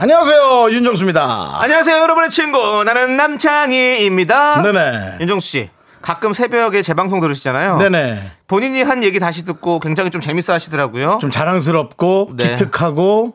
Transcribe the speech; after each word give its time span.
안녕하세요 0.00 0.70
윤정수입니다. 0.70 1.60
안녕하세요, 1.60 2.00
여러분의 2.02 2.30
친구. 2.30 2.84
나는 2.84 3.16
남창희입니다. 3.16 4.62
네네. 4.62 5.16
윤정수 5.20 5.48
씨, 5.48 5.70
가끔 6.00 6.32
새벽에 6.32 6.82
재방송 6.82 7.18
들으시잖아요. 7.20 7.78
네네. 7.78 8.30
본인이 8.46 8.82
한 8.84 9.02
얘기 9.02 9.18
다시 9.18 9.44
듣고 9.44 9.80
굉장히 9.80 10.10
좀 10.10 10.20
재밌어 10.20 10.52
하시더라고요. 10.52 11.18
좀 11.20 11.30
자랑스럽고 11.30 12.30
네. 12.36 12.50
기특하고 12.50 13.34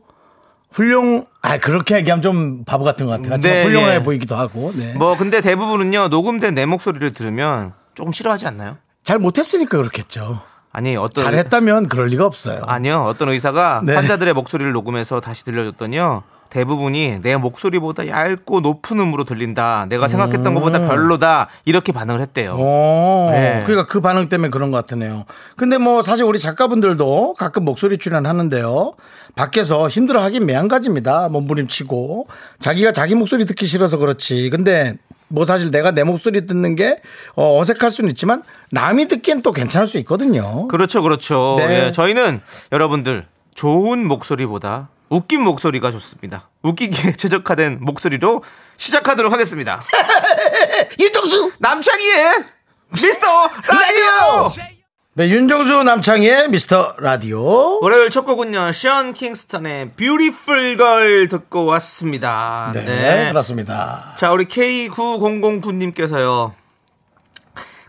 훌륭. 0.71 1.25
아 1.41 1.57
그렇게 1.57 1.97
얘기하면 1.97 2.21
좀 2.21 2.63
바보 2.63 2.85
같은 2.85 3.07
것 3.07 3.21
같아요. 3.21 3.41
네, 3.41 3.65
훌륭해 3.65 3.95
예. 3.95 3.99
보이기도 4.01 4.37
하고. 4.37 4.71
네. 4.73 4.93
뭐, 4.93 5.17
근데 5.17 5.41
대부분은요, 5.41 6.07
녹음된 6.07 6.55
내 6.55 6.65
목소리를 6.65 7.11
들으면 7.11 7.73
조금 7.93 8.13
싫어하지 8.13 8.47
않나요? 8.47 8.77
잘 9.03 9.19
못했으니까 9.19 9.77
그렇겠죠. 9.77 10.39
아니, 10.71 10.95
어떤. 10.95 11.25
잘했다면 11.25 11.89
그럴 11.89 12.07
리가 12.07 12.25
없어요. 12.25 12.61
아니요, 12.65 13.03
어떤 13.03 13.27
의사가 13.27 13.81
네. 13.83 13.93
환자들의 13.95 14.33
목소리를 14.33 14.71
녹음해서 14.71 15.19
다시 15.19 15.43
들려줬더니요. 15.43 16.23
대부분이 16.53 17.21
내 17.23 17.35
목소리보다 17.35 18.07
얇고 18.07 18.59
높은 18.59 18.99
음으로 18.99 19.23
들린다. 19.23 19.87
내가 19.89 20.07
생각했던 20.07 20.53
것보다 20.53 20.87
별로다. 20.87 21.49
이렇게 21.65 21.91
반응을 21.91 22.21
했대요. 22.21 22.53
오, 22.53 23.31
네. 23.31 23.63
그러니까 23.65 23.87
그 23.91 24.01
반응 24.01 24.29
때문에 24.29 24.51
그런 24.51 24.69
것 24.69 24.77
같으네요. 24.77 25.25
근데 25.57 25.79
뭐 25.79 26.03
사실 26.03 26.25
우리 26.25 26.37
작가분들도 26.37 27.33
가끔 27.39 27.65
목소리 27.65 27.97
출연하는데요. 27.97 28.93
밖에서 29.35 29.87
힘들어 29.87 30.21
하긴 30.21 30.45
매한가지입니다. 30.45 31.29
몸부림치고 31.29 32.27
자기가 32.59 32.91
자기 32.91 33.15
목소리 33.15 33.47
듣기 33.47 33.65
싫어서 33.65 33.97
그렇지. 33.97 34.51
근데 34.51 34.93
뭐 35.29 35.45
사실 35.45 35.71
내가 35.71 35.89
내 35.89 36.03
목소리 36.03 36.45
듣는 36.45 36.75
게 36.75 37.01
어, 37.35 37.59
어색할 37.59 37.89
수는 37.89 38.11
있지만 38.11 38.43
남이 38.69 39.07
듣기엔 39.07 39.41
또 39.41 39.51
괜찮을 39.53 39.87
수 39.87 39.97
있거든요. 39.99 40.67
그렇죠, 40.67 41.01
그렇죠. 41.01 41.55
네. 41.57 41.87
예, 41.87 41.91
저희는 41.91 42.41
여러분들 42.71 43.25
좋은 43.55 44.07
목소리보다 44.07 44.89
웃긴 45.13 45.41
목소리가 45.41 45.91
좋습니다. 45.91 46.49
웃기기에 46.63 47.13
최적화된 47.17 47.77
목소리로 47.81 48.43
시작하도록 48.77 49.31
하겠습니다. 49.31 49.83
윤정수 50.99 51.51
남창희의 51.59 52.33
미스터 52.89 53.27
라디오! 53.67 54.49
네, 55.15 55.29
윤정수 55.29 55.83
남창희의 55.83 56.49
미스터 56.49 56.95
라디오. 56.97 57.79
월요일 57.81 58.09
첫 58.09 58.25
곡은요, 58.25 58.71
션 58.71 59.13
킹스턴의 59.13 59.89
Beautiful 59.89 60.77
Girl 60.77 61.27
듣고 61.27 61.65
왔습니다. 61.65 62.71
네, 62.73 63.27
그렇습니다. 63.29 64.15
자, 64.17 64.31
우리 64.31 64.45
K9009님께서요, 64.45 66.53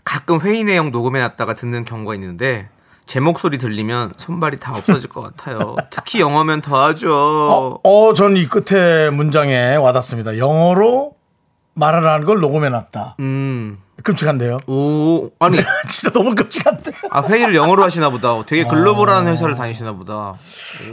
가끔 0.03 0.39
회의 0.41 0.63
내용 0.63 0.91
녹음해 0.91 1.19
놨다가 1.19 1.55
듣는 1.55 1.85
경우가 1.85 2.13
있는데, 2.13 2.69
제 3.05 3.19
목소리 3.19 3.57
들리면 3.57 4.13
손발이 4.17 4.59
다 4.59 4.73
없어질 4.75 5.09
것 5.09 5.21
같아요. 5.21 5.75
특히 5.91 6.19
영어면 6.19 6.61
더하죠. 6.61 7.79
어, 7.83 8.13
전이 8.13 8.47
끝에 8.49 9.09
문장에 9.11 9.75
와닿습니다. 9.75 10.37
영어로 10.37 11.13
말을 11.75 12.07
하는 12.07 12.25
걸 12.25 12.39
녹음해놨다. 12.39 13.17
음, 13.19 13.77
끔찍한데요? 14.01 14.57
오, 14.67 15.29
아니, 15.39 15.57
진짜 15.89 16.11
너무 16.13 16.33
끔찍한데. 16.33 16.91
아, 17.11 17.21
회의를 17.23 17.53
영어로 17.55 17.83
하시나 17.83 18.09
보다. 18.09 18.43
되게 18.45 18.63
글로벌한 18.63 19.27
회사를 19.27 19.55
다니시나 19.55 19.93
보다. 19.93 20.35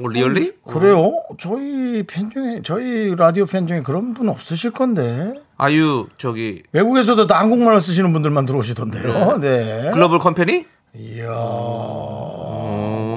오, 0.03 0.09
리얼리? 0.09 0.53
그래요? 0.67 1.23
저희 1.39 2.03
팬 2.07 2.31
중에, 2.31 2.61
저희 2.65 3.15
라디오 3.17 3.47
팬 3.47 3.67
중에 3.67 3.81
그런 3.81 4.13
분 4.13 4.29
없으실 4.29 4.73
건데. 4.73 5.35
아유, 5.57 6.09
저기, 6.19 6.63
외국에서도 6.73 7.27
다 7.27 7.39
한국말을 7.39 7.81
쓰시는 7.81 8.13
분들만 8.13 8.45
들어오시던데요. 8.47 9.39
네. 9.41 9.91
글로벌 9.93 10.19
컴퍼니? 10.19 10.67
이야. 10.95 11.27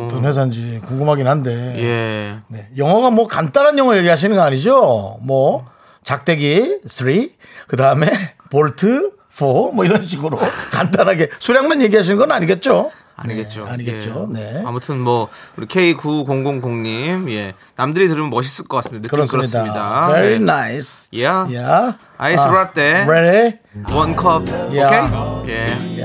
어떤 0.06 0.24
회사인지 0.24 0.80
궁금하긴 0.86 1.28
한데. 1.28 1.52
예. 1.78 2.38
네. 2.48 2.70
영어가 2.78 3.10
뭐 3.10 3.28
간단한 3.28 3.78
영어 3.78 3.98
얘기하시는 3.98 4.34
거 4.36 4.42
아니죠? 4.42 5.18
뭐, 5.22 5.66
작대기 6.04 6.82
3, 6.86 7.30
그 7.68 7.76
다음에 7.76 8.08
볼트 8.50 9.12
4, 9.30 9.46
뭐 9.74 9.84
이런 9.84 10.06
식으로 10.08 10.38
간단하게 10.72 11.30
수량만 11.40 11.82
얘기하시는 11.82 12.18
건 12.18 12.32
아니겠죠? 12.32 12.92
아니겠죠. 13.18 13.66
네, 13.66 13.72
아니겠죠. 13.72 14.30
예. 14.36 14.40
네. 14.40 14.64
아무튼 14.66 15.00
뭐 15.00 15.30
우리 15.56 15.68
K9000님 15.68 17.30
예 17.32 17.54
남들이 17.78 18.10
들으면 18.10 18.30
멋있을 18.30 18.68
것 18.68 18.76
같습니다. 18.78 19.04
느낌 19.04 19.16
그렇습니다. 19.16 19.62
그렇습니다. 19.62 20.08
Very 20.08 20.34
예. 20.34 20.36
nice. 20.36 21.10
Yeah. 21.14 21.56
Yeah. 21.58 21.98
아이스 22.18 22.46
라떼 22.46 23.06
Ready? 23.08 23.60
원 23.94 24.16
컵. 24.18 24.44
Yeah. 24.70 25.16
오케이. 25.44 26.04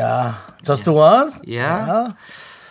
예. 0.60 0.64
Yeah. 0.64 0.64
Just 0.64 0.90
once. 0.90 1.42
Yeah. 1.46 2.14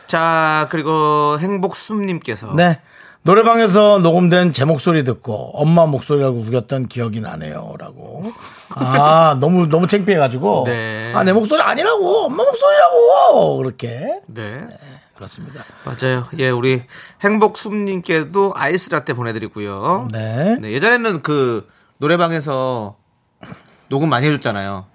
자 0.07 0.67
그리고 0.71 1.37
행복숨님께서 1.39 2.53
네. 2.55 2.79
노래방에서 3.21 3.99
녹음된 3.99 4.53
제 4.53 4.63
목소리 4.65 5.03
듣고 5.03 5.51
엄마 5.53 5.85
목소리라고 5.85 6.39
우겼던 6.39 6.87
기억이 6.87 7.19
나네요라고. 7.19 8.23
아 8.75 9.37
너무 9.39 9.67
너무 9.67 9.87
창피해가지고. 9.87 10.63
네. 10.65 11.11
아내 11.13 11.33
목소리 11.33 11.61
아니라고 11.61 12.25
엄마 12.25 12.43
목소리라고 12.43 13.57
그렇게. 13.57 14.21
네 14.27 14.65
그렇습니다. 15.15 15.63
맞아요. 15.83 16.23
예 16.37 16.49
우리 16.49 16.83
행복숨님께도 17.21 18.53
아이스 18.55 18.89
라떼 18.89 19.13
보내드리고요. 19.13 20.07
네. 20.11 20.57
네, 20.61 20.71
예전에는 20.71 21.21
그 21.21 21.67
노래방에서 21.97 22.95
녹음 23.89 24.09
많이 24.09 24.27
해줬잖아요. 24.27 24.85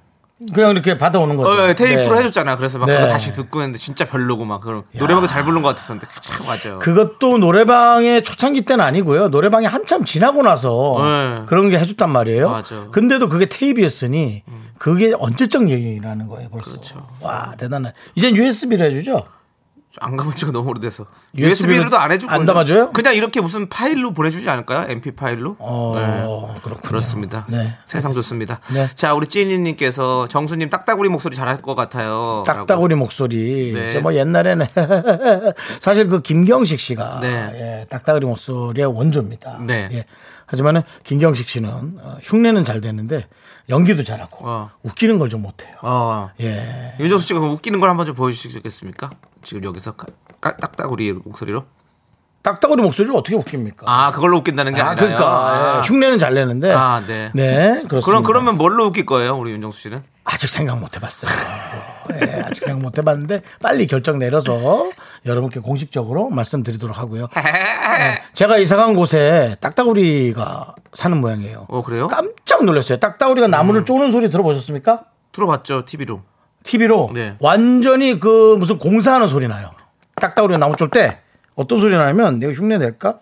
그냥 0.53 0.73
이렇게 0.73 0.99
받아오는 0.99 1.37
거죠. 1.37 1.49
어, 1.49 1.75
테이프로 1.75 2.15
네. 2.15 2.19
해줬잖아. 2.21 2.57
그래서 2.57 2.79
막 2.79 2.87
네. 2.87 2.97
그거 2.97 3.07
다시 3.07 3.33
듣고 3.33 3.61
했는데 3.61 3.79
진짜 3.79 4.05
별로고 4.05 4.45
막 4.45 4.61
그런 4.61 4.83
노래방도 4.93 5.29
잘 5.29 5.45
부른 5.45 5.63
것 5.63 5.69
같았었는데 5.69 6.07
참 6.21 6.47
맞아요. 6.47 6.79
그것도 6.81 7.39
노래방의 7.39 8.23
초창기 8.25 8.63
때는 8.63 8.85
아니고요. 8.85 9.29
노래방이 9.29 9.67
한참 9.67 10.05
지나고 10.05 10.43
나서 10.43 10.97
네. 11.01 11.43
그런 11.47 11.71
게 11.71 11.79
해줬단 11.79 12.11
말이에요. 12.11 12.51
맞아. 12.51 12.89
근데도 12.91 13.29
그게 13.29 13.47
테이프였으니 13.47 14.43
그게 14.79 15.15
언제적 15.17 15.71
얘기라는 15.71 16.27
거예요, 16.27 16.49
벌써. 16.51 16.73
그렇죠. 16.73 17.07
와, 17.21 17.55
대단해. 17.57 17.93
이젠 18.17 18.35
USB로 18.35 18.85
해주죠? 18.87 19.25
안 20.01 20.17
가본 20.17 20.35
지가 20.35 20.51
너무 20.53 20.71
오래돼서 20.71 21.07
USB 21.37 21.67
로 21.67 21.73
USB로도 21.75 21.97
안 21.99 22.11
해주고 22.13 22.33
안 22.33 22.45
담아줘요? 22.45 22.91
그냥 22.93 23.15
이렇게 23.15 23.41
무슨 23.41 23.69
파일로 23.69 24.13
보내주지 24.13 24.49
않을까요? 24.49 24.91
MP 24.91 25.13
파일로? 25.13 25.57
어, 25.59 26.55
그렇군요. 26.63 26.89
그렇습니다. 26.89 27.47
네. 27.49 27.77
세상 27.85 28.13
좋습니다. 28.13 28.61
네. 28.73 28.89
자, 28.95 29.15
우리 29.15 29.27
찌니님께서 29.27 30.27
정수님 30.29 30.71
딱따구리 30.71 31.09
목소리 31.09 31.37
잘할 31.37 31.59
것 31.59 31.75
같아요. 31.75 32.43
딱따구리 32.47 32.95
목소리. 32.97 33.73
네. 33.73 33.91
저뭐 33.91 34.15
옛날에는 34.15 34.67
사실 35.81 36.09
그 36.09 36.21
김경식 36.21 36.81
씨가 36.81 37.21
네. 37.21 37.29
예, 37.55 37.87
딱따구리 37.89 38.27
목소리의 38.27 38.87
원조입니다. 38.87 39.59
네. 39.67 39.89
예. 39.93 40.05
하지만은 40.47 40.83
김경식 41.05 41.49
씨는 41.49 41.71
어, 42.01 42.19
흉내는 42.23 42.65
잘 42.65 42.81
되는데 42.81 43.27
연기도 43.69 44.05
잘하고 44.05 44.37
어. 44.49 44.71
웃기는 44.83 45.19
걸 45.19 45.29
좀 45.29 45.43
못해요. 45.43 45.75
어. 45.83 46.31
예. 46.43 46.95
윤정수 47.01 47.27
씨가 47.29 47.41
웃기는 47.41 47.81
걸 47.81 47.89
한번 47.91 48.05
좀 48.07 48.15
보여주시겠습니까? 48.15 49.11
지금 49.43 49.65
여기서 49.65 49.95
딱따구리 50.41 51.13
목소리로? 51.13 51.65
딱따구리 52.43 52.83
목소리를 52.83 53.17
어떻게 53.17 53.35
웃깁니까? 53.37 53.87
아, 53.87 54.11
그걸로 54.13 54.37
웃긴다는 54.39 54.75
게 54.75 54.81
아, 54.83 54.91
아니라요. 54.91 55.15
그러니까 55.17 55.79
예, 55.79 55.89
흉내는 55.89 56.19
잘 56.19 56.35
내는데. 56.35 56.73
아, 56.73 57.03
네. 57.07 57.31
그렇습니다. 57.33 58.01
그럼 58.05 58.23
그러면 58.23 58.59
뭘로 58.59 58.85
웃길 58.87 59.07
거예요, 59.07 59.37
우리 59.39 59.53
윤정수 59.53 59.81
씨는? 59.81 60.03
아직 60.25 60.49
생각 60.49 60.79
못 60.79 60.97
해봤어요. 60.97 61.31
예, 62.15 62.43
아직 62.47 62.65
생각 62.65 62.81
못 62.83 62.97
해봤는데 62.99 63.41
빨리 63.63 63.87
결정 63.87 64.19
내려서 64.19 64.91
여러분께 65.27 65.61
공식적으로 65.61 66.31
말씀드리도록 66.31 66.99
하고요. 66.99 67.29
예, 67.37 68.23
제가 68.33 68.57
이사간 68.59 68.95
곳에 68.95 69.57
딱따구리가 69.61 70.75
사는 70.93 71.21
모양이에요. 71.21 71.67
어, 71.69 71.83
그래요? 71.83 72.09
깜짝 72.09 72.65
놀랐어요. 72.65 72.99
딱따구리가 72.99 73.49
나무를 73.49 73.85
쪼는 73.85 74.11
소리 74.11 74.31
들어보셨습니까? 74.31 75.05
들어봤죠, 75.33 75.85
TV로. 75.85 76.23
TV로 76.63 77.11
네. 77.13 77.37
완전히 77.41 78.19
그 78.19 78.57
무슨 78.59 78.79
공사하는 78.79 79.29
소리 79.29 79.47
나요. 79.49 79.73
딱따구리가 80.17 80.59
나무 80.59 80.77
쫄 80.77 80.89
때 80.91 81.19
어떤 81.55 81.79
소리 81.79 81.95
나냐면 81.95 82.39
내가 82.39 82.53
흉내 82.53 82.79
낼까? 82.79 83.19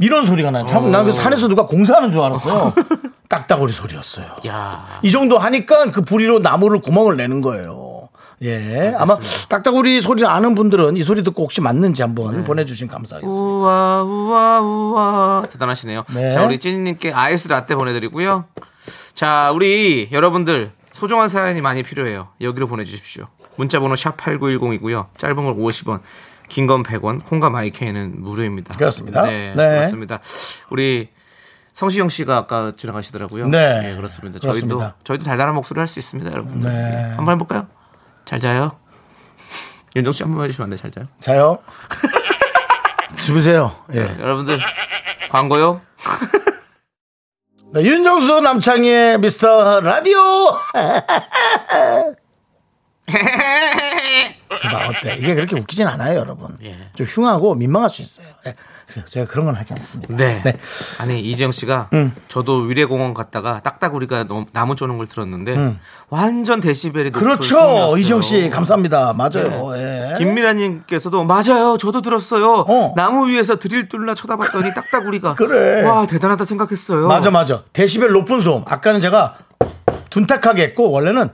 이런 0.00 0.26
소리가 0.26 0.50
나요. 0.50 0.66
참, 0.66 0.90
난그 0.90 1.12
산에서 1.12 1.46
누가 1.48 1.66
공사하는 1.66 2.10
줄 2.10 2.20
알았어요. 2.22 2.72
딱따구리 3.28 3.72
소리였어요. 3.72 4.26
야 4.46 4.82
이 5.02 5.10
정도 5.12 5.38
하니까 5.38 5.90
그 5.92 6.02
부리로 6.02 6.40
나무를 6.40 6.80
구멍을 6.80 7.16
내는 7.16 7.40
거예요. 7.40 8.08
예. 8.42 8.94
아마 8.98 9.16
딱딱우리 9.50 10.00
소리 10.00 10.24
아는 10.24 10.54
분들은 10.54 10.96
이 10.96 11.02
소리 11.02 11.22
듣고 11.22 11.42
혹시 11.42 11.60
맞는지 11.60 12.00
한번 12.02 12.38
네. 12.38 12.44
보내주시면 12.44 12.90
감사하겠습니다. 12.90 13.40
우와 13.44 14.02
우와 14.02 14.60
우와 14.60 15.42
대단하시네요. 15.50 16.04
네. 16.14 16.32
자 16.32 16.44
우리 16.44 16.58
찐님께 16.58 17.12
아이스 17.12 17.48
라떼 17.48 17.74
보내드리고요. 17.74 18.46
자 19.14 19.52
우리 19.54 20.08
여러분들 20.10 20.72
소중한 20.92 21.28
사연이 21.28 21.60
많이 21.60 21.82
필요해요. 21.82 22.28
여기로 22.40 22.66
보내주십시오. 22.66 23.26
문자번호 23.56 23.94
샵 23.94 24.16
#8910이고요. 24.16 25.06
짧은 25.18 25.36
걸 25.36 25.54
50원, 25.54 26.00
긴 26.50 26.66
건 26.66 26.82
100원, 26.82 27.24
콩과 27.24 27.48
마이케이는 27.48 28.20
무료입니다. 28.22 28.74
그렇습니다. 28.76 29.22
네, 29.22 29.54
네. 29.56 29.78
그렇습니다. 29.78 30.20
우리 30.68 31.08
성시경 31.72 32.10
씨가 32.10 32.36
아까 32.36 32.72
지나가시더라고요. 32.76 33.48
네. 33.48 33.94
그렇습니다. 33.96 34.38
저희도 34.38 34.66
그렇습니다. 34.66 34.96
저희도 35.04 35.24
달달한 35.24 35.54
목소리 35.54 35.78
할수 35.78 35.98
있습니다, 35.98 36.30
여러분들. 36.30 36.70
네. 36.70 36.76
네. 36.76 37.02
한번 37.16 37.34
해볼까요? 37.34 37.66
잘 38.24 38.38
자요. 38.38 38.70
윤정 39.96 40.12
씨 40.12 40.22
한번 40.22 40.44
해주시면 40.44 40.66
안 40.66 40.70
돼? 40.70 40.76
잘 40.76 40.90
자요. 40.90 41.06
자요. 41.20 41.58
주무세요. 43.24 43.74
예. 43.94 44.00
여러분들 44.20 44.60
광고요. 45.30 45.80
네, 47.72 47.82
윤정수 47.82 48.40
남창희의 48.40 49.18
미스터 49.20 49.80
라디오. 49.80 50.18
봐 54.50 54.88
어때? 54.88 55.16
이게 55.16 55.34
그렇게 55.34 55.56
웃기진 55.56 55.86
않아요, 55.86 56.18
여러분. 56.18 56.56
예. 56.64 56.76
좀 56.94 57.06
흉하고 57.06 57.54
민망할 57.54 57.88
수 57.88 58.02
있어요. 58.02 58.26
예. 58.46 58.54
그래서 58.86 59.06
제가 59.06 59.26
그런 59.26 59.46
건 59.46 59.54
하지 59.54 59.72
않습니다. 59.74 60.16
네. 60.16 60.42
네. 60.44 60.52
아니 60.98 61.20
이지영 61.20 61.52
씨가 61.52 61.90
저도 62.26 62.62
위례공원 62.62 63.14
갔다가 63.14 63.60
딱딱우리가 63.60 64.24
너무 64.24 64.46
나무 64.52 64.74
쪼는 64.74 64.96
걸 64.96 65.06
들었는데 65.06 65.76
완전 66.08 66.60
데시벨이 66.60 67.12
그렇죠. 67.12 67.96
이지영 67.96 68.20
씨 68.22 68.50
감사합니다. 68.50 69.12
맞아요. 69.12 69.70
예. 69.76 70.16
김미라님께서도 70.18 71.22
맞아요. 71.22 71.76
저도 71.78 72.02
들었어요. 72.02 72.64
어. 72.68 72.92
나무 72.96 73.28
위에서 73.28 73.60
드릴 73.60 73.88
뚫나 73.88 74.14
쳐다봤더니 74.16 74.74
딱딱우리가 74.74 75.36
그래. 75.38 75.84
와 75.84 76.04
대단하다 76.08 76.44
생각했어요. 76.44 77.06
맞아 77.06 77.30
맞아. 77.30 77.62
데시벨 77.72 78.10
높은 78.10 78.40
소음. 78.40 78.64
아까는 78.66 79.00
제가 79.00 79.36
둔탁하게 80.10 80.62
했고 80.64 80.90
원래는 80.90 81.30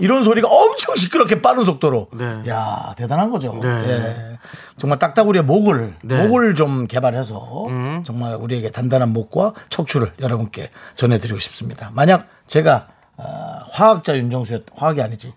이런 0.00 0.22
소리가 0.22 0.48
엄청 0.48 0.96
시끄럽게 0.96 1.42
빠른 1.42 1.64
속도로. 1.64 2.08
네. 2.12 2.42
야 2.48 2.94
대단한 2.96 3.30
거죠. 3.30 3.58
네. 3.62 3.68
예. 3.68 4.38
정말 4.78 4.98
딱딱우리의 4.98 5.44
목을 5.44 5.92
네. 6.02 6.26
목을 6.26 6.54
좀 6.54 6.86
개발해서 6.86 7.66
정말 8.04 8.34
우리에게 8.36 8.70
단단한 8.70 9.12
목과 9.12 9.52
척추를 9.68 10.12
여러분께 10.20 10.70
전해드리고 10.96 11.38
싶습니다. 11.38 11.90
만약 11.92 12.26
제가 12.46 12.88
어, 13.16 13.24
화학자 13.72 14.16
윤정수였 14.16 14.64
화학이 14.74 15.02
아니지 15.02 15.34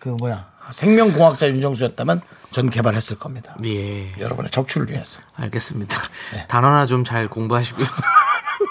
그 0.00 0.08
뭐야 0.08 0.46
생명공학자 0.72 1.48
윤정수였다면 1.48 2.20
전 2.50 2.68
개발했을 2.70 3.18
겁니다. 3.18 3.54
예. 3.64 4.10
여러분의 4.18 4.50
척추를 4.50 4.90
위해서. 4.90 5.20
알겠습니다. 5.36 5.96
네. 6.34 6.46
단어나 6.48 6.86
좀 6.86 7.04
잘 7.04 7.28
공부하시고요. 7.28 7.86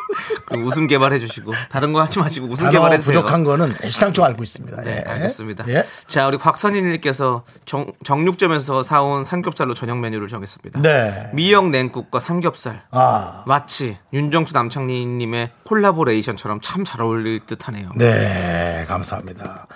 그 0.50 0.58
웃음 0.62 0.88
개발해 0.88 1.20
주시고 1.20 1.54
다른 1.70 1.94
거 1.94 2.02
하지 2.02 2.20
마시고 2.20 2.48
웃음 2.48 2.70
개발해 2.70 2.98
주세요. 2.98 3.22
부족한 3.22 3.44
거는 3.44 3.76
애시당초 3.84 4.24
알고 4.24 4.44
있습니다. 4.44 4.82
네, 4.82 5.04
예. 5.06 5.10
알겠습니다. 5.12 5.66
예. 5.70 5.86
자, 6.08 6.28
우리 6.28 6.38
곽선희님께서 6.38 7.44
정, 7.66 7.92
정육점에서 8.04 8.84
사온 8.84 9.26
삼겹살로 9.26 9.74
저녁 9.74 10.00
메뉴를 10.00 10.28
정했습니다. 10.28 10.82
네. 10.82 11.30
미역 11.34 11.70
냉국과 11.70 12.20
삼겹살. 12.20 12.84
아, 12.92 13.44
마치 13.46 13.98
윤정수 14.14 14.54
남창희님의 14.54 15.52
콜라보레이션처럼 15.66 16.62
참 16.62 16.84
잘 16.84 17.02
어울릴 17.02 17.46
듯하네요. 17.46 17.92
네, 17.96 18.86
감사합니다. 18.88 19.68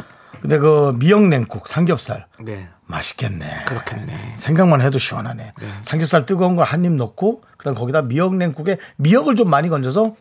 근데 0.41 0.57
그 0.57 0.91
미역 0.97 1.27
냉국 1.27 1.67
삼겹살 1.67 2.25
네, 2.41 2.67
맛있겠네. 2.87 3.65
그렇겠네. 3.65 4.33
생각만 4.37 4.81
해도 4.81 4.97
시원하네. 4.97 5.51
삼겹살 5.83 6.25
뜨거운 6.25 6.55
거 6.55 6.63
한 6.63 6.83
입 6.85 6.93
넣고 6.93 7.43
그다음 7.57 7.75
거기다 7.75 8.01
미역 8.03 8.35
냉국에 8.35 8.77
미역을 8.97 9.35
좀 9.35 9.49
많이 9.49 9.69
건져서 9.69 10.15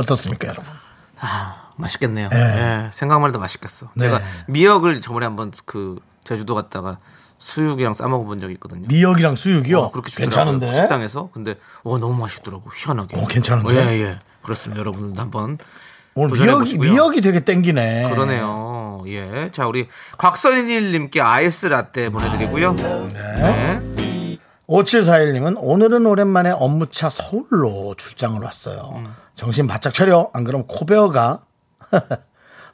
어떻습니까, 0.00 0.48
여러분? 0.48 0.64
맛있겠네요. 1.76 2.28
예, 2.32 2.90
생각만 2.92 3.30
해도 3.30 3.38
맛있겠어. 3.38 3.88
네. 3.94 4.04
제가 4.06 4.20
미역을 4.48 5.00
저번에 5.00 5.26
한번 5.26 5.52
그 5.64 5.98
제주도 6.24 6.54
갔다가 6.54 6.98
수육이랑 7.38 7.94
싸 7.94 8.06
먹어본 8.06 8.40
적이 8.40 8.54
있거든요. 8.54 8.86
미역이랑 8.88 9.36
수육이요. 9.36 9.78
어, 9.78 9.90
그렇게 9.90 10.10
주더라고요. 10.10 10.30
괜찮은데. 10.30 10.74
식당에서. 10.74 11.30
근데 11.32 11.54
어 11.82 11.98
너무 11.98 12.20
맛있더라고. 12.20 12.70
희한하게. 12.74 13.18
어, 13.18 13.26
괜찮은데? 13.26 13.74
예, 13.74 14.00
예. 14.02 14.18
그렇습니다. 14.42 14.80
여러분들도 14.80 15.20
한번 15.20 15.58
오늘 16.14 16.38
미역이. 16.38 16.78
미역이 16.78 17.20
되게 17.22 17.40
땡기네. 17.40 18.10
그러네요. 18.10 19.02
예. 19.06 19.50
자, 19.52 19.66
우리 19.66 19.88
곽선일님께 20.18 21.20
아이스 21.20 21.66
라떼 21.66 22.10
보내드리고요. 22.10 22.76
네. 22.76 23.80
5741님은 24.68 25.56
오늘은 25.58 26.06
오랜만에 26.06 26.50
업무차 26.50 27.10
서울로 27.10 27.94
출장을 27.96 28.40
왔어요. 28.40 28.94
음. 28.98 29.06
정신 29.40 29.66
바짝 29.66 29.94
차려. 29.94 30.28
안 30.34 30.44
그럼 30.44 30.64
코베어가 30.66 31.40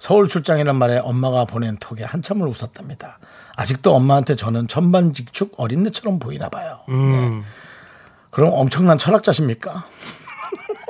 서울 0.00 0.26
출장이란 0.28 0.74
말에 0.74 0.98
엄마가 0.98 1.44
보낸 1.44 1.76
톡에 1.76 2.02
한참을 2.02 2.48
웃었답니다. 2.48 3.20
아직도 3.54 3.94
엄마한테 3.94 4.34
저는 4.34 4.66
천반직축 4.66 5.54
어린애처럼 5.58 6.18
보이나 6.18 6.48
봐요. 6.48 6.80
음. 6.88 7.42
네. 7.42 7.42
그럼 8.30 8.52
엄청난 8.52 8.98
철학자십니까? 8.98 9.84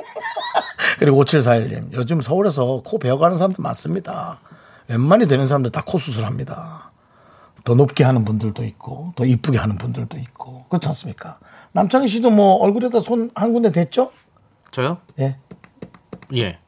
그리고 0.99 1.23
5741님 1.23 1.93
요즘 1.93 2.23
서울에서 2.23 2.81
코 2.82 2.99
베어가는 2.99 3.37
사람들 3.37 3.62
많습니다. 3.62 4.38
웬만히 4.88 5.28
되는 5.28 5.46
사람들 5.46 5.73
다 5.73 5.82
코 5.82 5.99
수술합니다. 5.99 6.90
더 7.64 7.75
높게 7.75 8.02
하는 8.02 8.25
분들도 8.25 8.64
있고 8.64 9.12
더 9.14 9.26
이쁘게 9.26 9.58
하는 9.58 9.76
분들도 9.76 10.17
있고 10.17 10.64
그렇지 10.70 10.88
않습니까? 10.88 11.38
남창희 11.73 12.08
씨도 12.08 12.31
뭐 12.31 12.55
얼굴에다 12.64 13.00
손 13.00 13.31
한 13.34 13.52
군데 13.52 13.70
댔죠? 13.70 14.11
저요? 14.70 14.96
예. 15.19 15.37
예. 16.34 16.58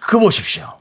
그 0.00 0.18
보십시오. 0.18 0.78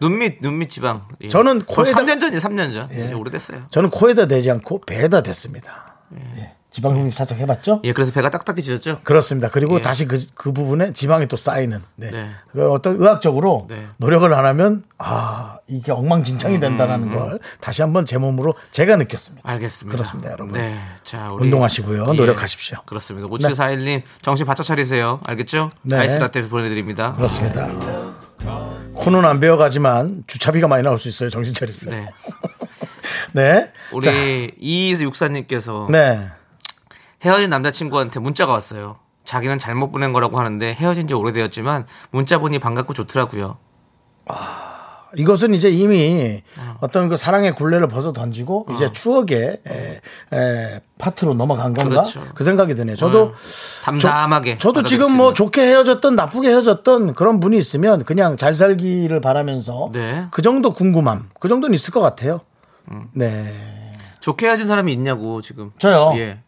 눈밑, 0.00 0.38
눈밑 0.40 0.68
지방. 0.70 1.06
예. 1.20 1.28
저는 1.28 1.62
코에다- 1.62 1.92
3년 1.94 2.20
전이에요, 2.20 2.40
3년 2.40 2.72
전. 2.72 2.90
이제 2.90 3.12
오래됐어요. 3.12 3.66
저는 3.70 3.90
코에다 3.90 4.26
대지 4.26 4.50
않고 4.50 4.80
배에다 4.80 5.22
댔습니다. 5.22 5.96
예. 6.36 6.54
지방 6.72 6.94
흡입 6.94 7.14
살짝 7.14 7.38
해봤죠? 7.38 7.82
예, 7.84 7.92
그래서 7.92 8.12
배가 8.12 8.30
딱딱해지셨죠? 8.30 9.00
그렇습니다. 9.04 9.50
그리고 9.50 9.76
예. 9.76 9.82
다시 9.82 10.06
그, 10.06 10.18
그 10.34 10.52
부분에 10.52 10.94
지방이 10.94 11.26
또 11.26 11.36
쌓이는. 11.36 11.80
네. 11.96 12.10
네. 12.10 12.30
그 12.50 12.72
어떤 12.72 12.96
의학적으로 12.96 13.66
네. 13.68 13.86
노력을 13.98 14.32
안 14.32 14.46
하면 14.46 14.82
아 14.96 15.58
이게 15.68 15.92
엉망진창이 15.92 16.60
된다라는 16.60 17.14
걸 17.14 17.38
다시 17.60 17.82
한번 17.82 18.06
제 18.06 18.16
몸으로 18.16 18.54
제가 18.70 18.96
느꼈습니다. 18.96 19.48
알겠습니다. 19.48 19.92
그렇습니다, 19.92 20.32
여러분. 20.32 20.54
네. 20.54 20.80
자, 21.04 21.28
우리 21.30 21.44
운동하시고요. 21.44 22.14
노력하십시오. 22.14 22.78
그렇습니다. 22.86 23.28
5741님, 23.28 24.02
정신 24.22 24.46
바짝 24.46 24.64
차리세요. 24.64 25.20
알겠죠? 25.24 25.70
네. 25.82 25.96
아이스 25.96 26.18
라떼 26.18 26.48
보내드립니다. 26.48 27.14
그렇습니다. 27.16 27.68
코는 28.94 29.24
안 29.26 29.40
배워가지만 29.40 30.24
주차비가 30.26 30.68
많이 30.68 30.82
나올 30.82 30.98
수 30.98 31.08
있어요. 31.08 31.28
정신 31.28 31.52
차리세요. 31.52 31.94
네. 31.94 32.08
네. 33.34 33.72
우리 33.92 34.04
자, 34.04 34.12
이육사님께서 34.58 35.86
네. 35.90 36.30
헤어진 37.22 37.50
남자친구한테 37.50 38.20
문자가 38.20 38.52
왔어요. 38.52 38.96
자기는 39.24 39.58
잘못 39.58 39.90
보낸 39.90 40.12
거라고 40.12 40.38
하는데 40.38 40.74
헤어진 40.74 41.06
지 41.06 41.14
오래되었지만 41.14 41.86
문자 42.10 42.38
보니 42.38 42.58
반갑고 42.58 42.92
좋더라고요. 42.92 43.56
이것은 45.16 45.52
이제 45.52 45.68
이미 45.68 46.42
어떤 46.80 47.08
그 47.08 47.16
사랑의 47.16 47.54
굴레를 47.54 47.86
벗어 47.86 48.12
던지고 48.12 48.66
어. 48.68 48.72
이제 48.72 48.90
추억의 48.90 49.60
에, 49.66 50.00
에, 50.36 50.80
파트로 50.98 51.34
넘어간 51.34 51.74
건가 51.74 52.02
그렇죠. 52.02 52.24
그 52.34 52.44
생각이 52.44 52.74
드네요. 52.74 52.96
저도 52.96 53.22
어, 53.22 53.32
담담하게. 53.84 54.58
저, 54.58 54.72
도 54.72 54.82
지금 54.82 55.10
수 55.10 55.16
뭐. 55.16 55.32
좋게 55.32 55.60
헤어졌던 55.60 56.16
나쁘게 56.16 56.48
헤어졌던 56.48 57.14
그런 57.14 57.40
분이 57.40 57.58
있으면 57.58 58.04
그냥 58.04 58.36
잘 58.36 58.54
살기를 58.54 59.20
바라면서 59.20 59.90
네. 59.92 60.26
그 60.30 60.40
정도 60.40 60.72
궁금함 60.72 61.28
그 61.38 61.48
정도는 61.48 61.74
있을 61.74 61.92
것 61.92 62.00
같아요. 62.00 62.40
음. 62.90 63.08
네. 63.12 63.54
좋게 64.20 64.46
헤어진 64.46 64.66
사람이 64.66 64.92
있냐고 64.92 65.42
지금. 65.42 65.72
저요? 65.78 66.12
예. 66.16 66.40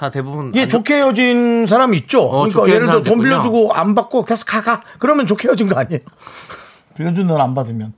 다 0.00 0.10
대부분 0.10 0.50
예, 0.56 0.62
안 0.62 0.68
좋게 0.70 0.94
헤어진 0.94 1.66
사람이 1.66 1.94
있죠. 1.98 2.22
어, 2.22 2.48
그러니까 2.48 2.74
예를 2.74 2.86
들어 2.86 3.02
돈 3.02 3.20
빌려주고 3.20 3.74
안 3.74 3.94
받고 3.94 4.24
계속 4.24 4.46
가가 4.46 4.80
그러면 4.98 5.26
좋게 5.26 5.46
헤어진 5.46 5.68
거 5.68 5.78
아니에요? 5.78 6.00
빌려준 6.96 7.26
돈 7.26 7.38
안 7.38 7.54
받으면 7.54 7.92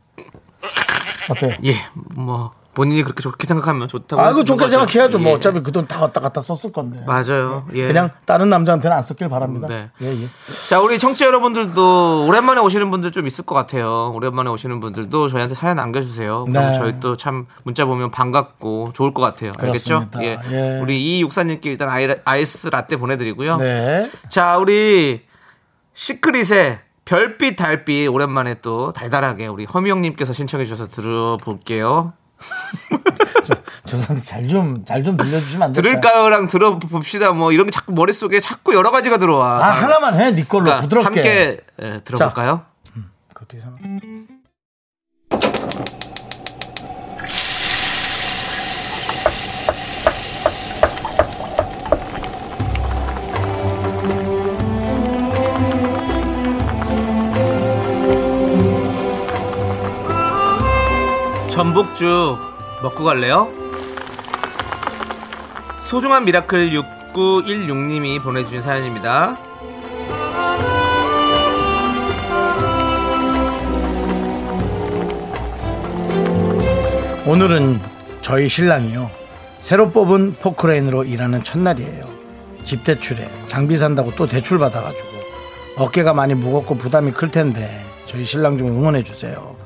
어때요? 1.29 1.55
예, 1.65 1.77
뭐 2.17 2.51
본인이 2.75 3.03
그렇게 3.03 3.21
좋게 3.23 3.47
생각하면 3.47 3.87
좋다고. 3.87 4.21
아, 4.23 4.27
할수 4.27 4.37
그 4.37 4.41
있는 4.41 4.47
좋게 4.47 4.61
거죠. 4.65 4.71
생각해야죠. 4.79 5.19
뭐 5.19 5.33
예. 5.33 5.35
어차피 5.35 5.61
그 5.61 5.73
돈 5.73 5.87
다 5.87 6.01
왔다 6.01 6.21
갔다 6.21 6.41
썼을 6.41 6.73
건데. 6.73 7.03
맞아요. 7.07 7.67
예. 7.75 7.87
그냥 7.89 8.11
다른 8.25 8.49
남자한테는 8.49 8.97
안 8.97 9.03
썼길 9.03 9.29
바랍니다. 9.29 9.67
네. 9.69 9.91
예, 10.01 10.07
예. 10.09 10.27
자, 10.69 10.81
우리 10.81 10.99
청취자 10.99 11.27
여러분들도 11.27 12.27
오랜만에 12.27 12.61
오시는 12.63 12.91
분들 12.91 13.13
좀 13.13 13.27
있을 13.27 13.45
것 13.45 13.55
같아요. 13.55 14.11
오랜만에 14.15 14.49
오시는 14.49 14.81
분들도 14.81 15.29
저희한테 15.29 15.55
사연 15.55 15.77
남겨주세요. 15.77 16.45
그럼 16.47 16.67
네. 16.67 16.73
저희 16.73 16.99
또 17.01 17.15
참 17.17 17.47
문자 17.63 17.85
보면 17.85 18.11
반갑고 18.11 18.93
좋을 18.95 19.13
것 19.13 19.21
같아요. 19.23 19.53
알겠죠? 19.59 20.09
예. 20.23 20.39
예. 20.51 20.81
우리 20.81 21.03
이 21.19 21.21
육사님께 21.23 21.71
일단 21.71 21.89
아이, 21.91 22.09
아이스 22.25 22.69
라떼 22.69 22.97
보내드리고요. 22.97 23.59
네. 23.59 24.11
자, 24.31 24.57
우리 24.59 25.23
시크릿의 25.95 26.81
별빛 27.05 27.57
달빛 27.57 28.09
오랜만에 28.09 28.55
또 28.63 28.93
달달하게 28.93 29.47
우리 29.49 29.65
허미영님께서 29.67 30.33
신청해 30.33 30.65
주셔서 30.65 30.87
들어볼게요. 30.87 32.15
죄송한데 33.85 34.21
잘좀 34.25 34.85
잘 34.85 35.03
좀 35.05 35.17
들려주시면 35.17 35.63
안 35.69 35.73
될까요? 35.73 36.01
들을까요랑 36.01 36.47
들어봅시다. 36.49 37.33
뭐 37.33 37.53
이런 37.53 37.67
게 37.67 37.71
자꾸 37.73 37.93
머릿속에 37.93 38.41
자꾸 38.41 38.75
여러 38.75 38.91
가지가 38.91 39.19
들어와. 39.19 39.65
아 39.67 39.71
하나만 39.73 40.15
해, 40.21 40.31
네 40.31 40.45
걸로 40.45 40.65
그러니까 40.65 40.83
부드럽게. 40.83 41.07
함께 41.07 41.61
예, 41.83 42.01
들어볼까요? 42.05 42.65
그것도 43.35 43.57
이상. 43.57 43.77
전복죽 61.53 62.39
먹고 62.83 63.05
갈래요? 63.05 63.53
소중한 65.83 66.25
miracle 66.25 66.71
6916님이 66.71 68.23
보내주신 68.23 68.63
사연입니다. 68.63 69.37
오늘은 77.27 77.79
저희 78.23 78.49
신랑이요. 78.49 79.11
새로 79.61 79.91
뽑은 79.91 80.37
포크레인으로 80.41 81.05
일하는 81.05 81.45
첫날이에요. 81.45 82.09
집 82.65 82.83
대출에 82.83 83.29
장비 83.47 83.77
산다고 83.77 84.11
또 84.17 84.27
대출 84.27 84.59
받아가지고 84.59 85.07
어깨가 85.77 86.15
많이 86.15 86.35
무겁고 86.35 86.79
부담이 86.79 87.13
클 87.13 87.31
텐데 87.31 87.85
저희 88.07 88.25
신랑 88.25 88.57
좀 88.57 88.69
응원해 88.69 89.05
주세요. 89.05 89.62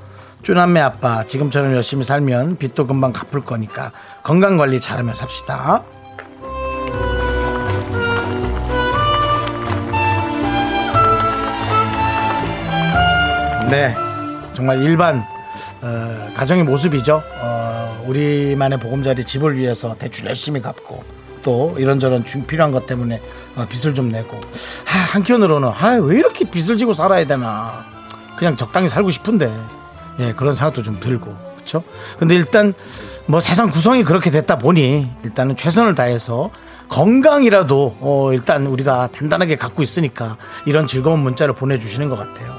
쭈남매 0.47 0.79
아빠 0.79 1.25
지금처럼 1.25 1.73
열심히 1.75 2.05
살면 2.05 2.59
빚도 2.59 2.87
금방 2.87 3.13
갚을 3.13 3.45
거니까 3.45 3.91
건강 4.23 4.57
관리 4.57 4.81
잘하며 4.81 5.13
삽시다. 5.13 5.83
네, 13.69 13.93
정말 14.53 14.81
일반 14.85 15.25
어, 15.83 16.33
가정의 16.37 16.63
모습이죠. 16.63 17.25
어, 17.43 18.05
우리만의 18.07 18.79
보금자리 18.79 19.25
집을 19.25 19.57
위해서 19.57 19.97
대출 19.99 20.27
열심히 20.27 20.63
갚고 20.63 21.03
또 21.43 21.75
이런저런 21.77 22.25
중 22.25 22.47
필요한 22.47 22.71
것 22.71 22.87
때문에 22.87 23.21
어, 23.57 23.67
빚을 23.69 23.95
좀 23.95 24.11
내고 24.13 24.37
아, 24.37 24.97
한편으로는 25.11 25.71
아, 25.71 25.99
왜 26.01 26.19
이렇게 26.19 26.49
빚을 26.49 26.77
지고 26.77 26.93
살아야 26.93 27.27
되나 27.27 27.85
그냥 28.37 28.55
적당히 28.55 28.89
살고 28.89 29.11
싶은데 29.11 29.53
예, 30.21 30.33
그런 30.33 30.55
생각도 30.55 30.83
좀 30.83 30.99
들고 31.01 31.35
그렇죠. 31.57 31.83
근데 32.19 32.35
일단 32.35 32.75
뭐 33.27 33.41
세상 33.41 33.71
구성이 33.71 34.05
그렇게 34.05 34.31
됐다 34.31 34.59
보니 34.59 35.11
일단은 35.25 35.57
최선을 35.57 35.95
다해서 35.95 36.51
건강이라도 36.89 37.97
어, 38.01 38.31
일단 38.33 38.67
우리가 38.67 39.09
단단하게 39.09 39.57
갖고 39.57 39.83
있으니까 39.83 40.37
이런 40.67 40.87
즐거운 40.87 41.21
문자를 41.21 41.55
보내주시는 41.55 42.09
것 42.09 42.17
같아요. 42.17 42.55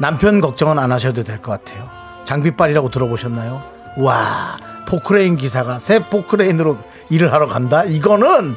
남편 0.00 0.40
걱정은 0.40 0.78
안 0.78 0.92
하셔도 0.92 1.22
될 1.24 1.40
것 1.40 1.52
같아요. 1.52 1.88
장비빨이라고 2.24 2.90
들어보셨나요? 2.90 3.62
와, 3.98 4.58
포크레인 4.86 5.36
기사가 5.36 5.78
새 5.78 6.00
포크레인으로 6.00 6.78
일을 7.10 7.32
하러 7.32 7.46
간다? 7.46 7.84
이거는, 7.84 8.54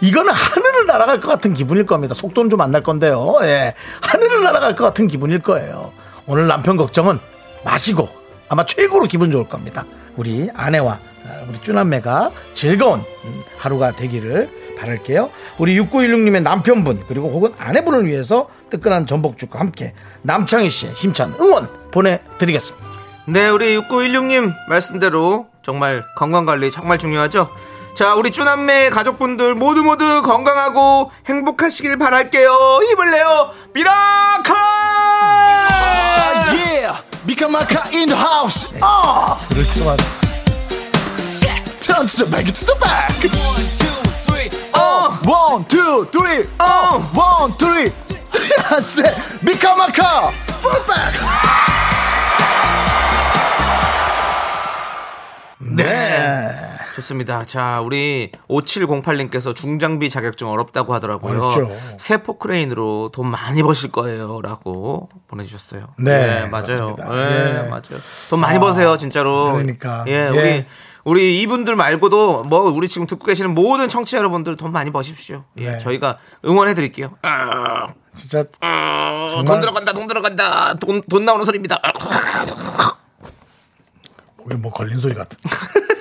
이거는 0.00 0.32
하늘을 0.32 0.86
날아갈 0.86 1.20
것 1.20 1.28
같은 1.28 1.54
기분일 1.54 1.86
겁니다. 1.86 2.14
속도는 2.14 2.50
좀 2.50 2.60
안 2.60 2.70
날 2.70 2.82
건데요. 2.82 3.38
예. 3.42 3.72
하늘을 4.02 4.42
날아갈 4.42 4.74
것 4.76 4.84
같은 4.84 5.06
기분일 5.08 5.38
거예요. 5.40 5.92
오늘 6.26 6.46
남편 6.46 6.76
걱정은 6.76 7.18
마시고 7.64 8.08
아마 8.48 8.64
최고로 8.64 9.06
기분 9.06 9.30
좋을 9.30 9.48
겁니다. 9.48 9.84
우리 10.16 10.50
아내와 10.54 10.92
어, 10.92 11.46
우리 11.48 11.58
쭈남매가 11.60 12.30
즐거운 12.52 13.00
음, 13.00 13.42
하루가 13.56 13.92
되기를 13.92 14.64
바랄게요. 14.78 15.30
우리 15.58 15.78
6916님의 15.80 16.42
남편분 16.42 17.04
그리고 17.08 17.30
혹은 17.30 17.52
아내분을 17.58 18.06
위해서 18.06 18.48
뜨끈한 18.70 19.06
전복죽과 19.06 19.58
함께 19.58 19.94
남창희 20.22 20.68
씨의 20.68 20.92
힘찬 20.92 21.34
응원 21.40 21.68
보내드리겠습니다. 21.90 22.86
네, 23.26 23.48
우리 23.48 23.76
6916님 23.78 24.52
말씀대로 24.68 25.46
정말 25.62 26.04
건강관리 26.16 26.70
정말 26.70 26.98
중요하죠. 26.98 27.48
자, 27.94 28.14
우리 28.16 28.32
쭈남매 28.32 28.90
가족분들 28.90 29.54
모두 29.54 29.82
모두 29.84 30.22
건강하고 30.22 31.12
행복하시길 31.26 31.96
바랄게요. 31.96 32.50
힘을 32.90 33.12
내요. 33.12 33.50
miracle! 33.72 35.03
예! 37.24 37.26
미카마카 37.26 37.90
in 37.92 38.08
the 38.08 38.16
house. 38.16 38.68
아! 38.80 39.38
이렇게 39.50 39.84
맞아. 39.84 40.04
Turn 41.80 42.06
to 42.06 42.24
the 42.24 42.30
back, 42.30 42.52
to 42.52 42.66
the 42.66 42.74
back. 42.80 43.12
One, 45.26 45.64
two, 45.68 46.04
three. 46.12 46.44
어! 46.58 47.00
One, 47.14 47.52
three. 47.52 47.92
I 48.70 48.80
said, 48.80 49.14
미카마카 49.42 50.32
full 50.60 50.86
back. 50.86 51.14
네. 55.58 56.63
좋습니다. 56.94 57.44
자, 57.44 57.80
우리 57.80 58.30
5708님께서 58.48 59.54
중장비 59.54 60.08
자격증 60.10 60.48
어렵다고 60.48 60.94
하더라고요. 60.94 61.42
어렵죠. 61.42 61.76
새 61.98 62.22
포크레인으로 62.22 63.10
돈 63.12 63.28
많이 63.28 63.62
버실 63.62 63.90
거예요. 63.90 64.40
라고 64.42 65.08
보내주셨어요. 65.28 65.88
네, 65.98 66.46
맞아요. 66.46 66.94
그렇습니다. 66.94 67.08
네, 67.10 67.64
예. 67.64 67.68
맞아요. 67.68 68.00
돈 68.30 68.40
많이 68.40 68.58
버세요, 68.60 68.96
진짜로. 68.96 69.52
그러니까. 69.52 70.04
예, 70.06 70.12
예. 70.12 70.28
우리, 70.28 70.64
우리 71.04 71.40
이분들 71.42 71.74
말고도 71.74 72.44
뭐 72.44 72.60
우리 72.70 72.88
지금 72.88 73.06
듣고 73.06 73.26
계시는 73.26 73.52
모든 73.54 73.88
청취자 73.88 74.18
여러분들 74.18 74.56
돈 74.56 74.70
많이 74.72 74.90
버십시오. 74.90 75.44
예, 75.58 75.72
네. 75.72 75.78
저희가 75.78 76.18
응원해 76.44 76.74
드릴게요. 76.74 77.12
아, 77.22 77.88
진짜 78.14 78.44
아, 78.60 79.26
정말- 79.30 79.44
돈 79.46 79.60
들어간다, 79.60 79.92
돈 79.92 80.06
들어간다. 80.06 80.74
돈, 80.74 81.02
돈 81.10 81.24
나오는 81.24 81.44
소리입니다. 81.44 81.80
아, 81.82 81.92
뭐 84.58 84.70
걸린 84.72 85.00
소리 85.00 85.14
같은. 85.14 85.38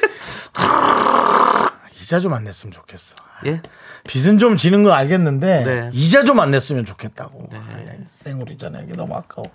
이자 2.00 2.20
좀 2.20 2.34
안 2.34 2.44
냈으면 2.44 2.74
좋겠어. 2.74 3.16
예? 3.46 3.62
빚은 4.08 4.38
좀 4.40 4.58
지는 4.58 4.84
거 4.84 4.92
알겠는데 4.92 5.64
네. 5.64 5.90
이자 5.94 6.24
좀 6.24 6.40
안 6.40 6.52
냈으면 6.52 6.86
좋겠다고. 6.86 7.50
아, 7.54 7.80
생으로잖아요. 8.10 8.84
이게 8.84 8.94
너무 8.94 9.16
아까워. 9.16 9.46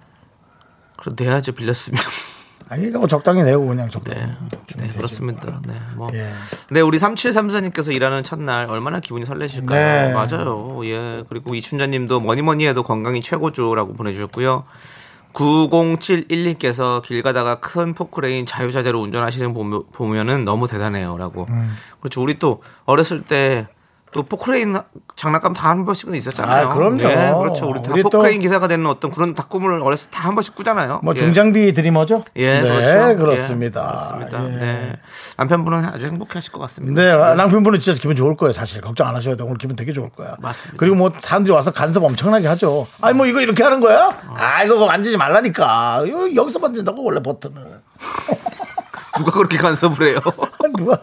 그럼 0.96 1.14
내야죠, 1.18 1.52
빌렸으면. 1.52 2.00
아니 2.70 2.80
그러니까 2.82 2.98
뭐 2.98 3.08
적당히 3.08 3.42
내고 3.42 3.66
그냥 3.66 3.88
적당히. 3.88 4.20
네, 4.20 4.36
주면 4.66 4.88
네. 4.88 4.96
그렇습니다. 4.96 5.60
네, 5.66 5.74
뭐. 5.94 6.08
예. 6.12 6.30
네, 6.70 6.80
우리 6.80 6.98
3734님께서 6.98 7.94
일하는 7.94 8.22
첫날 8.22 8.66
얼마나 8.68 9.00
기분이 9.00 9.24
설레실까요? 9.24 10.08
네. 10.08 10.12
맞아요. 10.12 10.84
예. 10.86 11.24
그리고 11.28 11.54
이춘자님도 11.54 12.20
뭐니 12.20 12.42
뭐니 12.42 12.66
해도 12.66 12.82
건강이 12.82 13.22
최고조라고 13.22 13.94
보내주셨고요. 13.94 14.64
9071님께서 15.38 17.00
길 17.02 17.23
가다가 17.23 17.57
큰 17.57 17.95
포크레인 17.95 18.45
자유자재로 18.45 19.00
운전하시는 19.00 19.54
보면은 19.92 20.45
너무 20.45 20.66
대단해요라고. 20.66 21.47
음. 21.49 21.73
그렇죠. 22.00 22.23
우리 22.23 22.38
또 22.38 22.62
어렸을 22.85 23.23
때 23.23 23.68
또 24.18 24.25
포크레인 24.25 24.75
장난감 25.14 25.52
다 25.54 25.68
한 25.68 25.84
번씩은 25.84 26.14
있었잖아요. 26.16 26.68
아, 26.70 26.75
그럼요. 26.75 26.96
네, 26.96 27.32
그렇죠. 27.38 27.68
우리 27.68 27.80
다 27.82 27.90
우리 27.92 28.02
또- 28.02 28.10
포크레인 28.10 28.40
기사가 28.40 28.66
되는 28.66 28.84
어떤 28.87 29.12
그런 29.12 29.32
다 29.34 29.44
꿈을 29.48 29.80
어렸을 29.80 30.10
때 30.10 30.16
다 30.18 30.25
한 30.28 30.34
번씩 30.34 30.56
꾸잖아요. 30.56 31.00
뭐 31.04 31.14
예. 31.14 31.18
중장비 31.18 31.72
dreamer죠? 31.72 32.25
예, 32.37 32.60
네, 32.60 32.68
그렇죠. 32.68 33.16
그렇습니다. 33.16 33.82
예, 33.82 34.18
그렇습니다. 34.26 34.44
예. 34.46 34.56
네. 34.58 34.92
남편분은 35.37 35.84
아주 35.84 36.06
행복하실 36.06 36.50
것 36.50 36.58
같습니다. 36.58 37.00
네, 37.00 37.34
남편분은 37.37 37.78
진짜 37.78 38.00
기분 38.00 38.16
좋을 38.16 38.37
거예요, 38.37 38.52
사실. 38.52 38.80
걱정 38.80 39.06
안 39.06 39.14
하셔야 39.14 39.37
돼. 39.37 39.44
오늘 39.44 39.56
기분 39.58 39.76
되게 39.76 39.92
좋을 39.92 40.08
거야. 40.10 40.34
맞습니다. 40.40 40.76
그리고 40.80 40.96
뭐 40.96 41.12
사람들이 41.16 41.54
와서 41.54 41.70
간섭 41.70 42.02
엄청나게 42.02 42.48
하죠. 42.48 42.88
아니, 43.00 43.16
뭐 43.16 43.26
이거 43.26 43.40
이렇게 43.40 43.62
하는 43.62 43.78
거야? 43.78 44.06
어. 44.06 44.34
아, 44.37 44.64
이거 44.64 44.84
만지지 44.84 45.16
말라니까. 45.16 46.02
여기서 46.34 46.58
만진다고, 46.58 47.04
원래 47.04 47.22
버튼을. 47.22 47.80
누가 49.18 49.30
그렇게 49.32 49.56
간섭을 49.58 50.08
해요? 50.08 50.18
아니, 50.78 50.85
누가. 50.85 51.02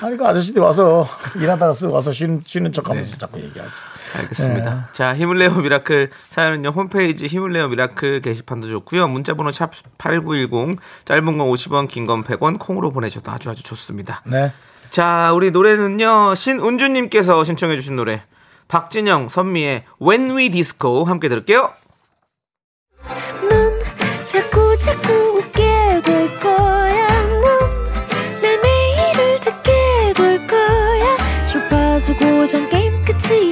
아니, 0.00 0.16
그 0.16 0.26
아저씨들이 0.26 0.62
와서 0.62 1.08
일하다가 1.36 1.74
쓰 1.74 1.86
와서 1.86 2.12
쉬는, 2.12 2.42
쉬는 2.46 2.72
척 2.72 2.84
네. 2.84 2.90
하면서 2.90 3.16
자꾸 3.16 3.40
얘기하지. 3.40 3.70
알겠습니다. 4.14 4.74
네. 4.74 4.80
자, 4.92 5.14
힘을 5.16 5.38
내요 5.38 5.54
miracle 5.54 6.10
사연은요. 6.28 6.68
홈페이지 6.70 7.26
힘을 7.26 7.52
내요 7.52 7.68
miracle 7.68 8.20
게시판도 8.20 8.68
좋고요. 8.68 9.08
문자 9.08 9.34
번호 9.34 9.50
샵 9.50 9.70
8910 9.98 10.78
짧은 11.06 11.24
건 11.24 11.38
50원, 11.48 11.88
긴 11.88 12.06
건 12.06 12.22
100원 12.22 12.58
콩으로 12.58 12.90
보내셔도 12.90 13.30
아주 13.30 13.48
아주 13.48 13.62
좋습니다. 13.62 14.22
네. 14.26 14.52
자, 14.90 15.32
우리 15.32 15.50
노래는요. 15.50 16.34
신은주 16.34 16.88
님께서 16.88 17.42
신청해 17.44 17.76
주신 17.76 17.96
노래 17.96 18.22
박진영, 18.68 19.28
선미의 19.28 19.84
When 20.02 20.30
We 20.36 20.50
Disco 20.50 21.04
함께 21.04 21.28
들을게요. 21.30 21.70
넌 23.48 23.78
자꾸 24.26 24.76
자꾸 24.78 25.21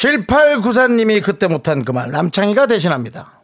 7894님이 0.00 1.22
그때 1.22 1.46
못한 1.46 1.84
그 1.84 1.92
말 1.92 2.10
남창희가 2.10 2.66
대신합니다. 2.66 3.42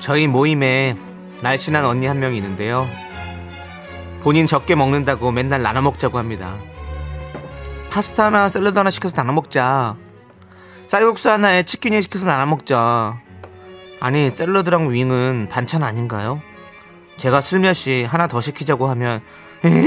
저희 0.00 0.26
모임에 0.26 0.96
날씬한 1.42 1.84
언니 1.84 2.06
한 2.06 2.20
명이 2.20 2.36
있는데요. 2.38 2.86
본인 4.20 4.46
적게 4.46 4.74
먹는다고 4.74 5.30
맨날 5.30 5.62
나눠 5.62 5.82
먹자고 5.82 6.16
합니다. 6.18 6.56
파스타나 7.90 8.48
샐러드 8.48 8.78
하나 8.78 8.90
시켜서 8.90 9.16
나눠 9.16 9.34
먹자. 9.34 9.96
쌀국수 10.86 11.30
하나에 11.30 11.64
치킨에 11.64 12.00
시켜서 12.00 12.26
나눠 12.26 12.46
먹자. 12.46 13.20
아니 13.98 14.30
샐러드랑 14.30 14.92
윙은 14.92 15.48
반찬 15.50 15.82
아닌가요? 15.82 16.40
제가 17.16 17.40
슬며시 17.40 18.04
하나 18.04 18.26
더 18.28 18.40
시키자고 18.40 18.86
하면 18.88 19.20
에? 19.64 19.86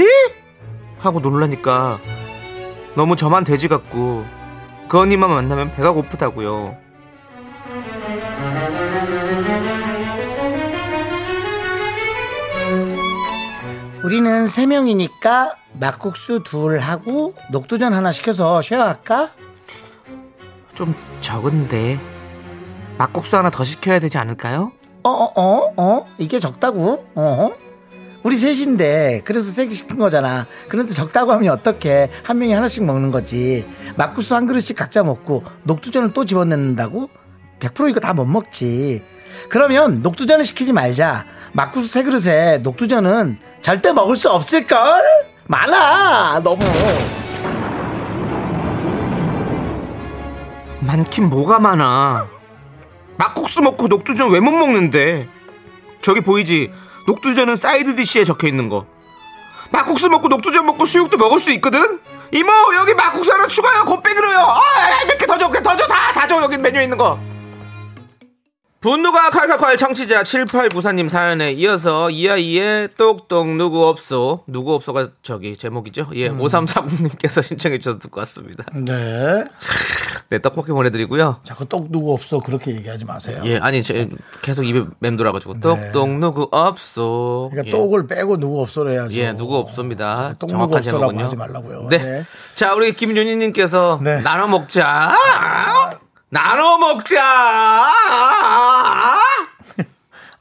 하고 0.98 1.20
놀라니까 1.20 1.98
너무 2.96 3.16
저만 3.16 3.44
돼지 3.44 3.68
같고 3.68 4.26
그 4.88 4.98
언니만 4.98 5.30
만나면 5.30 5.70
배가 5.70 5.92
고프다고요. 5.92 6.76
우리는 14.02 14.48
세 14.48 14.66
명이니까 14.66 15.54
막국수 15.74 16.42
둘 16.44 16.80
하고 16.80 17.34
녹두전 17.50 17.94
하나 17.94 18.12
시켜서 18.12 18.60
쉐어할까? 18.60 19.30
좀 20.80 20.94
적은데 21.20 22.00
막국수 22.96 23.36
하나 23.36 23.50
더 23.50 23.64
시켜야 23.64 23.98
되지 23.98 24.16
않을까요? 24.16 24.72
어어어 25.02 25.32
어, 25.34 25.72
어? 25.76 26.06
이게 26.16 26.40
적다고? 26.40 27.04
어? 27.14 27.50
우리 28.22 28.38
셋인데 28.38 29.20
그래서 29.26 29.50
세개 29.50 29.74
시킨 29.74 29.98
거잖아. 29.98 30.46
그런데 30.68 30.94
적다고 30.94 31.32
하면 31.32 31.50
어떡해? 31.52 32.10
한 32.22 32.38
명이 32.38 32.54
하나씩 32.54 32.82
먹는 32.84 33.10
거지. 33.10 33.66
막국수 33.96 34.34
한 34.34 34.46
그릇씩 34.46 34.74
각자 34.74 35.02
먹고 35.02 35.44
녹두전을 35.64 36.14
또 36.14 36.24
집어넣는다고? 36.24 37.10
100% 37.60 37.90
이거 37.90 38.00
다 38.00 38.14
못 38.14 38.24
먹지. 38.24 39.02
그러면 39.50 40.00
녹두전을 40.00 40.46
시키지 40.46 40.72
말자. 40.72 41.26
막국수 41.52 41.88
세 41.88 42.02
그릇에 42.04 42.58
녹두전은 42.58 43.38
절대 43.60 43.92
먹을 43.92 44.16
수 44.16 44.30
없을걸? 44.30 45.02
많아 45.46 46.40
너무. 46.42 46.64
많긴 50.90 51.30
뭐가 51.30 51.60
많아. 51.60 52.26
막국수 53.16 53.62
먹고 53.62 53.86
녹두전 53.86 54.30
왜 54.30 54.40
못 54.40 54.50
먹는데? 54.50 55.28
저기 56.02 56.20
보이지? 56.20 56.72
녹두전은 57.06 57.54
side 57.54 57.94
dish에 57.94 58.24
적혀 58.24 58.48
있는 58.48 58.68
거. 58.68 58.86
막국수 59.70 60.08
먹고 60.10 60.26
녹두전 60.26 60.66
먹고 60.66 60.86
수육도 60.86 61.16
먹을 61.16 61.38
수 61.38 61.52
있거든? 61.52 62.00
이모 62.32 62.50
여기 62.74 62.94
막국수 62.94 63.30
하나 63.32 63.46
추가요 63.46 63.84
곱빼기로요. 63.84 64.36
아, 64.38 64.60
몇개 65.06 65.26
더 65.26 65.38
줘, 65.38 65.48
더 65.50 65.76
줘, 65.76 65.86
다 65.86 66.12
다 66.12 66.26
줘 66.26 66.42
여기 66.42 66.58
메뉴에 66.58 66.82
있는 66.84 66.98
거. 66.98 67.20
분노가 68.80 69.28
칼칼칼 69.28 69.76
청취자 69.76 70.22
7894님 70.22 71.10
사연에 71.10 71.52
이어서 71.52 72.08
이아이의 72.08 72.88
똑똑 72.96 73.46
누구 73.56 73.84
없소 73.86 74.44
누구 74.46 74.74
없소가 74.74 75.08
저기 75.22 75.54
제목이죠 75.54 76.08
예 76.14 76.30
5340님께서 76.30 77.42
신청해 77.44 77.78
주셔서 77.78 77.98
듣고 77.98 78.20
왔습니다 78.20 78.64
네. 78.72 79.44
네 80.30 80.38
떡볶이 80.38 80.72
보내드리고요 80.72 81.40
자꾸 81.42 81.68
똑 81.68 81.90
누구 81.90 82.14
없어 82.14 82.40
그렇게 82.40 82.74
얘기하지 82.74 83.04
마세요. 83.04 83.42
예, 83.44 83.58
아니 83.58 83.82
제 83.82 84.08
계속 84.42 84.64
입에 84.64 84.84
맴돌아가지고 85.00 85.60
똑똑 85.60 86.08
누구 86.18 86.48
없소. 86.50 87.50
네. 87.52 87.56
그러니까 87.56 87.76
예. 87.76 87.78
똑을 87.78 88.06
빼고 88.06 88.38
누구 88.38 88.60
없어로 88.60 88.92
해야죠. 88.92 89.14
예, 89.14 89.32
누구 89.32 89.56
누구 90.38 90.52
정확한 90.52 90.82
제목은요. 90.82 91.24
하지 91.24 91.36
말라고요. 91.36 91.88
네. 91.90 91.98
네. 91.98 92.24
자, 92.54 92.74
우리 92.74 92.92
김윤희님께서 92.92 94.00
네. 94.02 94.20
나눠 94.22 94.46
먹자. 94.46 95.10
나눠 96.30 96.78
먹자. 96.78 97.20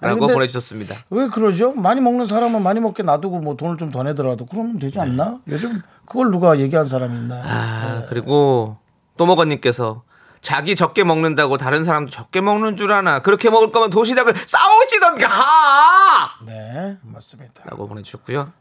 라고 0.02 0.28
보내주셨습니다. 0.28 0.96
왜 1.10 1.28
그러죠? 1.28 1.74
많이 1.74 2.00
먹는 2.00 2.26
사람은 2.26 2.64
많이 2.64 2.80
먹게 2.80 3.04
놔두고 3.04 3.42
뭐 3.42 3.58
돈을 3.58 3.78
좀 3.78 3.92
더 3.92 4.02
내더라도 4.04 4.46
그러면 4.46 4.80
되지 4.80 5.00
않나? 5.00 5.40
요즘 5.50 5.82
그걸 6.06 6.32
누가 6.32 6.58
얘기한 6.60 6.86
사람이 6.88 7.14
있나? 7.18 7.42
아, 7.44 8.04
그리고 8.08 8.78
또먹어님께서 9.18 10.04
자기 10.42 10.76
적게 10.76 11.04
먹는다고 11.04 11.58
다른 11.58 11.84
사람도 11.84 12.12
적게 12.12 12.40
먹는 12.40 12.78
줄 12.78 12.94
아나. 12.94 13.20
그렇게 13.20 13.50
먹을 13.50 13.72
거면 13.72 13.90
도시락을 13.90 14.34
싸우시던가! 14.46 15.28
네, 16.46 16.98
맞습니다. 17.02 17.64
라고 17.66 17.88
보내주셨고요. 17.90 18.54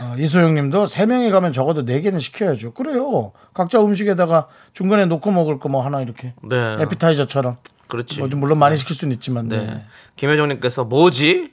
어, 0.00 0.14
이소영님도 0.18 0.86
세 0.86 1.06
명이 1.06 1.30
가면 1.30 1.52
적어도 1.52 1.84
네 1.84 2.00
개는 2.00 2.18
시켜야죠. 2.20 2.72
그래요. 2.74 3.32
각자 3.52 3.80
음식에다가 3.82 4.48
중간에 4.72 5.06
놓고 5.06 5.30
먹을 5.30 5.58
거 5.58 5.68
뭐 5.68 5.84
하나 5.84 6.00
이렇게 6.00 6.34
네. 6.42 6.76
에피타이저처럼. 6.80 7.56
그렇지. 7.88 8.18
뭐좀 8.20 8.40
물론 8.40 8.58
많이 8.58 8.76
시킬 8.76 8.96
수는 8.96 9.12
있지만. 9.14 9.48
네. 9.48 9.58
네. 9.66 9.84
김혜정님께서 10.16 10.84
뭐지? 10.84 11.52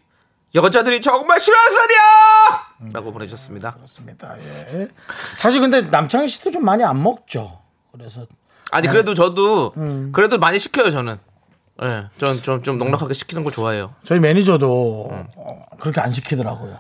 여자들이 0.55 0.99
정말 1.01 1.39
싫어하세요! 1.39 2.91
라고 2.93 3.11
보내주셨습니다. 3.13 3.71
그렇습니다. 3.71 4.35
예. 4.37 4.87
사실 5.37 5.61
근데 5.61 5.81
남창희 5.81 6.27
씨도 6.27 6.51
좀 6.51 6.65
많이 6.65 6.83
안 6.83 7.01
먹죠. 7.01 7.59
그래서 7.93 8.25
아니 8.71 8.87
그래도 8.87 9.13
저도 9.13 9.73
그래도 10.11 10.37
많이 10.39 10.59
시켜요 10.59 10.89
저는. 10.91 11.17
예, 11.83 12.05
전좀좀 12.19 12.77
넉넉하게 12.77 13.13
시키는 13.13 13.43
거 13.43 13.49
좋아해요. 13.51 13.93
저희 14.03 14.19
매니저도 14.19 15.09
어, 15.11 15.65
그렇게 15.79 15.99
안 16.01 16.11
시키더라고요. 16.11 16.77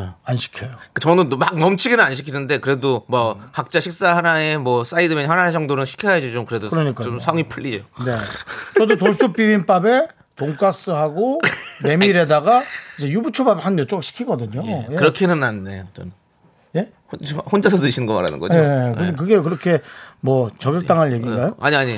예. 0.00 0.08
안 0.24 0.36
시켜요. 0.36 0.70
저는 1.00 1.28
막 1.38 1.58
넘치게는 1.58 2.02
안 2.04 2.14
시키는데 2.14 2.58
그래도 2.58 3.04
뭐 3.08 3.40
각자 3.52 3.80
식사 3.80 4.16
하나에 4.16 4.56
뭐 4.58 4.84
사이드 4.84 5.14
메뉴 5.14 5.30
하나 5.30 5.50
정도는 5.50 5.84
시켜야지 5.84 6.32
좀 6.32 6.44
그래도 6.46 6.68
그러니까요. 6.68 7.04
좀 7.04 7.18
성이 7.18 7.44
풀리죠. 7.44 7.84
네. 8.04 8.16
저도 8.78 8.96
돌솥 8.96 9.32
비빔밥에 9.34 10.08
돈가스하고 10.36 11.40
메밀에다가 11.84 12.62
이제 12.98 13.08
유부초밥 13.08 13.64
한 13.64 13.74
몇 13.76 13.88
조각 13.88 14.04
시키거든요. 14.04 14.62
예, 14.66 14.86
예. 14.90 14.94
그렇게는 14.96 15.42
안 15.42 15.66
해요. 15.66 15.84
저는 15.94 16.12
예? 16.76 16.90
혼- 17.10 17.40
혼자서 17.52 17.78
드시는 17.78 18.06
거 18.06 18.14
말하는 18.14 18.38
거죠. 18.38 18.58
예. 18.58 18.62
예. 18.62 18.94
근데 18.96 19.12
그게 19.16 19.38
그렇게 19.40 19.80
뭐 20.20 20.50
저격당할 20.58 21.12
얘기인가요? 21.12 21.56
아니 21.60 21.76
아니 21.76 21.96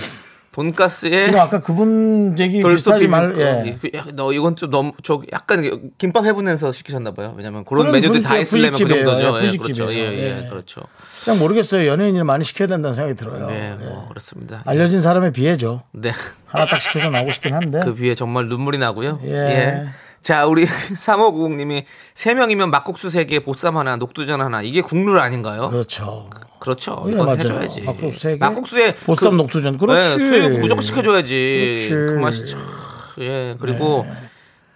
돈가스에 0.54 1.24
지금 1.24 1.40
아까 1.40 1.60
그분 1.60 2.38
얘기 2.38 2.62
비슷하지 2.62 3.08
말. 3.08 3.34
예. 3.38 3.72
예. 3.92 4.02
너 4.12 4.32
이건 4.32 4.54
좀 4.54 4.70
너무 4.70 4.92
저 5.02 5.20
약간 5.32 5.90
김밥 5.98 6.24
해보면서 6.24 6.70
시키셨나 6.70 7.10
봐요. 7.10 7.34
왜냐면 7.36 7.64
그런 7.64 7.90
메뉴들 7.90 8.22
다 8.22 8.38
있으려면 8.38 8.78
그. 8.78 8.86
정도죠. 8.86 9.38
예, 9.40 9.46
예, 9.46 9.56
그렇죠. 9.56 9.92
예, 9.92 9.98
예, 9.98 10.44
예. 10.44 10.48
그렇죠. 10.48 10.82
그냥 11.24 11.40
모르겠어요. 11.40 11.88
연예인을 11.88 12.22
많이 12.22 12.44
시켜야 12.44 12.68
된다는 12.68 12.94
생각이 12.94 13.16
들어요. 13.16 13.48
네, 13.48 13.76
예. 13.80 13.84
뭐 13.84 14.06
그렇습니다. 14.08 14.62
알려진 14.64 15.00
사람에 15.00 15.32
비해죠. 15.32 15.82
네. 15.90 16.12
하나 16.46 16.66
딱 16.66 16.80
시켜서 16.80 17.10
나오고 17.10 17.32
싶긴 17.32 17.52
한데. 17.54 17.80
그 17.82 17.94
비에 17.94 18.14
정말 18.14 18.46
눈물이 18.46 18.78
나고요. 18.78 19.22
예. 19.24 19.86
예. 20.24 20.26
자, 20.26 20.46
우리 20.46 20.64
3590님이 20.96 21.84
3명이면 22.14 22.70
막국수 22.70 23.08
3개, 23.08 23.44
보쌈 23.44 23.76
하나, 23.76 23.96
녹두전 23.96 24.40
하나. 24.40 24.62
이게 24.62 24.80
국룰 24.80 25.18
아닌가요? 25.18 25.70
그렇죠. 25.70 26.30
그렇죠. 26.60 27.04
예, 27.06 27.10
이거 27.12 27.24
맞아요. 27.24 27.38
해줘야지. 27.40 27.82
막국수 27.82 28.18
세 28.20 28.30
개, 28.32 28.36
막국수에 28.38 28.94
보쌈 28.94 29.32
그- 29.32 29.36
녹두전. 29.36 29.78
그렇지. 29.78 30.12
예, 30.14 30.18
수육 30.18 30.60
무조건 30.60 30.82
시켜줘야지. 30.82 31.86
그렇지. 31.88 32.14
그 32.14 32.18
맛이 32.20 32.46
참. 32.46 32.60
예. 33.18 33.56
그리고 33.60 34.06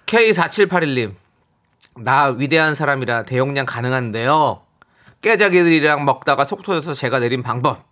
K4781님. 0.07 1.15
나 2.01 2.27
위대한 2.27 2.75
사람이라 2.75 3.25
대용량 3.25 3.67
가능한데요. 3.67 4.61
깨자기들이랑 5.23 6.05
먹다가 6.05 6.45
속 6.45 6.63
터져서 6.63 6.95
제가 6.95 7.19
내린 7.19 7.43
방법. 7.43 7.88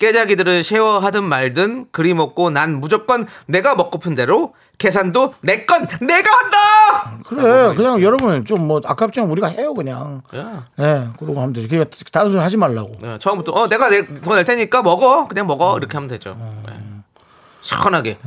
깨자기들은 0.00 0.62
쉐어하든 0.62 1.22
말든 1.24 1.86
그리 1.92 2.14
먹고 2.14 2.48
난 2.50 2.80
무조건 2.80 3.26
내가 3.46 3.74
먹고픈 3.76 4.14
대로 4.14 4.54
계산도 4.78 5.34
내 5.42 5.66
건 5.66 5.86
내가 6.00 6.30
한다. 6.32 7.22
그래. 7.28 7.74
그냥 7.76 8.02
여러분 8.02 8.44
좀 8.46 8.66
뭐 8.66 8.80
아깝지만 8.82 9.28
우리가 9.30 9.48
해요 9.48 9.74
그냥. 9.74 10.22
야. 10.34 10.66
예, 10.78 11.08
그러고 11.18 11.40
하면 11.42 11.52
되지. 11.52 11.68
그러니까 11.68 11.90
다른 12.12 12.30
소리 12.30 12.40
하지 12.40 12.56
말라고. 12.56 12.96
예, 13.04 13.18
처음부터 13.20 13.52
어 13.52 13.68
내가 13.68 13.90
더낼 14.22 14.44
테니까 14.46 14.80
먹어 14.82 15.28
그냥 15.28 15.46
먹어 15.46 15.76
이렇게 15.76 15.96
하면 15.98 16.08
되죠. 16.08 16.34
예. 16.68 16.72
시원하게 17.60 18.18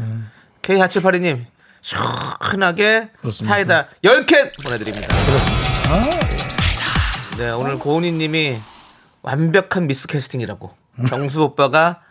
K4782님 0.62 1.44
시원하게 1.82 3.10
그렇습니다. 3.20 3.56
사이다 3.56 3.88
10캔 4.04 4.64
보내드립니다. 4.64 5.08
네, 7.40 7.50
오늘 7.50 7.80
고은희 7.80 8.12
님이 8.12 8.58
완벽한 9.24 9.88
미스 9.88 10.06
캐스팅이라고. 10.08 10.83
정수 11.08 11.44
오빠가 11.44 12.02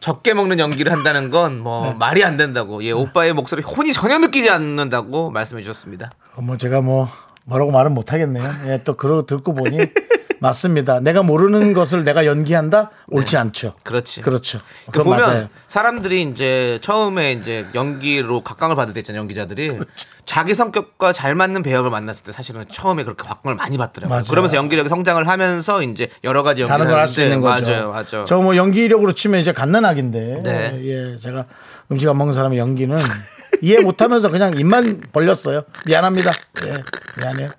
적게 0.00 0.34
먹는 0.34 0.58
연기를 0.58 0.90
한다는 0.92 1.30
건뭐 1.30 1.90
네. 1.90 1.94
말이 1.94 2.24
안 2.24 2.36
된다고. 2.36 2.82
예, 2.82 2.90
오빠의 2.90 3.32
목소리 3.32 3.62
혼이 3.62 3.92
전혀 3.92 4.18
느끼지 4.18 4.50
않는다고 4.50 5.30
말씀해 5.30 5.62
주셨습니다. 5.62 6.10
어, 6.34 6.42
뭐 6.42 6.56
제가 6.56 6.80
뭐 6.80 7.08
뭐라고 7.44 7.70
말은 7.70 7.92
못 7.92 8.12
하겠네요. 8.12 8.44
예, 8.66 8.82
또 8.84 8.96
그러고 8.96 9.26
듣고 9.26 9.54
보니 9.54 9.78
맞습니다. 10.42 10.98
내가 11.00 11.22
모르는 11.22 11.72
것을 11.74 12.02
내가 12.04 12.26
연기한다 12.26 12.90
옳지 13.08 13.36
않죠. 13.36 13.68
네. 13.68 13.72
그렇지. 13.84 14.20
그렇죠. 14.22 14.60
그 14.90 15.04
보면 15.04 15.20
맞아요. 15.20 15.48
사람들이 15.68 16.22
이제 16.22 16.78
처음에 16.82 17.32
이제 17.32 17.64
연기로 17.74 18.42
각광을 18.42 18.74
받을 18.76 18.92
때 18.92 19.00
있잖아요 19.00 19.20
연기자들이 19.20 19.68
그렇죠. 19.68 19.90
자기 20.26 20.54
성격과 20.54 21.12
잘 21.12 21.34
맞는 21.34 21.62
배역을 21.62 21.90
만났을 21.90 22.24
때 22.24 22.32
사실은 22.32 22.64
처음에 22.68 23.04
그렇게 23.04 23.22
각광을 23.26 23.56
많이 23.56 23.78
받더라고요. 23.78 24.08
맞아요. 24.14 24.24
그러면서 24.28 24.56
연기력이 24.56 24.88
성장을 24.88 25.26
하면서 25.28 25.82
이제 25.82 26.08
여러 26.24 26.42
가지 26.42 26.62
연기를 26.62 26.78
다른 26.78 26.90
걸 26.90 26.98
할 27.00 27.08
수 27.08 27.22
있는 27.22 27.40
거죠. 27.40 27.70
맞아요, 27.72 27.90
맞아요. 27.90 28.24
저 28.26 28.40
뭐 28.42 28.56
연기력으로 28.56 29.12
치면 29.12 29.40
이제 29.40 29.52
갓난아기인데 29.52 30.40
네. 30.42 30.80
예, 30.84 31.16
제가 31.18 31.44
음식 31.92 32.08
안 32.08 32.18
먹는 32.18 32.32
사람의 32.34 32.58
연기는 32.58 32.96
이해 33.62 33.80
못하면서 33.80 34.28
그냥 34.30 34.58
입만 34.58 35.00
벌렸어요. 35.12 35.62
미안합니다. 35.86 36.32
예, 36.66 36.76
미안해요. 37.20 37.50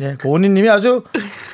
예, 0.00 0.14
고은희님이 0.22 0.68
아주 0.68 1.02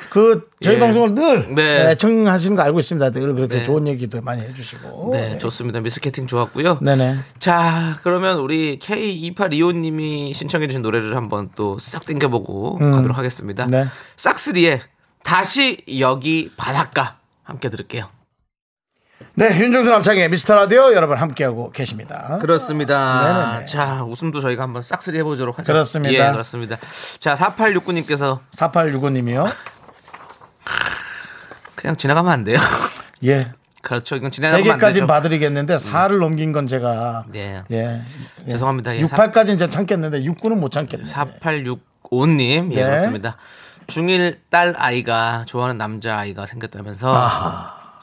그 0.09 0.49
저희 0.61 0.75
예. 0.75 0.79
방송을 0.79 1.15
늘 1.15 1.55
네. 1.55 1.91
애청하시는 1.91 2.55
거 2.55 2.61
알고 2.61 2.79
있습니다. 2.79 3.09
늘 3.11 3.33
그렇게 3.33 3.57
네. 3.57 3.63
좋은 3.63 3.87
얘기도 3.87 4.21
많이 4.21 4.41
해주시고. 4.41 5.09
네, 5.13 5.37
좋습니다. 5.39 5.81
미스캐팅 5.81 6.27
좋았고요. 6.27 6.79
네네. 6.81 7.15
자, 7.39 7.97
그러면 8.03 8.37
우리 8.39 8.77
K2825님이 8.79 10.33
신청해주신 10.33 10.81
노래를 10.83 11.15
한번 11.15 11.49
또 11.55 11.77
싹 11.79 12.05
땡겨보고 12.05 12.75
가도록 12.75 13.17
하겠습니다. 13.17 13.65
네. 13.67 13.85
싹스리의 14.17 14.81
다시 15.23 15.77
여기 15.99 16.51
바닷가 16.57 17.17
함께 17.43 17.69
들을게요. 17.69 18.09
네, 19.35 19.59
윤정수 19.59 19.89
남창의 19.89 20.29
미스터 20.29 20.55
라디오 20.55 20.93
여러분 20.93 21.17
함께하고 21.17 21.71
계십니다. 21.71 22.37
그렇습니다. 22.41 23.49
네네네. 23.51 23.65
자, 23.65 24.03
웃음도 24.03 24.41
저희가 24.41 24.63
한번 24.63 24.81
싹쓸이 24.81 25.17
해보도록 25.19 25.59
하죠. 25.59 25.65
그렇습니다. 25.65 26.27
예, 26.27 26.31
그렇습니다. 26.31 26.77
자, 27.19 27.35
4869님께서 27.35 28.39
4865님이요. 28.55 29.47
그냥 31.75 31.95
지나가면 31.95 32.31
안 32.31 32.43
돼요. 32.43 32.57
예. 33.25 33.47
그렇죠. 33.81 34.15
이건 34.15 34.31
세 34.31 34.35
지나가면 34.35 34.71
안 34.71 34.79
되죠. 34.79 35.07
봐드리겠는데 35.07 35.75
4를 35.75 36.19
넘긴 36.19 36.53
건 36.53 36.67
제가 36.67 37.25
네. 37.27 37.63
예. 37.71 37.99
죄송합니다. 38.47 38.95
예, 38.95 39.01
68까지는 39.03 39.59
제가 39.59 39.69
참겠는데 39.69 40.21
69는 40.21 40.59
못 40.59 40.71
참겠네. 40.71 41.03
4865님. 41.03 42.71
예, 42.71 42.75
네. 42.75 42.83
그렇습니다. 42.85 43.35
중1 43.87 44.37
딸 44.49 44.73
아이가 44.77 45.43
좋아하는 45.45 45.77
남자 45.77 46.17
아이가 46.17 46.45
생겼다면서 46.45 47.11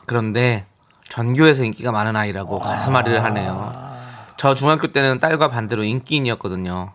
그런데 0.04 0.66
전교에서 1.10 1.64
인기가 1.64 1.92
많은 1.92 2.16
아이라고 2.16 2.60
가슴앓이를 2.60 3.22
하네요. 3.24 3.90
저 4.38 4.54
중학교 4.54 4.86
때는 4.86 5.20
딸과 5.20 5.50
반대로 5.50 5.84
인기인이었거든요. 5.84 6.92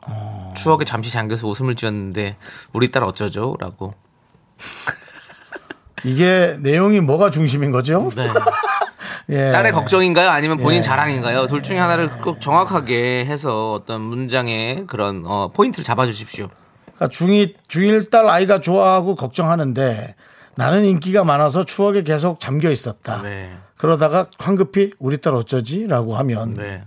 추억에 0.55 0.83
잠시 0.85 1.11
잠겨서 1.11 1.47
웃음을 1.47 1.75
지었는데 1.75 2.37
우리 2.73 2.89
딸 2.89 3.03
어쩌죠? 3.03 3.55
라고. 3.59 3.93
이게 6.03 6.57
내용이 6.59 7.01
뭐가 7.01 7.29
중심인 7.29 7.71
거죠? 7.71 8.09
네. 8.15 8.29
예. 9.29 9.51
딸의 9.51 9.71
걱정인가요? 9.73 10.29
아니면 10.29 10.57
본인 10.57 10.77
예. 10.77 10.81
자랑인가요? 10.81 11.47
둘 11.47 11.61
중에 11.61 11.77
하나를 11.77 12.09
꼭 12.21 12.39
정확하게 12.41 13.25
해서 13.25 13.73
어떤 13.73 14.01
문장의 14.01 14.85
그런 14.87 15.23
어, 15.25 15.51
포인트를 15.53 15.83
잡아주십시오. 15.83 16.47
그러니까 16.95 17.07
중이 17.09 17.55
중일 17.67 18.09
딸 18.09 18.29
아이가 18.29 18.61
좋아하고 18.61 19.15
걱정하는데 19.15 20.15
나는 20.55 20.85
인기가 20.85 21.23
많아서 21.23 21.65
추억에 21.65 22.03
계속 22.03 22.39
잠겨 22.39 22.69
있었다. 22.69 23.21
네. 23.23 23.51
그러다가 23.77 24.27
황급히 24.39 24.91
우리 24.99 25.17
딸 25.17 25.33
어쩌지라고 25.35 26.15
하면 26.17 26.51
네. 26.53 26.83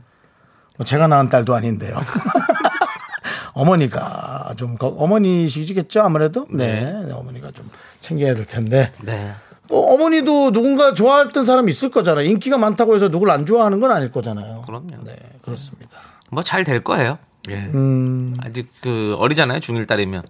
뭐 0.76 0.84
제가 0.86 1.06
낳은 1.06 1.28
딸도 1.28 1.54
아닌데요. 1.54 1.96
어머니가 3.54 4.54
좀 4.56 4.76
거- 4.76 4.88
어머니시겠죠 4.88 6.02
아무래도 6.02 6.46
네. 6.50 6.92
어머니가 7.12 7.50
좀 7.50 7.68
챙겨야 8.00 8.34
될 8.34 8.46
텐데 8.46 8.92
네. 9.02 9.32
또 9.68 9.82
어머니도 9.92 10.52
누군가 10.52 10.94
좋아했던 10.94 11.44
사람이 11.44 11.70
있을 11.70 11.90
거잖아요. 11.90 12.24
인기가 12.26 12.56
많다고 12.56 12.94
해서 12.94 13.08
누굴 13.10 13.30
안 13.30 13.44
좋아하는 13.46 13.80
건 13.80 13.90
아닐 13.90 14.10
거잖아요. 14.12 14.62
그럼요. 14.66 15.02
네 15.04 15.16
그렇습니다. 15.42 15.90
뭐 16.30 16.42
잘 16.42 16.64
될 16.64 16.82
거예요. 16.84 17.18
예. 17.50 17.56
음. 17.74 18.34
아직 18.42 18.68
그 18.82 19.14
어리잖아요. 19.18 19.60
중일 19.60 19.86
딸이면. 19.86 20.22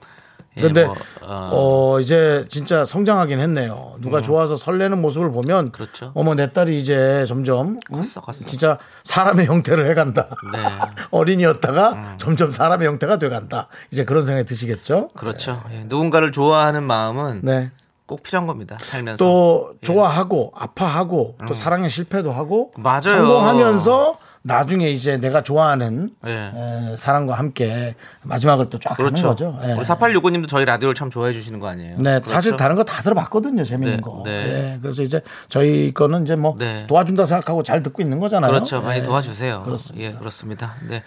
예, 0.57 0.63
근데 0.63 0.87
뭐, 0.87 0.97
어, 1.23 1.51
어, 1.53 2.01
이제 2.01 2.45
진짜 2.49 2.85
성장하긴 2.85 3.39
했네요. 3.39 3.95
누가 4.01 4.21
좋아서 4.21 4.57
설레는 4.57 5.01
모습을 5.01 5.31
보면 5.31 5.67
음. 5.67 5.73
그렇죠. 5.73 6.11
어머 6.15 6.35
내 6.35 6.53
딸이 6.53 6.79
이제 6.79 7.25
점점 7.29 7.69
음? 7.69 7.79
컸어, 7.93 8.21
컸어. 8.21 8.47
진짜 8.47 8.79
사람의 9.05 9.47
형태를 9.47 9.89
해간다. 9.91 10.29
네. 10.53 10.59
어린이였다가 11.11 12.17
점점 12.19 12.51
사람의 12.51 12.89
형태가 12.89 13.19
돼간다. 13.19 13.69
이제 13.91 14.05
그런 14.05 14.25
생각이 14.25 14.47
드시겠죠? 14.47 15.09
그렇죠. 15.15 15.63
예, 15.73 15.85
누군가를 15.87 16.33
좋아하는 16.33 16.83
마음은 16.85 17.43
네. 17.45 17.71
꼭 18.07 18.23
필요한 18.23 18.47
겁니다. 18.47 18.79
살면서. 18.81 19.23
또 19.23 19.75
좋아하고 19.83 20.53
아파하고 20.57 21.37
또 21.47 21.53
사랑에 21.55 21.89
실패도 21.89 22.33
하고 22.33 22.73
음. 22.79 22.83
맞아요. 22.83 23.01
성공하면서 23.03 24.19
나중에 24.49 24.89
이제 24.89 25.17
내가 25.19 25.43
좋아하는 25.43 26.11
예. 26.27 26.31
에, 26.33 26.97
사람과 26.97 27.35
함께 27.35 27.95
마지막을 28.25 28.69
또쫙 28.71 28.99
하는 28.99 29.11
그렇죠. 29.11 29.29
거죠. 29.29 29.59
예. 29.63 29.73
우리 29.75 29.83
4865님도 29.85 30.49
저희 30.49 30.65
라디오를 30.65 30.95
참 30.97 31.11
좋아해 31.11 31.33
주시는 31.33 31.61
거 31.61 31.69
아니에요? 31.69 31.97
네, 31.99 32.19
그렇죠? 32.19 32.31
사실 32.33 32.57
다른 32.57 32.75
거 32.75 32.83
다 32.83 33.03
들어봤거든요. 33.03 33.65
재밌는 33.65 33.97
네, 33.97 34.01
거. 34.03 34.23
네. 34.25 34.33
예, 34.75 34.79
그래서 34.81 35.03
이제 35.03 35.21
저희 35.49 35.93
거는 35.93 36.25
이제 36.25 36.35
뭐 36.37 36.57
네. 36.59 36.87
도와준다 36.89 37.27
생각하고 37.27 37.63
잘 37.63 37.83
듣고 37.83 38.03
있는 38.03 38.19
거잖아요. 38.19 38.51
그렇죠. 38.51 38.81
많이 38.81 39.01
예. 39.01 39.03
도와주세요. 39.05 39.63
그렇습니다. 39.63 40.05
예, 40.09 40.13
그렇습니다. 40.19 40.75
네. 40.89 41.03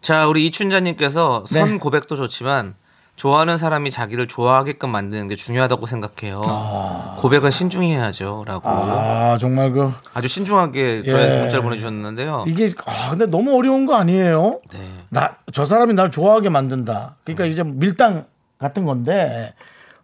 자, 0.00 0.28
우리 0.28 0.46
이춘자님께서 0.46 1.44
선 1.46 1.72
네. 1.72 1.78
고백도 1.78 2.14
좋지만 2.16 2.74
좋아하는 3.18 3.58
사람이 3.58 3.90
자기를 3.90 4.28
좋아하게끔 4.28 4.90
만드는 4.90 5.26
게 5.26 5.34
중요하다고 5.34 5.86
생각해요. 5.86 7.16
고백은 7.18 7.50
신중히 7.50 7.90
해야죠.라고 7.90 8.68
아, 8.68 9.36
정말 9.38 9.72
그 9.72 9.92
아주 10.14 10.28
신중하게 10.28 11.02
예. 11.04 11.10
저희 11.10 11.40
문자를 11.40 11.62
보내주셨는데요. 11.64 12.44
이게 12.46 12.70
아, 12.86 13.10
근데 13.10 13.26
너무 13.26 13.56
어려운 13.56 13.86
거 13.86 13.96
아니에요? 13.96 14.60
네. 14.72 14.78
나저 15.08 15.64
사람이 15.66 15.94
날 15.94 16.12
좋아하게 16.12 16.48
만든다. 16.48 17.16
그러니까 17.24 17.46
이제 17.46 17.64
밀당 17.64 18.26
같은 18.56 18.84
건데 18.84 19.52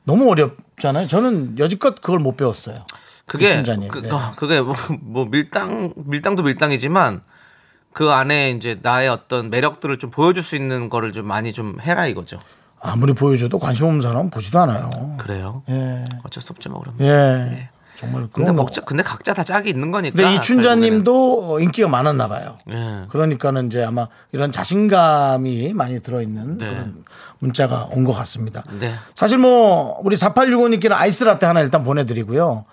너무 0.02 0.28
어렵잖아요. 0.32 1.06
저는 1.06 1.60
여지껏 1.60 1.94
그걸 1.94 2.18
못 2.18 2.36
배웠어요. 2.36 2.74
그게 3.26 3.50
이춘자님, 3.50 3.90
그, 3.90 3.98
네. 4.00 4.10
어, 4.10 4.32
그게 4.34 4.60
뭐, 4.60 4.74
뭐 5.00 5.24
밀당 5.26 5.94
밀당도 5.94 6.42
밀당이지만 6.42 7.22
그 7.92 8.10
안에 8.10 8.50
이제 8.50 8.80
나의 8.82 9.08
어떤 9.08 9.50
매력들을 9.50 10.00
좀 10.00 10.10
보여줄 10.10 10.42
수 10.42 10.56
있는 10.56 10.88
거를 10.88 11.12
좀 11.12 11.28
많이 11.28 11.52
좀 11.52 11.78
해라 11.80 12.06
이거죠. 12.06 12.40
아무리 12.86 13.14
보여줘도 13.14 13.58
관심 13.58 13.86
없는 13.86 14.02
사람은 14.02 14.30
보지도 14.30 14.60
않아요. 14.60 14.90
그래요. 15.18 15.62
예. 15.70 16.04
어쩔 16.22 16.42
수 16.42 16.52
없죠, 16.52 16.68
뭐 16.70 16.82
그러면. 16.82 17.00
예. 17.00 17.68
정말 17.98 18.28
근데. 18.30 18.52
각자 18.52 18.82
근데 18.82 19.02
각자 19.02 19.32
다 19.32 19.42
짝이 19.42 19.70
있는 19.70 19.90
거니까. 19.90 20.14
근데 20.16 20.34
이춘자님도 20.34 21.60
인기가 21.60 21.88
많았나 21.88 22.28
봐요. 22.28 22.58
예. 22.70 23.04
그러니까는 23.08 23.68
이제 23.68 23.82
아마 23.82 24.08
이런 24.32 24.52
자신감이 24.52 25.72
많이 25.74 26.00
들어있는 26.02 26.58
네. 26.58 26.68
그런 26.68 27.04
문자가 27.38 27.88
온 27.90 28.04
것 28.04 28.12
같습니다. 28.12 28.62
네. 28.78 28.94
사실 29.14 29.38
뭐 29.38 29.98
우리 30.04 30.16
4865님께는 30.16 30.92
아이스 30.92 31.24
라떼 31.24 31.46
하나 31.46 31.60
일단 31.60 31.82
보내드리고요. 31.84 32.64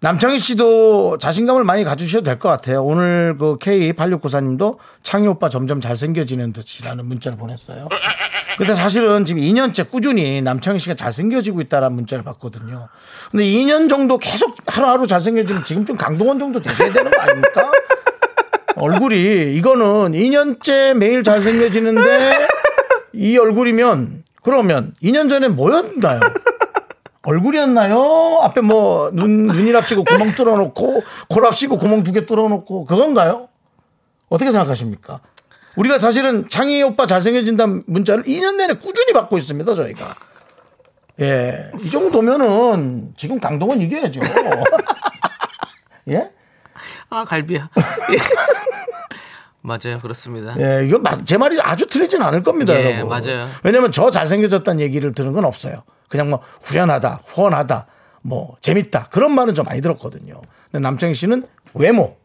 남창희 0.00 0.38
씨도 0.38 1.18
자신감을 1.18 1.62
많이 1.62 1.84
가주셔도 1.84 2.24
될 2.24 2.38
것 2.38 2.48
같아요. 2.48 2.82
오늘 2.82 3.36
그 3.38 3.56
K8694님도 3.58 4.78
창희 5.04 5.28
오빠 5.28 5.48
점점 5.50 5.80
잘생겨지는 5.80 6.52
듯이라는 6.54 7.04
문자를 7.04 7.36
보냈어요. 7.38 7.86
근데 8.60 8.74
사실은 8.74 9.24
지금 9.24 9.40
2년째 9.40 9.90
꾸준히 9.90 10.42
남창희 10.42 10.78
씨가 10.80 10.94
잘생겨지고 10.94 11.62
있다라는 11.62 11.96
문자를 11.96 12.22
받거든요. 12.24 12.88
근데 13.30 13.42
2년 13.46 13.88
정도 13.88 14.18
계속 14.18 14.54
하루하루 14.66 15.06
잘생겨지면 15.06 15.64
지금 15.64 15.86
좀 15.86 15.96
강동원 15.96 16.38
정도 16.38 16.60
되셔야 16.60 16.92
되는 16.92 17.10
거 17.10 17.18
아닙니까? 17.22 17.70
얼굴이 18.76 19.54
이거는 19.56 20.12
2년째 20.12 20.92
매일 20.92 21.22
잘생겨지는데 21.22 22.48
이 23.14 23.38
얼굴이면 23.38 24.24
그러면 24.42 24.94
2년 25.02 25.30
전에 25.30 25.48
뭐였나요? 25.48 26.20
얼굴이었나요? 27.22 28.40
앞에 28.42 28.60
뭐 28.60 29.10
눈 29.12 29.46
눈이랍 29.46 29.86
치고 29.86 30.04
구멍 30.04 30.32
뚫어놓고 30.32 31.02
코랍 31.28 31.54
치고 31.56 31.78
구멍 31.78 32.02
두 32.04 32.12
개 32.12 32.26
뚫어놓고 32.26 32.84
그건가요? 32.84 33.48
어떻게 34.28 34.52
생각하십니까? 34.52 35.20
우리가 35.76 35.98
사실은 35.98 36.48
창희 36.48 36.82
오빠 36.82 37.06
잘생겨진다 37.06 37.66
문자를 37.86 38.24
2년 38.24 38.56
내내 38.56 38.74
꾸준히 38.74 39.12
받고 39.12 39.38
있습니다 39.38 39.74
저희가. 39.74 40.14
예, 41.20 41.70
이 41.80 41.90
정도면은 41.90 43.12
지금 43.16 43.38
강동원 43.38 43.80
이겨야죠. 43.80 44.20
예? 46.08 46.30
아 47.10 47.24
갈비야. 47.24 47.68
맞아요. 49.62 49.98
그렇습니다. 50.00 50.54
예, 50.58 50.86
이거 50.86 50.98
마- 50.98 51.22
제 51.24 51.36
말이 51.36 51.60
아주 51.60 51.86
틀리진 51.86 52.22
않을 52.22 52.42
겁니다, 52.42 52.72
예, 52.74 52.96
여러분. 52.96 53.08
맞아요. 53.10 53.46
왜냐면 53.62 53.92
저 53.92 54.10
잘생겨졌다는 54.10 54.80
얘기를 54.80 55.12
들은 55.12 55.32
건 55.34 55.44
없어요. 55.44 55.82
그냥 56.08 56.30
뭐 56.30 56.40
후련하다, 56.62 57.20
후원하다, 57.26 57.86
뭐 58.22 58.56
재밌다 58.62 59.08
그런 59.10 59.34
말은 59.34 59.54
좀 59.54 59.66
많이 59.66 59.82
들었거든요. 59.82 60.40
근데 60.72 60.82
남창희 60.82 61.12
씨는 61.14 61.46
외모 61.74 62.16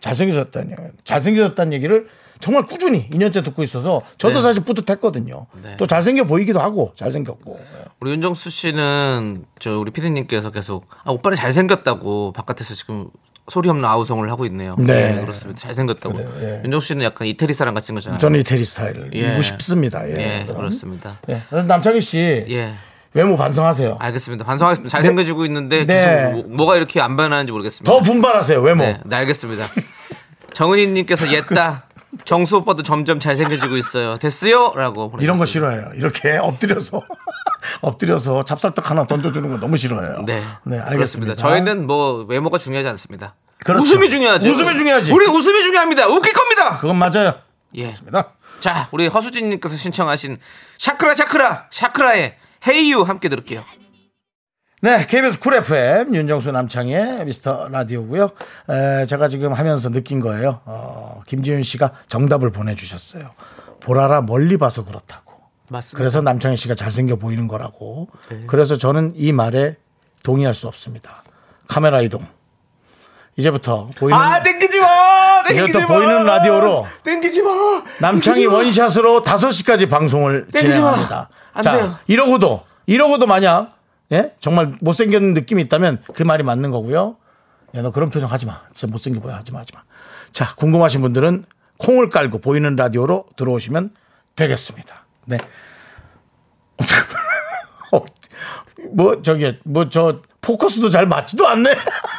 잘생겨졌다는 0.00 0.70
얘기, 0.70 0.80
잘생겨졌다는 1.04 1.72
얘기를 1.72 2.08
정말 2.40 2.66
꾸준히 2.66 3.08
2년째 3.10 3.44
듣고 3.44 3.62
있어서 3.62 4.02
저도 4.18 4.36
네. 4.36 4.40
사실 4.42 4.64
뿌듯했거든요. 4.64 5.46
네. 5.62 5.76
또 5.76 5.86
잘생겨 5.86 6.24
보이기도 6.24 6.60
하고 6.60 6.92
잘생겼고. 6.96 7.60
우리 8.00 8.12
윤정수 8.12 8.50
씨는 8.50 9.44
저 9.58 9.78
우리 9.78 9.90
피디님께서 9.90 10.50
계속 10.50 10.86
아, 11.04 11.10
오빠는 11.12 11.36
잘생겼다고 11.36 12.32
바깥에서 12.32 12.74
지금 12.74 13.08
소리 13.48 13.68
없는 13.68 13.84
아우성을 13.84 14.30
하고 14.30 14.46
있네요. 14.46 14.76
네. 14.78 15.20
그렇습니다. 15.20 15.60
잘생겼다고. 15.60 16.14
그래요, 16.14 16.32
예. 16.40 16.62
윤정수 16.64 16.86
씨는 16.88 17.04
약간 17.04 17.26
이태리 17.26 17.52
사람 17.52 17.74
같은 17.74 17.94
거잖아요. 17.94 18.18
저는 18.18 18.40
이태리 18.40 18.64
스타일을 18.64 19.10
예. 19.14 19.32
이고 19.32 19.42
싶습니다. 19.42 20.08
예, 20.08 20.46
예. 20.48 20.52
그렇습니다. 20.52 21.18
예. 21.28 21.42
남창희 21.66 22.00
씨 22.00 22.18
예. 22.48 22.74
외모 23.12 23.36
반성하세요. 23.36 23.96
알겠습니다. 23.98 24.44
반성하겠습니다. 24.44 24.88
잘생겨지고 24.96 25.44
있는데 25.46 25.84
네. 25.84 25.94
계속 26.30 26.32
뭐- 26.48 26.56
뭐가 26.58 26.76
이렇게 26.76 27.00
안 27.00 27.16
변하는지 27.16 27.50
모르겠습니다. 27.50 27.92
더 27.92 28.00
분발하세요 28.00 28.60
외모. 28.62 28.84
네, 28.84 29.00
네, 29.04 29.16
알겠습니다. 29.16 29.64
정은희님께서 30.54 31.32
옛다. 31.32 31.84
정수 32.24 32.56
오빠도 32.58 32.82
점점 32.82 33.20
잘생겨지고 33.20 33.76
있어요. 33.76 34.16
됐어요? 34.18 34.72
라고 34.74 35.12
이런 35.20 35.38
거. 35.38 35.46
싫어해요. 35.46 35.92
이렇게 35.94 36.36
엎드려서 36.42 37.02
엎드려서 37.82 38.44
찹쌀떡 38.44 38.90
하나 38.90 39.06
던져주는 39.06 39.48
거 39.48 39.58
너무 39.58 39.76
싫어해요. 39.76 40.22
네, 40.26 40.42
알겠습니다. 40.64 40.90
그렇습니다. 40.90 41.34
저희는 41.34 41.86
뭐 41.86 42.24
외모가 42.28 42.58
중요하지 42.58 42.88
않습니다. 42.90 43.34
그렇죠. 43.64 43.82
웃음이 43.84 44.10
중요하죠. 44.10 44.48
웃음이 44.48 44.76
중요하지. 44.76 45.12
우리 45.12 45.26
웃음이 45.26 45.62
중요합니다. 45.62 46.06
웃길 46.08 46.32
겁니다. 46.32 46.78
그건 46.78 46.96
맞아요. 46.96 47.34
예. 47.74 47.86
맞습니다. 47.86 48.32
자, 48.58 48.88
우리 48.90 49.06
허수진님께서 49.06 49.76
신청하신 49.76 50.38
샤크라 50.78 51.14
샤크라 51.14 51.66
샤크라의 51.70 52.36
Hey 52.66 52.93
U 52.93 53.02
함께 53.02 53.28
들을게요. 53.28 53.62
네, 54.82 55.04
KBS 55.06 55.40
Cool 55.40 55.54
FM 55.54 56.14
윤정수 56.14 56.52
남창희의 56.52 57.26
미스터 57.26 57.68
라디오고요. 57.68 58.30
에, 58.70 59.04
제가 59.06 59.28
지금 59.28 59.52
하면서 59.52 59.90
느낀 59.90 60.20
거예요. 60.20 60.60
어, 60.64 61.20
김지윤 61.26 61.62
씨가 61.64 61.90
정답을 62.08 62.50
보내주셨어요. 62.50 63.28
보라라 63.80 64.22
멀리 64.22 64.56
봐서 64.56 64.84
그렇다고. 64.84 65.34
맞습니다. 65.68 65.98
그래서 65.98 66.22
남창희 66.22 66.56
씨가 66.56 66.74
잘생겨 66.74 67.16
보이는 67.16 67.46
거라고. 67.46 68.08
네. 68.30 68.44
그래서 68.46 68.78
저는 68.78 69.12
이 69.16 69.32
말에 69.32 69.76
동의할 70.22 70.54
수 70.54 70.66
없습니다. 70.66 71.24
카메라 71.68 72.00
이동. 72.00 72.26
이제부터 73.36 73.90
보이는 73.96 74.18
아, 74.18 74.42
땡기지 74.42 74.80
마. 74.80 75.42
땡기지 75.44 75.64
이제부터 75.68 75.80
마. 75.80 75.86
보이는 75.86 76.24
라디오로 76.24 76.86
땡기지 77.04 77.42
마. 77.42 77.50
남창희 78.00 78.46
원샷으로 78.46 79.22
5시까지 79.24 79.90
방송을 79.90 80.46
진행합니다. 80.54 81.28
자, 81.62 81.72
돼요. 81.72 81.94
이러고도, 82.06 82.62
이러고도 82.86 83.26
만약, 83.26 83.70
예? 84.12 84.34
정말 84.40 84.74
못생겼는 84.80 85.34
느낌이 85.34 85.62
있다면 85.62 86.02
그 86.14 86.22
말이 86.22 86.42
맞는 86.42 86.70
거고요. 86.70 87.16
야, 87.74 87.82
너 87.82 87.90
그런 87.90 88.10
표정 88.10 88.30
하지 88.30 88.46
마. 88.46 88.62
진짜 88.72 88.90
못생겨 88.90 89.20
보여. 89.20 89.34
하지 89.34 89.52
마, 89.52 89.60
하지 89.60 89.72
마. 89.74 89.82
자, 90.32 90.54
궁금하신 90.56 91.00
분들은 91.02 91.44
콩을 91.78 92.10
깔고 92.10 92.38
보이는 92.38 92.74
라디오로 92.76 93.26
들어오시면 93.36 93.94
되겠습니다. 94.36 95.06
네. 95.26 95.38
어, 97.92 98.04
뭐, 98.92 99.22
저기, 99.22 99.58
뭐, 99.64 99.88
저, 99.88 100.20
포커스도 100.40 100.90
잘 100.90 101.06
맞지도 101.06 101.46
않네. 101.46 101.70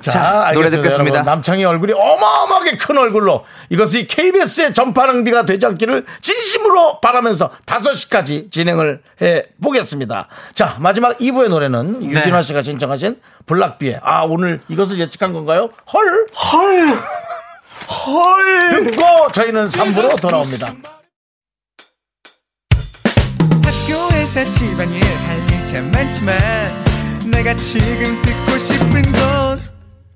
자, 0.00 0.10
자, 0.10 0.20
알겠습니다. 0.46 0.54
노래 0.54 0.70
듣겠습니다. 0.70 1.14
여러분, 1.16 1.30
남창희 1.30 1.64
얼굴이 1.64 1.92
어마어마하게 1.92 2.76
큰 2.76 2.96
얼굴로 2.96 3.44
이것이 3.68 4.06
KBS의 4.06 4.72
전파낭비가 4.72 5.44
되지 5.46 5.66
않기를 5.66 6.06
진심으로 6.22 7.00
바라면서 7.00 7.50
5시까지 7.66 8.50
진행을 8.50 9.02
해 9.20 9.42
보겠습니다. 9.62 10.28
자, 10.54 10.76
마지막 10.78 11.18
2부의 11.18 11.48
노래는 11.48 12.00
네. 12.00 12.06
유진아 12.06 12.42
씨가 12.42 12.62
신청하신 12.62 13.20
블락비의 13.46 14.00
아, 14.02 14.22
오늘 14.22 14.60
이것을 14.68 14.98
예측한 14.98 15.32
건가요? 15.32 15.70
헐! 15.92 16.26
헐! 16.34 16.98
헐! 18.06 18.84
듣고 18.84 19.32
저희는 19.32 19.66
3부로 19.68 20.20
돌아옵니다. 20.20 20.74
학교에서 23.64 24.52
집안일 24.52 25.02
할일참 25.04 25.90
많지만 25.90 26.38
내가 27.30 27.54
지금 27.56 28.20
듣고 28.22 28.58
싶은 28.58 29.02
건 29.12 29.60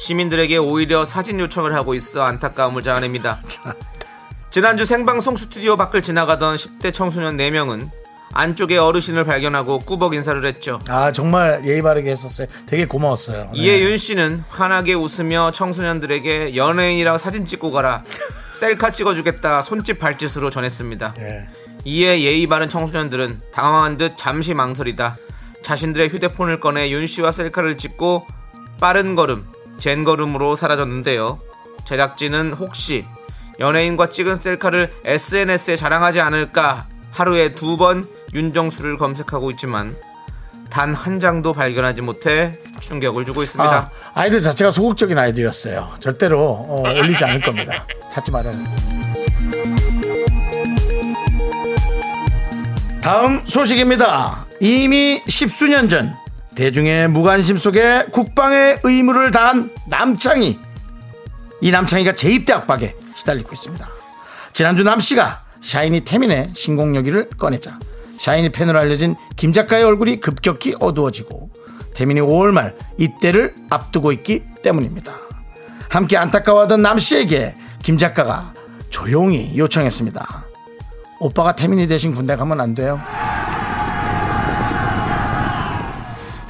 시민들에게 0.00 0.56
오히려 0.56 1.04
사진 1.04 1.38
요청을 1.40 1.74
하고 1.74 1.94
있어 1.94 2.22
안타까움을 2.22 2.82
자아냅니다. 2.82 3.42
지난주 4.48 4.86
생방송 4.86 5.36
스튜디오 5.36 5.76
밖을 5.76 6.00
지나가던 6.00 6.56
10대 6.56 6.90
청소년 6.92 7.36
4명은 7.36 7.90
안쪽에 8.32 8.78
어르신을 8.78 9.24
발견하고 9.24 9.80
꾸벅 9.80 10.14
인사를 10.14 10.42
했죠. 10.46 10.80
아 10.88 11.12
정말 11.12 11.62
예의 11.66 11.82
바르게 11.82 12.10
했었어요. 12.10 12.46
되게 12.64 12.86
고마웠어요. 12.86 13.50
네. 13.52 13.60
이에 13.60 13.80
윤 13.80 13.98
씨는 13.98 14.42
환하게 14.48 14.94
웃으며 14.94 15.50
청소년들에게 15.52 16.56
연예인이랑 16.56 17.18
사진 17.18 17.44
찍고 17.44 17.70
가라. 17.70 18.02
셀카 18.54 18.92
찍어주겠다. 18.92 19.60
손짓 19.60 19.98
발짓으로 19.98 20.48
전했습니다. 20.48 21.14
예. 21.18 21.48
이에 21.84 22.22
예의 22.22 22.46
바른 22.46 22.68
청소년들은 22.70 23.40
당황한 23.52 23.98
듯 23.98 24.16
잠시 24.16 24.54
망설이다. 24.54 25.18
자신들의 25.62 26.08
휴대폰을 26.08 26.58
꺼내 26.60 26.90
윤 26.90 27.06
씨와 27.06 27.32
셀카를 27.32 27.76
찍고 27.76 28.26
빠른 28.80 29.14
걸음, 29.14 29.46
젠 29.80 30.04
걸음으로 30.04 30.54
사라졌는데요. 30.54 31.40
제작진은 31.84 32.52
혹시 32.52 33.04
연예인과 33.58 34.08
찍은 34.10 34.36
셀카를 34.36 34.92
SNS에 35.04 35.76
자랑하지 35.76 36.20
않을까 36.20 36.86
하루에 37.10 37.50
두 37.52 37.76
번 37.76 38.06
윤정수를 38.32 38.96
검색하고 38.96 39.50
있지만 39.52 39.96
단 40.70 40.94
한 40.94 41.18
장도 41.18 41.52
발견하지 41.52 42.02
못해 42.02 42.52
충격을 42.78 43.24
주고 43.24 43.42
있습니다. 43.42 43.70
아, 43.74 43.90
아이들 44.14 44.40
자체가 44.40 44.70
소극적인 44.70 45.18
아이들이었어요. 45.18 45.94
절대로 45.98 46.38
어, 46.40 46.82
올리지 46.88 47.24
않을 47.24 47.40
겁니다. 47.40 47.84
찾지 48.12 48.30
말아요. 48.30 48.54
다음 53.02 53.42
소식입니다. 53.46 54.46
이미 54.60 55.22
십수년 55.26 55.88
전 55.88 56.14
대중의 56.60 57.08
무관심 57.08 57.56
속에 57.56 58.04
국방의 58.12 58.80
의무를 58.84 59.32
다한 59.32 59.70
남창희. 59.88 60.58
이 61.62 61.70
남창희가 61.70 62.12
재입대 62.12 62.52
압박에 62.52 62.94
시달리고 63.14 63.48
있습니다. 63.50 63.88
지난주 64.52 64.82
남씨가 64.82 65.42
샤이니 65.62 66.00
태민의 66.00 66.50
신공여기를 66.54 67.30
꺼내자 67.38 67.78
샤이니 68.18 68.50
팬으로 68.50 68.78
알려진 68.78 69.16
김 69.36 69.54
작가의 69.54 69.84
얼굴이 69.84 70.20
급격히 70.20 70.74
어두워지고 70.78 71.48
태민이 71.94 72.20
5월 72.20 72.52
말 72.52 72.76
입대를 72.98 73.54
앞두고 73.70 74.12
있기 74.12 74.42
때문입니다. 74.62 75.14
함께 75.88 76.18
안타까워하던 76.18 76.82
남씨에게 76.82 77.54
김 77.82 77.96
작가가 77.96 78.52
조용히 78.90 79.56
요청했습니다. 79.56 80.44
오빠가 81.20 81.54
태민이 81.54 81.88
대신 81.88 82.14
군대 82.14 82.36
가면 82.36 82.60
안 82.60 82.74
돼요? 82.74 83.00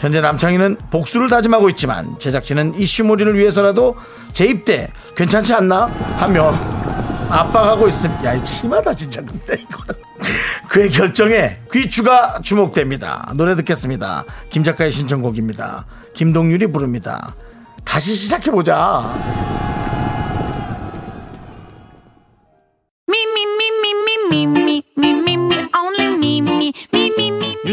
현재 0.00 0.22
남창희는 0.22 0.78
복수를 0.90 1.28
다짐하고 1.28 1.68
있지만 1.70 2.18
제작진은 2.18 2.74
이슈몰이를 2.74 3.36
위해서라도 3.36 3.96
재입대 4.32 4.90
괜찮지 5.14 5.52
않나 5.52 5.86
하며 6.16 6.52
압박하고 7.28 7.86
있음. 7.88 8.10
야, 8.24 8.34
이 8.34 8.44
심하다 8.44 8.94
진짜 8.94 9.20
근데 9.20 9.60
이거. 9.60 9.82
그의 10.68 10.90
결정에 10.90 11.58
귀추가 11.72 12.40
주목됩니다. 12.42 13.32
노래 13.34 13.54
듣겠습니다. 13.56 14.24
김 14.48 14.64
작가의 14.64 14.90
신청곡입니다. 14.90 15.86
김동률이 16.14 16.68
부릅니다. 16.68 17.34
다시 17.84 18.14
시작해 18.14 18.50
보자. 18.50 19.69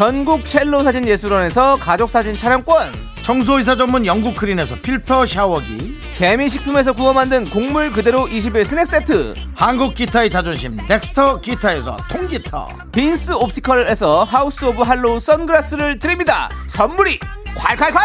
전국 0.00 0.46
첼로 0.46 0.82
사진 0.82 1.06
예술원에서 1.06 1.76
가족 1.76 2.08
사진 2.08 2.34
촬영권 2.34 2.90
청소이사 3.16 3.76
전문 3.76 4.06
영국 4.06 4.34
크린에서 4.34 4.76
필터 4.76 5.26
샤워기. 5.26 6.00
개미식품에서 6.16 6.94
구워 6.94 7.12
만든 7.12 7.44
곡물 7.44 7.92
그대로 7.92 8.26
21 8.26 8.64
스낵 8.64 8.86
세트 8.86 9.34
한국 9.54 9.94
기타의 9.94 10.30
자존심 10.30 10.78
덱스터 10.86 11.42
기타에서 11.42 11.98
통기타. 12.08 12.68
빈스 12.92 13.32
옵티컬에서 13.32 14.24
하우스 14.24 14.64
오브 14.64 14.82
할로우 14.82 15.20
선글라스를 15.20 15.98
드립니다 15.98 16.48
선물이 16.66 17.18
콸콸콸. 17.54 17.98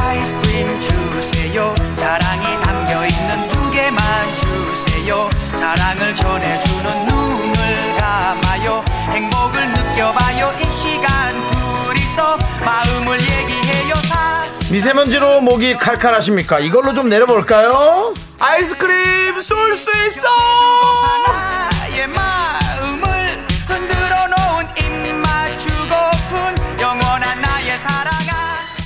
아이스크림 0.00 0.80
주세요 0.80 1.74
사랑이 1.96 2.62
담겨있는 2.62 3.47
두 3.88 3.94
개만 3.94 4.34
주세요. 4.34 5.30
사랑을 5.54 6.14
전해주는 6.14 7.06
눈을 7.06 7.96
감아요. 7.98 8.84
행복을 9.12 9.66
느껴봐요. 9.72 10.52
이 10.60 10.70
시간 10.70 11.34
둘이서 11.48 12.36
마음을 12.66 13.18
얘기해요. 13.18 13.94
사 14.02 14.44
미세먼지로 14.70 15.40
목이 15.40 15.78
칼칼하십니까? 15.78 16.60
이걸로 16.60 16.92
좀 16.92 17.08
내려볼까요? 17.08 18.12
아이스크림 18.38 19.40
쏠 19.40 19.74
수 19.74 19.90
있어 20.06 20.28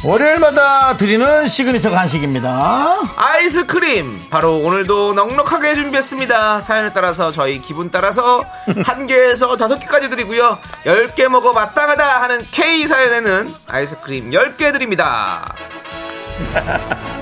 월요일마다 0.05 0.97
드리는 0.97 1.47
시그니처 1.47 1.91
간식입니다. 1.91 2.99
아이스크림 3.15 4.29
바로 4.31 4.59
오늘도 4.59 5.12
넉넉하게 5.15 5.77
준비했습니다 5.77 6.61
사연에 6.62 6.93
따라서 6.93 7.31
저희 7.31 7.61
기분 7.61 7.88
따라서 7.93 8.43
한 8.85 9.07
개에서 9.07 9.57
다섯 9.57 9.79
개까지 9.79 10.11
드리고요 10.11 10.59
열 10.87 11.12
개 11.15 11.29
먹어 11.29 11.53
마땅하다 11.53 12.23
하는 12.23 12.45
K 12.51 12.85
사연에는 12.87 13.55
아이스크림 13.69 14.33
열 14.33 14.57
개 14.57 14.73
드립니다 14.73 15.55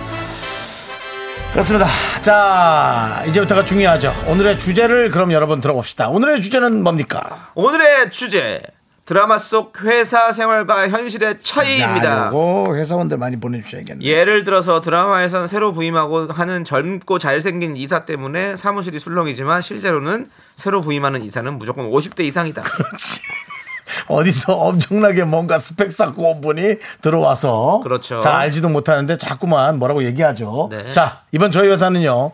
그렇습니다. 1.53 1.85
자, 2.21 3.25
이제부터가 3.27 3.65
중요하죠. 3.65 4.15
오늘의 4.29 4.57
주제를 4.61 5.11
그럼 5.11 5.33
여러분 5.33 5.61
들어봅시다. 5.61 6.09
오늘의 6.09 6.41
주제는 6.41 6.85
뭡니까? 6.85 7.49
오늘의 7.57 8.13
주제 8.13 8.63
드라마 9.11 9.39
속 9.39 9.83
회사 9.83 10.31
생활과 10.31 10.89
현실의 10.89 11.43
차이입니다 11.43 12.09
야, 12.09 12.27
요거 12.29 12.77
회사원들 12.77 13.17
많이 13.17 13.41
보내주셔야겠네. 13.41 14.05
예를 14.05 14.45
들어서 14.45 14.81
드라마에선 14.81 15.49
새로 15.49 15.73
부임하고 15.73 16.29
하는 16.29 16.63
젊고 16.63 17.19
잘생긴 17.19 17.77
이사 17.77 18.05
때문에 18.05 18.55
사무실이 18.55 19.01
술렁이지만 19.01 19.63
실제로는 19.63 20.31
새로 20.55 20.81
부임하는 20.81 21.25
이사는 21.25 21.59
무조건 21.59 21.91
50대 21.91 22.21
이상이다. 22.21 22.63
어디서 24.07 24.55
엄청나게 24.55 25.25
뭔가 25.25 25.59
스펙 25.59 25.91
쌓고 25.91 26.31
온 26.31 26.41
분이 26.41 26.77
들어와서 27.03 27.81
그렇죠. 27.83 28.21
잘 28.21 28.33
알지도 28.35 28.69
못하는데 28.69 29.17
자꾸만 29.17 29.81
뭐라고 29.81 30.05
얘기하죠. 30.05 30.69
네. 30.71 30.89
자 30.93 31.23
이번 31.33 31.51
저희 31.51 31.69
회사는요 31.69 32.31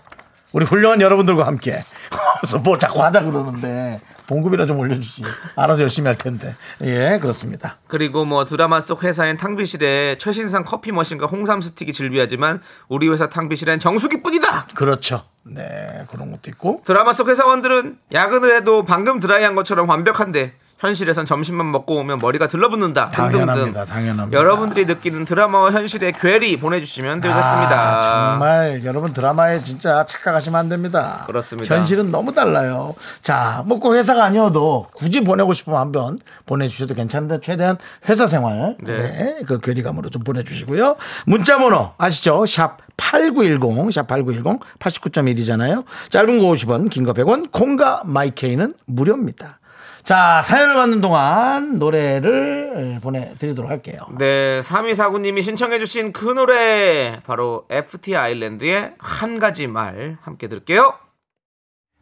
우리 0.53 0.67
훌륭한 0.67 1.01
여러분들과 1.01 1.47
함께 1.47 1.81
그래서 2.41 2.59
뭐 2.59 2.77
자꾸 2.77 3.03
하자 3.03 3.23
그러는데 3.23 3.99
봉급이라 4.27 4.67
좀 4.67 4.79
올려주지 4.79 5.23
알아서 5.57 5.83
열심히 5.83 6.09
할 6.09 6.17
텐데 6.17 6.55
예 6.83 7.19
그렇습니다. 7.21 7.79
그리고 7.89 8.25
뭐 8.25 8.45
드라마 8.45 8.81
속 8.81 9.05
회사엔 9.05 9.37
탕비실에 9.37 10.19
최신상 10.19 10.65
커피 10.65 10.93
머신과 10.93 11.27
홍삼 11.27 11.61
스틱이 11.61 11.93
즐비하지만 11.93 12.61
우리 12.89 13.09
회사 13.09 13.29
탕비실엔 13.29 13.79
정수기뿐이다. 13.79 14.69
그렇죠. 14.75 15.25
네 15.45 16.07
그런 16.11 16.31
것도 16.31 16.51
있고 16.51 16.83
드라마 16.85 17.13
속 17.13 17.29
회사원들은 17.29 17.99
야근을 18.13 18.57
해도 18.57 18.85
방금 18.85 19.21
드라이한 19.21 19.55
것처럼 19.55 19.89
완벽한데 19.89 20.55
현실에선 20.79 21.25
점심만 21.25 21.73
먹고 21.73 21.97
오면 22.01 22.19
머리가 22.19 22.49
들러붙는다. 22.49 23.09
당연합니다. 23.09 23.87
당연합니다. 23.87 24.39
여러분들이 24.39 24.85
느끼는 24.85 25.25
드라마와 25.25 25.73
현실의 25.73 26.13
괴리 26.13 26.59
보내주시면 26.59 27.23
되겠습니다. 27.23 27.99
아, 27.99 28.01
정말 28.03 28.85
여러분 28.85 29.13
드라마에 29.13 29.61
진짜 29.61 30.05
착각하시면 30.05 30.61
안 30.61 30.69
됩니다. 30.69 31.23
그렇습니다. 31.27 31.75
현실은 31.75 32.11
너무 32.11 32.35
달라요. 32.35 32.95
자, 33.23 33.63
뭐꼭 33.67 33.95
회사가 33.95 34.25
아니어도 34.25 34.87
굳이 34.95 35.23
보내고 35.25 35.55
싶으면 35.55 35.79
한번 35.81 36.19
보내주셔도 36.45 36.93
괜찮은데 36.95 37.41
최대한 37.43 37.79
회사 38.09 38.27
생활 38.27 38.77
네. 38.81 38.97
네, 38.99 39.39
그 39.47 39.59
괴리감으로 39.61 40.11
좀 40.11 40.25
보내주시고요. 40.25 40.97
문자번호 41.25 41.93
아시죠? 41.97 42.45
샵 42.45 42.79
8910, 42.99 43.93
샵 43.93 44.07
8910, 44.07 44.61
89.1이잖아요. 44.79 45.85
짧은 46.11 46.39
거 46.39 46.47
50원, 46.49 46.91
긴 46.91 47.07
거 47.07 47.13
100원, 47.15 47.51
콩과 47.51 48.03
마이케이는 48.05 48.75
무료입니다. 48.87 49.59
자, 50.07 50.41
사연을 50.41 50.77
받는 50.77 51.01
동안 51.01 51.81
노래를 51.81 52.95
예, 52.95 53.01
보내드리도록 53.01 53.69
할게요. 53.69 53.99
네, 54.17 54.61
3249님이 54.61 55.43
신청해주신 55.43 56.13
그 56.13 56.27
노래 56.27 57.21
바로 57.27 57.67
FT 57.69 58.15
아일랜드의 58.15 58.95
한 59.01 59.41
가지 59.41 59.67
말 59.67 60.17
함께 60.23 60.47
들을게요. 60.47 60.95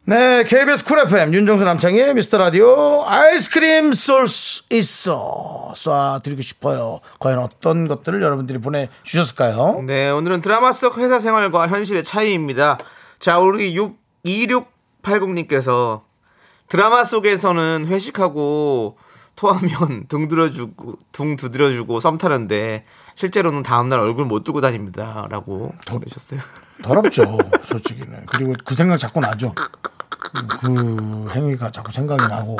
네, 0.03 0.43
KBS 0.43 0.85
쿨 0.85 0.99
FM 0.99 1.33
윤정수 1.33 1.63
남창희의 1.63 2.13
미스터 2.13 2.37
라디오 2.37 3.03
아이스크림 3.07 3.93
쏠수 3.93 4.65
있어 4.69 5.73
쏴 5.75 6.21
드리고 6.21 6.43
싶어요. 6.43 6.99
과연 7.19 7.39
어떤 7.39 7.87
것들을 7.87 8.21
여러분들이 8.21 8.59
보내주셨을까요? 8.59 9.81
네, 9.87 10.11
오늘은 10.11 10.43
드라마 10.43 10.73
속 10.73 10.99
회사 10.99 11.17
생활과 11.17 11.67
현실의 11.67 12.03
차이입니다. 12.03 12.77
자, 13.17 13.39
우리 13.39 13.75
6, 13.75 13.97
2680님께서 14.23 16.04
드라마 16.67 17.03
속에서는 17.03 17.85
회식하고 17.87 18.97
토하면 19.35 20.07
등 20.07 20.27
들어주고 20.27 20.97
등 21.11 21.35
두드려주고 21.35 21.99
썸 21.99 22.17
타는데 22.17 22.85
실제로는 23.15 23.63
다음날 23.63 23.99
얼굴 23.99 24.25
못 24.25 24.43
두고 24.43 24.61
다닙니다. 24.61 25.27
라고 25.29 25.73
보내셨어요. 25.87 26.39
더럽죠, 26.83 27.37
솔직히는. 27.63 28.25
그리고 28.27 28.53
그 28.65 28.75
생각 28.75 28.97
자꾸 28.97 29.19
나죠. 29.19 29.53
그 30.59 31.27
행위가 31.31 31.71
자꾸 31.71 31.91
생각이 31.91 32.27
나고. 32.27 32.57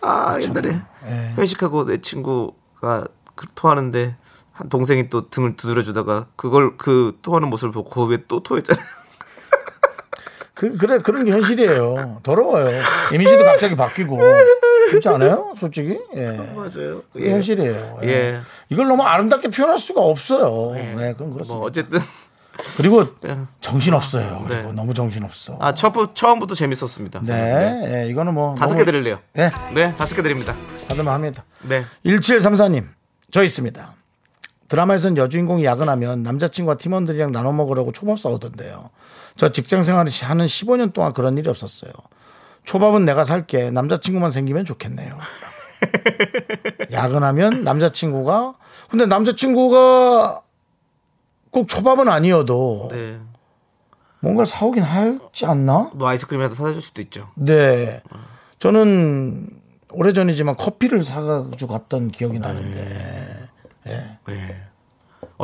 아, 0.00 0.40
옛날에 0.40 0.80
예. 1.06 1.34
회식하고 1.38 1.84
내 1.86 2.00
친구가 2.00 3.06
그 3.36 3.46
토하는데 3.54 4.16
한 4.52 4.68
동생이 4.68 5.08
또 5.08 5.30
등을 5.30 5.56
두드려주다가 5.56 6.26
그걸 6.36 6.76
그 6.76 7.18
토하는 7.22 7.48
모습을 7.50 7.72
보고 7.72 7.90
그 7.90 8.10
위에 8.10 8.24
또 8.26 8.42
토했잖아요. 8.42 8.84
그, 10.62 10.76
그래, 10.76 10.98
그런 10.98 11.24
게 11.24 11.32
현실이에요. 11.32 12.20
더러워요. 12.22 12.80
이미지도 13.12 13.42
갑자기 13.42 13.74
바뀌고. 13.74 14.16
그렇지 14.90 15.08
않아요? 15.08 15.54
솔직히? 15.58 15.98
예. 16.14 16.36
맞아요. 16.54 17.02
그게 17.12 17.32
현실이에요. 17.32 17.98
예. 18.04 18.08
예. 18.08 18.40
이걸 18.68 18.86
너무 18.86 19.02
아름답게 19.02 19.48
표현할 19.48 19.80
수가 19.80 20.02
없어요. 20.02 20.72
네, 20.76 21.14
그건 21.14 21.32
그렇습니다. 21.32 21.54
뭐 21.56 21.66
어쨌든 21.66 21.98
그리고 22.76 23.04
정신 23.60 23.92
없어요. 23.92 24.44
그리고 24.46 24.68
네. 24.68 24.72
너무 24.72 24.94
정신 24.94 25.24
없어. 25.24 25.56
아 25.58 25.74
첫, 25.74 25.92
처음부터 26.14 26.54
재밌었습니다. 26.54 27.22
네, 27.24 28.04
예, 28.04 28.08
이거는 28.10 28.32
뭐 28.32 28.54
다섯 28.54 28.76
개 28.76 28.84
드릴래요. 28.84 29.18
네, 29.32 29.50
네, 29.74 29.92
다섯 29.96 30.14
개 30.14 30.22
드립니다. 30.22 30.54
받을만 30.86 31.12
합니다. 31.12 31.44
네. 31.62 31.84
1734님, 32.06 32.86
저 33.32 33.42
있습니다. 33.42 33.94
드라마에선 34.68 35.16
여주인공이 35.16 35.64
야근하면 35.64 36.22
남자친구와 36.22 36.76
팀원들이랑 36.76 37.32
나눠 37.32 37.52
먹으려고 37.52 37.90
초밥 37.90 38.20
싸우던데요. 38.20 38.90
저 39.36 39.50
직장 39.50 39.82
생활을 39.82 40.10
하는 40.24 40.46
15년 40.46 40.92
동안 40.92 41.12
그런 41.12 41.38
일이 41.38 41.48
없었어요. 41.48 41.92
초밥은 42.64 43.04
내가 43.04 43.24
살게. 43.24 43.70
남자친구만 43.70 44.30
생기면 44.30 44.64
좋겠네요. 44.64 45.18
야근하면 46.92 47.64
남자친구가 47.64 48.54
근데 48.88 49.06
남자친구가 49.06 50.42
꼭 51.50 51.68
초밥은 51.68 52.08
아니어도 52.08 52.88
네. 52.92 53.18
뭔가를 54.20 54.46
사오긴 54.46 54.82
하지 54.82 55.46
않나? 55.46 55.90
뭐 55.94 56.08
아이스크림이라도 56.08 56.54
사다 56.54 56.72
줄 56.72 56.82
수도 56.82 57.02
있죠. 57.02 57.28
네. 57.34 58.00
저는 58.58 59.48
오래전이지만 59.90 60.56
커피를 60.56 61.04
사가지고 61.04 61.72
갔던 61.72 62.12
기억이 62.12 62.38
나는데. 62.38 63.48
예. 63.88 64.18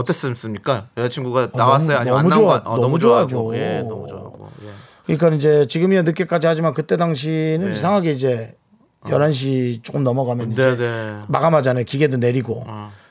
어땠습니까? 0.03 0.89
여자친구가 0.97 1.51
나왔어요? 1.55 1.99
너무- 1.99 2.01
아니면 2.01 2.19
안 2.19 2.29
너무 2.29 2.35
나온 2.35 2.43
좋아- 2.47 2.63
거? 2.63 2.71
어, 2.71 2.75
너무 2.77 2.83
너무 2.87 2.99
좋아하고. 2.99 3.57
예, 3.57 3.79
너무 3.89 4.07
좋아하고. 4.07 4.49
예. 4.63 4.69
그러니까 5.07 5.29
이제 5.37 5.67
지금이야 5.67 6.03
늦게까지 6.03 6.47
하지만 6.47 6.73
그때 6.75 6.97
당시는 6.97 7.65
네. 7.67 7.71
이상하게 7.73 8.13
이제 8.13 8.57
11시 9.05 9.83
조금 9.83 10.05
넘어가면 10.05 10.53
이제 10.53 10.65
네, 10.65 10.77
네. 10.77 11.21
마감하잖아요. 11.29 11.85
기계도 11.85 12.19
내리고. 12.19 12.65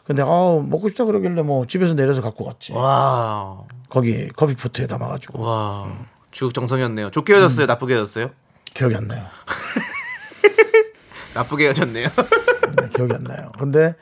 근데 0.05 0.21
아 0.21 0.25
먹고 0.25 0.87
싶다 0.89 1.03
그러길래 1.05 1.41
뭐 1.41 1.65
집에서 1.67 1.93
내려서 1.93 2.21
갖고 2.21 2.45
갔지. 2.45 2.71
와, 2.73 3.63
거기 3.89 4.29
커피 4.29 4.55
포트에 4.55 4.87
담아가지고 4.87 5.41
와. 5.43 5.91
주국정성이었네요. 6.31 7.11
좋게 7.11 7.33
헤어졌어요? 7.33 7.65
음. 7.65 7.67
나쁘게 7.67 7.95
헤어졌어요? 7.95 8.29
기억이 8.73 8.95
안 8.95 9.07
나요. 9.07 9.25
나쁘게 11.33 11.65
헤어졌네요. 11.65 12.07
네, 12.77 12.89
기억이 12.95 13.13
안 13.13 13.23
나요. 13.23 13.51
근데 13.59 13.87
어, 13.87 13.93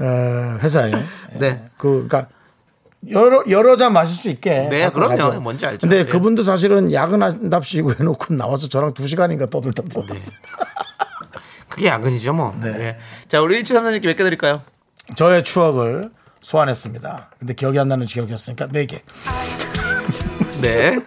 회사에 0.00 0.92
네. 1.38 1.64
그 1.76 2.06
그러니까 2.08 2.28
여러 3.10 3.42
여러 3.48 3.76
잔 3.76 3.92
마실 3.92 4.14
수 4.16 4.28
있게 4.30 4.68
네, 4.68 4.90
그럼요. 4.90 5.16
가죠. 5.16 5.40
뭔지 5.40 5.64
알죠. 5.66 5.80
근데 5.86 6.00
예. 6.00 6.04
그분도 6.04 6.42
사실은 6.42 6.92
야근한답시고 6.92 7.92
해놓고 8.00 8.34
나와서 8.34 8.68
저랑 8.68 8.94
두 8.94 9.06
시간인가 9.08 9.46
떠들다 9.46 9.82
들어갔어요. 9.84 10.36
그게 11.68 11.86
야근이죠, 11.86 12.32
뭐. 12.34 12.54
네. 12.60 12.68
예. 12.80 12.98
자, 13.28 13.40
우리 13.40 13.62
1733님께 13.62 14.06
몇 14.06 14.16
개 14.16 14.24
드릴까요? 14.24 14.62
저의 15.14 15.42
추억을 15.44 16.10
소환했습니다. 16.42 17.30
근데 17.38 17.54
기억이 17.54 17.78
안 17.78 17.88
나는 17.88 18.06
지역이었으니까 18.06 18.68
네 18.72 18.86
개. 18.86 19.02
네. 20.62 20.98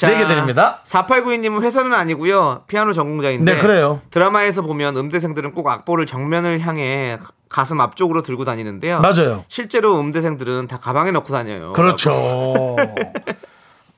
네개 0.00 0.26
드립니다. 0.26 0.80
4892님은 0.84 1.62
회사는 1.62 1.92
아니고요. 1.92 2.64
피아노 2.66 2.92
전공자인데. 2.92 3.54
네, 3.54 3.60
그래요. 3.60 4.00
드라마에서 4.10 4.62
보면 4.62 4.96
음대생들은 4.96 5.52
꼭 5.52 5.68
악보를 5.68 6.06
정면을 6.06 6.60
향해 6.60 7.18
가슴 7.48 7.80
앞쪽으로 7.80 8.22
들고 8.22 8.44
다니는데요. 8.44 9.00
맞아요. 9.00 9.44
실제로 9.48 9.98
음대생들은 10.00 10.68
다 10.68 10.78
가방에 10.78 11.10
넣고 11.10 11.28
다녀요. 11.32 11.72
그렇죠. 11.74 12.10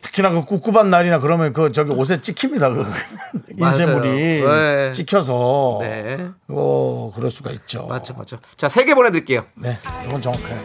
특히나 0.01 0.31
그 0.31 0.45
꿉꿉한 0.45 0.91
날이나 0.91 1.19
그러면 1.19 1.53
그 1.53 1.73
저기 1.73 1.91
옷에 1.93 2.21
찍힙니다. 2.21 2.69
그 2.71 2.85
인쇄물이 3.59 4.43
네. 4.45 4.93
찍혀서 4.93 5.79
네. 5.81 6.29
어 6.49 7.11
그럴 7.15 7.31
수가 7.31 7.51
있죠. 7.53 7.87
맞죠, 7.87 8.13
맞죠. 8.15 8.39
자, 8.57 8.69
세 8.69 8.85
개 8.85 8.95
보내드릴게요. 8.95 9.45
네, 9.57 9.79
이건 10.07 10.21
정확해요. 10.21 10.61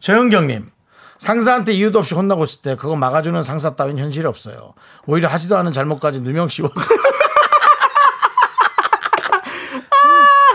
최은경님, 0.00 0.70
상사한테 1.18 1.72
이유도 1.72 1.98
없이 1.98 2.14
혼나고 2.14 2.44
있을 2.44 2.62
때 2.62 2.76
그거 2.76 2.96
막아주는 2.96 3.42
상사 3.42 3.74
따윈 3.74 3.98
현실이 3.98 4.26
없어요. 4.26 4.74
오히려 5.06 5.28
하지도 5.28 5.56
않은 5.58 5.72
잘못까지 5.72 6.20
누명 6.20 6.48
씌워서 6.48 6.74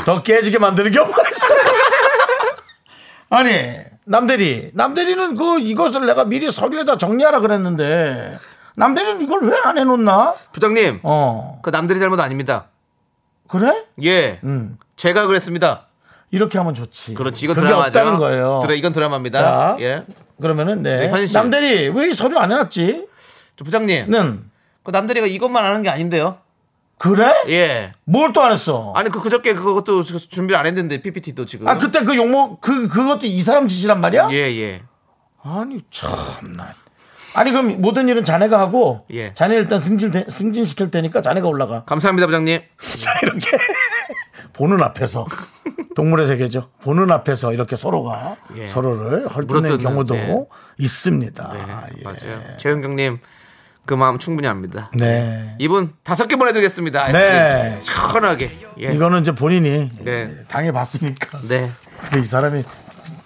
더 0.06 0.22
깨지게 0.22 0.60
만드는 0.60 0.92
경우가 0.92 1.22
있어요. 1.22 1.60
아니, 3.30 3.52
남대리, 4.06 4.72
남대리는 4.74 5.36
그 5.38 5.60
이것을 5.60 6.06
내가 6.06 6.26
미리 6.26 6.52
서류에다 6.52 6.98
정리하라 6.98 7.40
그랬는데 7.40 8.38
남대리는 8.76 9.22
이걸 9.22 9.44
왜 9.44 9.58
안 9.64 9.78
해놓나? 9.78 10.34
부장님, 10.52 11.00
어, 11.04 11.60
그 11.62 11.70
남들이 11.70 12.00
잘못 12.00 12.20
아닙니다. 12.20 12.66
그래? 13.48 13.86
예. 14.04 14.40
음, 14.44 14.78
제가 14.98 15.26
그랬습니다. 15.28 15.88
이렇게 16.32 16.58
하면 16.58 16.74
좋지. 16.74 17.14
그렇지, 17.14 17.46
이건 17.46 17.56
그게 17.56 17.68
드라마죠. 17.68 18.00
없다는 18.00 18.20
거예요. 18.20 18.60
드라, 18.64 18.74
이건 18.76 18.92
드라마입니다. 18.92 19.40
자, 19.40 19.78
예. 19.80 20.04
그러면은 20.44 20.84
네, 20.84 21.00
네, 21.00 21.10
현실. 21.10 21.34
남대리 21.34 21.90
왜이 21.90 22.14
서류 22.14 22.38
안 22.38 22.52
해놨지? 22.52 23.08
저 23.56 23.64
부장님, 23.66 24.10
는 24.10 24.52
그 24.84 24.92
남들이가 24.92 25.26
이것만 25.28 25.64
아는 25.66 25.82
게 25.82 25.90
아닌데요. 25.90 26.38
그래? 26.98 27.34
예. 27.48 27.94
뭘 28.06 28.34
또 28.34 28.42
안 28.44 28.52
했어? 28.52 28.92
아니 28.96 29.10
그 29.10 29.22
그저께 29.22 29.54
그것도 29.54 30.04
준비를 30.04 30.60
안 30.60 30.66
했는데 30.66 31.02
PPT도 31.02 31.46
지금. 31.46 31.68
아 31.68 31.78
그때 31.78 32.04
그 32.04 32.16
용모 32.18 32.60
그 32.60 32.88
그것도 32.90 33.22
이 33.26 33.42
사람 33.42 33.68
짓이란 33.70 34.00
말이야? 34.02 34.28
예 34.32 34.36
예. 34.60 34.82
아니 35.42 35.82
참나. 35.90 36.74
아니 37.36 37.52
그럼 37.52 37.82
모든 37.82 38.08
일은 38.10 38.24
자네가 38.24 38.60
하고 38.60 39.06
예. 39.12 39.34
자네 39.34 39.56
일단 39.56 39.80
승진 39.80 40.12
승진 40.30 40.66
시킬 40.66 40.92
테니까 40.92 41.22
자네가 41.22 41.48
올라가. 41.48 41.84
감사합니다 41.86 42.28
부장님. 42.28 42.60
자 42.98 43.14
이렇게 43.24 43.40
보는 44.54 44.82
앞에서 44.84 45.26
동물의 45.96 46.28
세계죠. 46.28 46.70
보는 46.82 47.12
앞에서 47.12 47.54
이렇게 47.54 47.76
서로가 47.76 48.38
예. 48.56 48.68
서로를 48.68 49.28
헐뜯는 49.28 49.80
경우도 49.80 50.16
네. 50.16 50.46
있습니다. 50.78 51.54
네 51.54 51.60
예. 52.00 52.04
맞아요. 52.04 52.58
재은경님 52.58 53.20
그 53.86 53.94
마음 53.94 54.18
충분히 54.18 54.48
압니다. 54.48 54.90
네. 54.98 55.56
이분 55.60 55.94
다섯 56.04 56.28
개 56.28 56.36
보내드리겠습니다. 56.36 57.08
네. 57.10 57.80
시원하게. 57.82 58.52
예. 58.80 58.94
이거는 58.94 59.22
이제 59.22 59.34
본인이 59.34 59.92
네. 60.00 60.34
당해봤으니까. 60.48 61.40
네. 61.48 61.70
근데 62.02 62.20
이 62.20 62.24
사람이 62.24 62.64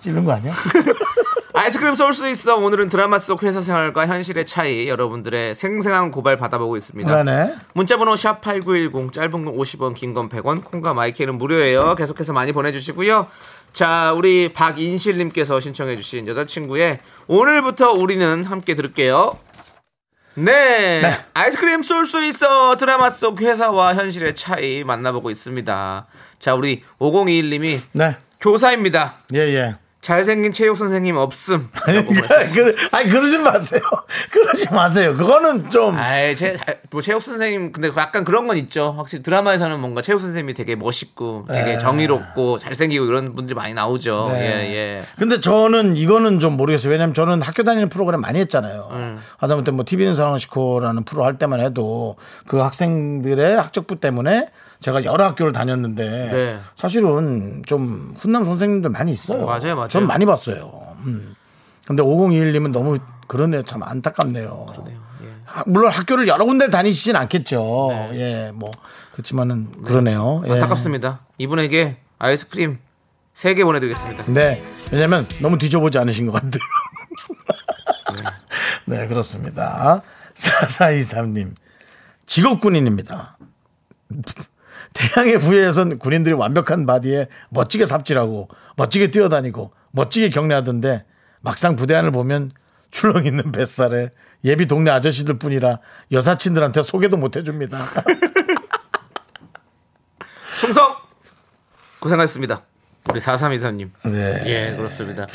찌른 0.02 0.24
거 0.24 0.34
아니야? 0.34 0.54
아이스크림 1.58 1.96
쏠 1.96 2.14
수 2.14 2.30
있어. 2.30 2.56
오늘은 2.58 2.90
드라마 2.90 3.18
속 3.20 3.44
회사 3.44 3.62
생활과 3.62 4.06
현실의 4.08 4.46
차이 4.46 4.88
여러분들의 4.88 5.56
생생한 5.56 6.12
고발 6.12 6.38
받아보고 6.38 6.78
있습니다. 6.78 7.24
네네. 7.24 7.56
문자번호 7.74 8.16
샵 8.16 8.42
8910 8.42 9.12
짧은 9.12 9.32
건 9.32 9.46
50원 9.58 9.94
긴 9.96 10.14
건 10.14 10.30
100원 10.30 10.64
콩과 10.64 10.94
마이크는 10.94 11.38
무료예요 11.38 11.96
계속해서 11.96 12.34
많이 12.34 12.52
보내주시고요 12.52 13.28
자 13.74 14.14
우리 14.14 14.52
박인실님께서 14.54 15.60
신청해 15.60 15.96
주신 15.98 16.28
여자친구의 16.28 17.00
오늘부터 17.28 17.92
우리는 17.92 18.44
함께 18.44 18.74
들을게요 18.74 19.38
네, 20.36 21.02
네. 21.02 21.26
아이스크림 21.34 21.82
쏠 21.82 22.06
수 22.06 22.24
있어 22.26 22.78
드라마 22.78 23.10
속 23.10 23.42
회사와 23.42 23.96
현실의 23.96 24.34
차이 24.36 24.84
만나보고 24.84 25.30
있습니다 25.30 26.06
자 26.40 26.54
우리 26.56 26.84
5021님이 27.00 27.80
네. 27.94 28.16
교사입니다 28.40 29.16
예, 29.34 29.40
예. 29.40 29.76
잘생긴 30.08 30.54
체육 30.54 30.78
선생님 30.78 31.18
없음 31.18 31.70
아니, 31.86 32.02
그, 32.06 32.76
아니 32.94 33.10
그러지 33.10 33.40
마세요. 33.40 33.82
그러지 34.32 34.74
마세요. 34.74 35.14
그거는 35.14 35.70
좀 35.70 35.98
아이, 35.98 36.34
제, 36.34 36.56
뭐, 36.92 37.02
체육 37.02 37.22
선생님, 37.22 37.74
근데 37.74 37.92
약간 37.98 38.24
그런 38.24 38.48
건 38.48 38.56
있죠. 38.58 38.94
확실히 38.96 39.22
드라마에서는 39.22 39.78
뭔가 39.82 40.02
체육 40.02 40.22
선생님이 40.22 40.54
되게 40.54 40.78
멋있고, 40.78 41.48
되게 41.50 41.74
네. 41.74 41.78
정의롭고, 41.78 42.58
잘생기고 42.58 43.04
이런 43.04 43.34
분들이 43.34 43.54
많이 43.54 43.74
나오죠. 43.74 44.30
네. 44.32 44.40
예, 44.40 44.76
예. 44.76 45.04
근데 45.18 45.42
저는 45.42 45.98
이거는 45.98 46.40
좀 46.40 46.56
모르겠어요. 46.56 46.90
왜냐면 46.90 47.14
저는 47.14 47.42
학교 47.42 47.64
다니는 47.64 47.90
프로그램 47.90 48.22
많이 48.22 48.40
했잖아요. 48.40 48.88
음. 48.94 49.20
하다못해 49.40 49.72
뭐 49.72 49.84
TV는 49.86 50.16
상황시코라는 50.16 51.04
프로 51.04 51.26
할 51.26 51.38
때만 51.38 51.60
해도 51.60 52.16
그 52.48 52.60
학생들의 52.60 53.58
학적부 53.58 54.00
때문에 54.00 54.48
제가 54.80 55.04
여러 55.06 55.26
학교를 55.26 55.52
다녔는데 55.52 56.10
네. 56.32 56.60
사실은 56.76 57.64
좀 57.66 58.14
훈남 58.20 58.46
선생님들 58.46 58.90
많이 58.92 59.12
있어요. 59.14 59.46
맞아요, 59.46 59.76
맞아요. 59.76 59.88
전 59.90 60.06
많이 60.08 60.26
봤어요. 60.26 60.96
음. 61.06 61.36
근데 61.88 62.04
5021님은 62.04 62.72
너무 62.72 62.98
그러네요. 63.28 63.64
참 63.64 63.82
안타깝네요. 63.84 64.68
예. 64.90 64.98
하- 65.46 65.64
물론 65.66 65.92
학교를 65.92 66.28
여러 66.28 66.46
군데를 66.46 66.70
다니시진 66.72 67.16
않겠죠. 67.16 67.88
네. 67.92 68.10
예, 68.48 68.52
뭐 68.54 68.70
그렇지만은 69.14 69.72
그러네요. 69.84 70.44
예. 70.48 70.52
안타깝습니다. 70.54 71.22
이분에게 71.38 71.98
아이스크림 72.20 72.78
3개 73.34 73.64
보내드리겠습니다. 73.64 74.24
네. 74.34 74.62
왜냐면 74.92 75.26
너무 75.42 75.58
뒤져보지 75.58 75.98
않으신 76.00 76.26
것 76.28 76.34
같아요. 76.34 76.62
네, 78.86 79.06
그렇습니다. 79.08 80.02
4423님. 80.36 81.54
직업군인입니다. 82.26 83.38
태양의 84.98 85.40
부여에선 85.40 86.00
군인들이 86.00 86.34
완벽한 86.34 86.86
바디에 86.86 87.28
멋지게 87.50 87.86
삽질하고 87.86 88.50
멋지게 88.76 89.12
뛰어다니고 89.12 89.72
멋지게 89.92 90.30
격려하던데 90.30 91.06
막상 91.42 91.76
부대 91.76 91.94
안을 91.96 92.12
보면 92.12 92.52
출렁 92.90 93.26
있는 93.26 93.52
뱃살에 93.52 94.10
예비 94.44 94.66
동네 94.66 94.92
아저씨들 94.92 95.38
뿐이라 95.40 95.80
여사친들한테 96.12 96.82
소개도 96.82 97.18
못 97.18 97.36
해줍니다. 97.38 97.78
충성! 100.60 100.96
고생하셨습니다. 102.00 102.64
우리 103.10 103.20
4323님. 103.20 103.90
네. 104.06 104.44
예, 104.46 104.76
그렇습니다. 104.76 105.28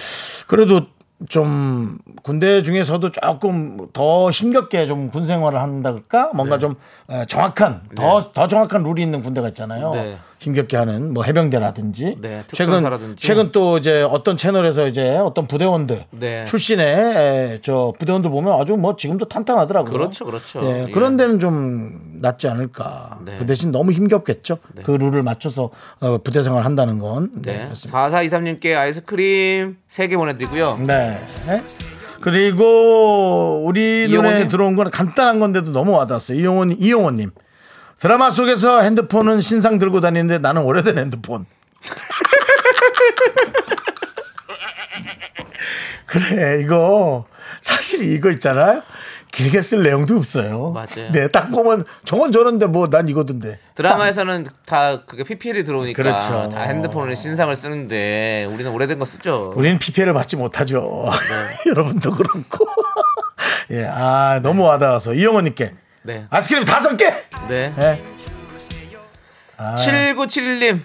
그래도 0.47 0.87
좀 1.29 1.99
군대 2.23 2.63
중에서도 2.63 3.11
조금 3.11 3.89
더 3.93 4.31
힘겹게 4.31 4.87
좀 4.87 5.11
군 5.11 5.25
생활을 5.27 5.61
한다랄까 5.61 6.31
뭔가 6.35 6.59
좀 6.59 6.75
에, 7.11 7.25
정확한 7.27 7.83
더더 7.95 8.49
정확한 8.49 8.83
룰이 8.83 9.03
있는 9.03 9.23
군대가 9.23 9.49
있잖아요. 9.49 9.93
네. 9.95 10.19
힘겹게 10.43 10.77
하는 10.77 11.15
뭐 11.15 11.23
해병대라든지 11.23 12.17
네, 12.21 12.43
최근. 12.53 12.83
최근 13.17 13.53
또 13.53 13.79
이제 13.79 14.03
어떤 14.03 14.37
채널에서 14.37 14.89
이제 14.89 15.17
어떤 15.17 15.47
부대원들 15.47 16.07
네. 16.11 16.45
출신의 16.47 16.87
에, 16.87 17.59
저 17.63 17.93
부대원들 17.99 18.29
보면 18.31 18.61
아주 18.61 18.77
뭐 18.77 18.97
지금도 18.97 19.29
탄탄하더라고요. 19.29 19.93
그렇죠, 19.93 20.25
그렇죠. 20.25 20.61
예, 20.65 20.87
예. 20.89 20.91
그런 20.91 21.17
데는 21.17 21.39
좀 21.39 22.19
낫지 22.21 22.49
않을까. 22.49 23.21
네. 23.25 23.37
그 23.39 23.47
대신 23.47 23.71
너무 23.71 23.93
힘겹겠죠. 23.93 24.59
그 24.83 24.91
룰을 24.91 25.23
맞춰서 25.23 25.71
어, 26.01 26.19
부대 26.19 26.43
생활 26.43 26.65
한다는 26.65 26.99
건. 26.99 27.31
네. 27.35 27.53
네. 27.53 27.65
그렇습니다. 27.65 28.09
4423님께 28.11 28.77
아이스크림 28.77 29.77
3개 29.89 30.17
보내드리고요. 30.17 30.77
네. 30.87 31.19
그리고 32.21 33.63
우리 33.65 34.07
눈에 34.09 34.13
이용호님. 34.13 34.49
들어온 34.49 34.77
건 34.77 34.91
간단한 34.91 35.41
건데도 35.41 35.73
너무 35.73 35.93
와닿았어요. 35.93 36.39
이용원 36.39 36.77
이용호님 36.79 37.31
드라마 38.03 38.33
속에서 38.33 38.81
핸드폰은 38.81 39.41
신상 39.41 39.79
들고 39.79 40.01
다니는데 40.01 40.39
나는 40.39 40.63
오래된 40.63 40.99
핸드폰. 40.99 41.47
그래 46.07 46.61
이거 46.63 47.27
사실 47.61 48.03
이거 48.13 48.31
있잖아요. 48.33 48.83
길게 49.31 49.63
쓸 49.63 49.85
내용도 49.85 50.17
없어요. 50.17 50.73
맞아요. 50.73 51.13
네, 51.13 51.29
딱 51.29 51.49
보면 51.51 51.85
저건 52.05 52.33
저런데 52.33 52.67
뭐 52.67 52.89
난 52.91 53.09
이거던데. 53.09 53.61
드라마에서는 53.77 54.47
다 54.67 55.05
그게 55.07 55.23
PPL이 55.23 55.63
들어오니까 55.65 56.03
그렇죠. 56.03 56.49
다 56.53 56.63
핸드폰을 56.63 57.15
신상을 57.15 57.55
쓰는데 57.55 58.49
우리는 58.53 58.69
오래된 58.73 58.99
거 58.99 59.05
쓰죠. 59.05 59.53
우리는 59.55 59.79
PPL을 59.79 60.13
받지 60.13 60.35
못하죠. 60.37 61.05
네. 61.07 61.71
여러분도 61.71 62.11
그렇고. 62.17 62.67
예, 63.71 63.87
아 63.87 64.41
너무 64.43 64.65
와닿아서 64.65 65.15
이영호님께 65.15 65.73
네. 66.03 66.27
아이스크림 66.31 66.65
다섯 66.65 66.97
개. 66.97 67.11
네. 67.49 67.73
예. 67.79 68.03
7971님 69.77 70.81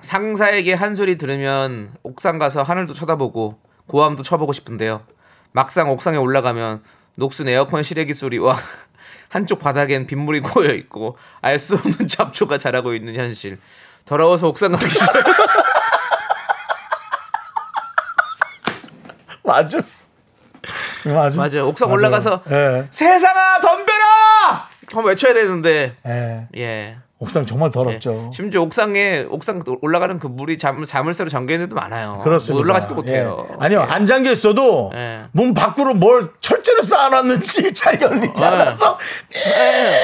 상사에게 0.00 0.74
한 0.74 0.94
소리 0.94 1.16
들으면 1.16 1.94
옥상 2.02 2.38
가서 2.38 2.62
하늘도 2.62 2.92
쳐다보고 2.92 3.58
고함도 3.86 4.22
쳐보고 4.22 4.52
싶은데요. 4.52 5.06
막상 5.52 5.90
옥상에 5.90 6.18
올라가면 6.18 6.82
녹슨 7.14 7.48
에어컨 7.48 7.82
실외기 7.82 8.12
소리와 8.12 8.56
한쪽 9.30 9.60
바닥엔 9.60 10.06
빗물이 10.06 10.40
고여 10.40 10.74
있고 10.74 11.16
알 11.40 11.58
수 11.58 11.76
없는 11.76 12.08
잡초가 12.08 12.58
자라고 12.58 12.92
있는 12.94 13.14
현실. 13.14 13.58
더러워서 14.04 14.48
옥상 14.48 14.72
가기 14.72 14.88
싫어요. 14.90 15.24
맞아. 19.42 19.78
맞아. 21.04 21.36
맞아요. 21.40 21.66
옥상 21.68 21.88
맞아요. 21.88 21.98
올라가서 21.98 22.40
예. 22.50 22.84
세상아 22.90 23.60
덤벼라! 23.60 24.68
한번 24.92 25.06
외쳐야 25.06 25.34
되는데 25.34 25.94
예. 26.06 26.46
예. 26.56 26.96
옥상 27.18 27.46
정말 27.46 27.68
예. 27.68 27.70
더럽죠. 27.72 28.30
심지어 28.34 28.60
옥상에 28.62 29.26
옥상 29.30 29.62
올라가는 29.80 30.18
그 30.18 30.26
물이 30.26 30.58
자물, 30.58 30.84
자물쇠로 30.84 31.30
잠겨 31.30 31.54
있는 31.54 31.66
데도 31.68 31.76
많아요. 31.76 32.20
그렇습니다. 32.22 32.60
올라가지도 32.60 32.94
못해요. 32.94 33.46
예. 33.50 33.56
아니요, 33.60 33.86
예. 33.88 33.92
안 33.92 34.06
잠겨 34.06 34.30
있어도 34.32 34.90
예. 34.94 35.22
문 35.32 35.54
밖으로 35.54 35.94
뭘 35.94 36.30
철제를 36.40 36.82
쌓아놨는지 36.82 37.72
잘 37.74 38.00
열리지 38.00 38.42
예. 38.42 38.46
않아서 38.46 38.98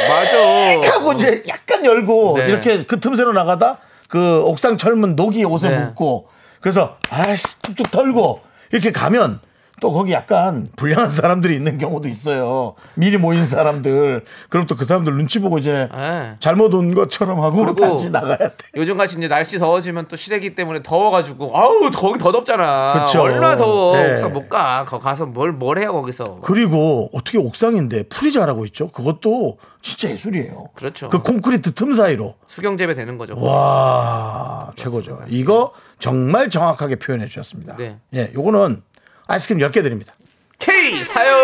맞아. 0.09 0.93
하고 0.95 1.13
이제 1.13 1.43
약간 1.49 1.85
열고 1.85 2.39
네. 2.39 2.49
이렇게 2.49 2.83
그 2.85 3.01
틈새로 3.01 3.33
나가다 3.33 3.79
그 4.09 4.41
옥상 4.43 4.77
철문 4.79 5.15
녹이 5.17 5.45
옷에 5.45 5.69
네. 5.71 5.79
묻고 5.79 6.29
그래서 6.61 6.97
아이씨 7.11 7.61
툭툭 7.63 7.91
털고 7.91 8.41
이렇게 8.73 8.93
가면 8.93 9.41
또 9.81 9.93
거기 9.93 10.13
약간 10.13 10.67
불량한 10.77 11.11
사람들이 11.11 11.55
있는 11.57 11.79
경우도 11.79 12.09
있어요. 12.09 12.75
미리 12.95 13.17
모인 13.19 13.47
사람들. 13.47 14.25
그럼 14.49 14.67
또 14.67 14.77
그 14.81 14.85
사람들 14.85 15.13
눈치 15.15 15.39
보고 15.41 15.59
이제 15.59 15.89
예. 15.95 16.37
잘못 16.41 16.73
온 16.73 16.95
것처럼 16.95 17.41
하고 17.43 17.75
다시 17.75 18.11
나가야 18.11 18.37
돼. 18.39 18.55
요즘 18.77 18.97
같이 18.97 19.17
이제 19.19 19.29
날씨 19.29 19.59
더워지면 19.59 20.07
또 20.09 20.17
실외기 20.17 20.55
때문에 20.55 20.81
더워가지고 20.83 21.57
아우 21.57 21.91
거기 21.91 22.19
더 22.19 22.33
덥잖아. 22.33 23.05
그쵸. 23.07 23.23
얼마나 23.23 23.57
더워. 23.57 23.97
네. 23.97 24.13
옥상 24.13 24.33
못 24.33 24.49
가. 24.49 24.85
거 24.87 24.99
가서 24.99 25.27
뭘 25.27 25.53
뭘 25.53 25.79
해요 25.79 25.93
거기서. 25.93 26.39
그리고 26.43 27.11
어떻게 27.13 27.37
옥상인데 27.39 28.05
풀이 28.05 28.33
자라고 28.33 28.65
있죠? 28.67 28.89
그것도 28.89 29.59
진짜 29.83 30.11
예술이에요. 30.11 30.69
그렇죠. 30.75 31.09
그 31.09 31.21
콘크리트 31.23 31.73
틈 31.73 31.95
사이로. 31.95 32.35
수경 32.47 32.77
재배 32.77 32.95
되는 32.95 33.17
거죠. 33.19 33.35
와, 33.39 34.71
최고죠. 34.77 35.21
이거 35.29 35.73
정말 35.99 36.51
정확하게 36.51 36.97
표현해 36.97 37.27
주셨습니다. 37.27 37.77
네. 37.77 37.99
예, 38.15 38.31
요거는 38.35 38.83
아이스크림 39.31 39.61
10개 39.61 39.75
드립니다. 39.75 40.15
K 40.59 41.05
사연. 41.05 41.37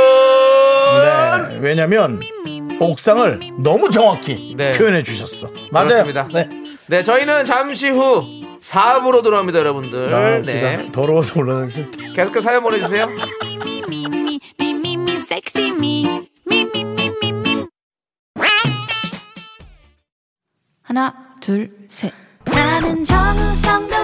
네. 1.51 1.59
왜냐면 1.61 2.20
옥상을 2.80 3.41
너무 3.61 3.91
정확히 3.91 4.55
네. 4.57 4.72
표현해 4.72 5.05
주셨어. 5.05 5.49
맞아요. 5.70 5.87
그렇습니다. 5.87 6.28
네. 6.32 6.49
네, 6.89 7.03
저희는 7.05 7.45
잠시 7.45 7.89
후 7.89 8.24
4부로 8.61 9.22
돌아옵니다, 9.22 9.61
여러분들. 9.61 10.12
아, 10.12 10.39
네. 10.41 10.91
더러워서 10.91 11.39
올라가기 11.39 11.70
싫다. 11.72 12.12
계속해서 12.12 12.41
사연 12.41 12.62
보내주세요. 12.64 13.09
하나, 20.82 21.14
둘, 21.41 21.70
셋. 21.89 22.12
나는 22.45 23.05
정우성 23.05 23.95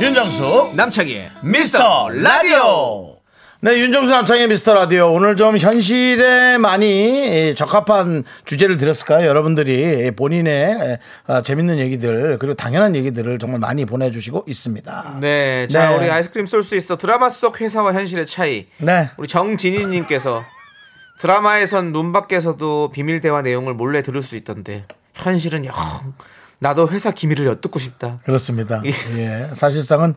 윤정수 0.00 0.72
남창희의 0.74 1.30
미스터 1.42 2.08
라디오. 2.08 3.16
네, 3.60 3.78
윤정수 3.78 4.10
남창의 4.10 4.48
미스터 4.48 4.72
라디오. 4.72 5.12
오늘 5.12 5.36
좀 5.36 5.58
현실에 5.58 6.56
많이 6.56 7.54
적합한 7.54 8.24
주제를 8.46 8.78
드렸을까요? 8.78 9.26
여러분들이 9.28 10.10
본인의 10.12 10.98
아, 11.26 11.42
재밌는 11.42 11.78
얘기들, 11.80 12.38
그리고 12.38 12.54
당연한 12.54 12.96
얘기들을 12.96 13.38
정말 13.38 13.60
많이 13.60 13.84
보내주시고 13.84 14.44
있습니다. 14.48 15.18
네, 15.20 15.68
자 15.68 15.90
네. 15.90 15.96
우리 15.96 16.10
아이스크림 16.10 16.46
쏠 16.46 16.62
수 16.62 16.76
있어 16.76 16.96
드라마 16.96 17.28
속 17.28 17.60
회사와 17.60 17.92
현실의 17.92 18.26
차이. 18.26 18.68
네. 18.78 19.10
우리 19.18 19.28
정진희님께서 19.28 20.40
드라마에선 21.20 21.92
눈 21.92 22.12
밖에서도 22.12 22.90
비밀 22.92 23.20
대화 23.20 23.42
내용을 23.42 23.74
몰래 23.74 24.00
들을 24.00 24.22
수 24.22 24.36
있던데 24.36 24.86
현실은 25.12 25.66
영 25.66 25.74
나도 26.60 26.88
회사 26.90 27.10
기밀을 27.10 27.46
엿듣고 27.46 27.78
싶다. 27.78 28.20
그렇습니다. 28.24 28.82
예. 28.84 28.90
예. 29.18 29.48
사실상은 29.54 30.14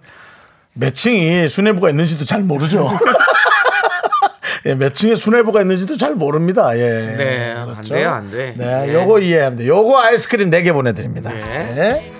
몇 0.74 0.94
층이 0.94 1.48
수뇌부가 1.50 1.89
있는지도 1.89 2.26
잘 2.26 2.44
모르죠. 2.44 2.89
예, 4.66 4.76
몇 4.76 4.94
층에 4.94 5.16
수뇌부가 5.16 5.62
있는지도 5.62 5.98
잘 5.98 6.16
모릅니다. 6.16 6.78
예. 6.78 7.16
네, 7.18 7.52
안 7.52 7.84
돼요, 7.84 8.10
안 8.12 8.30
돼. 8.30 8.56
네, 8.58 8.88
네. 8.88 8.94
요거 8.94 9.20
이해합니다. 9.20 9.66
요거 9.66 10.00
아이스크림 10.02 10.50
4개 10.50 10.74
보내드립니다. 10.74 11.32
네. 11.32 11.70
네. 11.72 12.12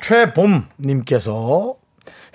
최봄님께서 0.00 1.76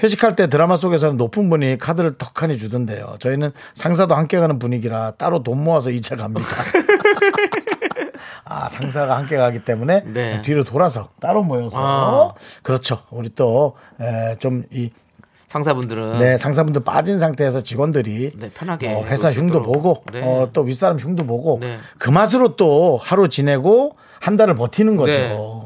회식할 0.04 0.36
때 0.36 0.48
드라마 0.48 0.78
속에서는 0.78 1.18
높은 1.18 1.50
분이 1.50 1.78
카드를 1.80 2.18
턱하니 2.18 2.58
주던데요. 2.58 3.18
저희는 3.20 3.52
상사도 3.74 4.16
함께 4.16 4.40
가는 4.40 4.60
분위기라 4.60 5.12
따로 5.18 5.44
돈 5.44 5.64
모아서 5.64 5.90
2차 5.90 6.18
갑니다. 6.18 6.48
아, 8.50 8.70
상사가 8.70 9.18
함께 9.18 9.38
가기 9.38 9.60
때문에 9.66 10.04
네. 10.06 10.41
뒤로 10.41 10.64
돌아서 10.64 11.10
따로 11.20 11.43
모여서 11.43 11.78
아. 11.80 12.34
그렇죠. 12.64 13.00
우리 13.12 13.30
또좀이 13.30 14.91
상사분들은 15.48 16.20
네, 16.20 16.38
상사분들 16.38 16.84
빠진 16.84 17.20
상태에서 17.20 17.62
직원들이 17.64 18.32
네, 18.38 18.50
편하게 18.54 18.93
어, 18.93 19.04
회사 19.06 19.32
흉도. 19.32 19.62
보고 19.62 20.04
네. 20.12 20.22
어, 20.22 20.50
또 20.52 20.62
윗사람 20.62 20.98
흉도 20.98 21.26
보고 21.26 21.60
네. 21.62 21.78
그 21.98 22.10
맛으로 22.10 22.58
또 22.58 23.00
하루 23.02 23.30
지내고 23.30 23.93
한 24.20 24.36
달을 24.36 24.56
버티는 24.56 24.98
거죠. 24.98 25.12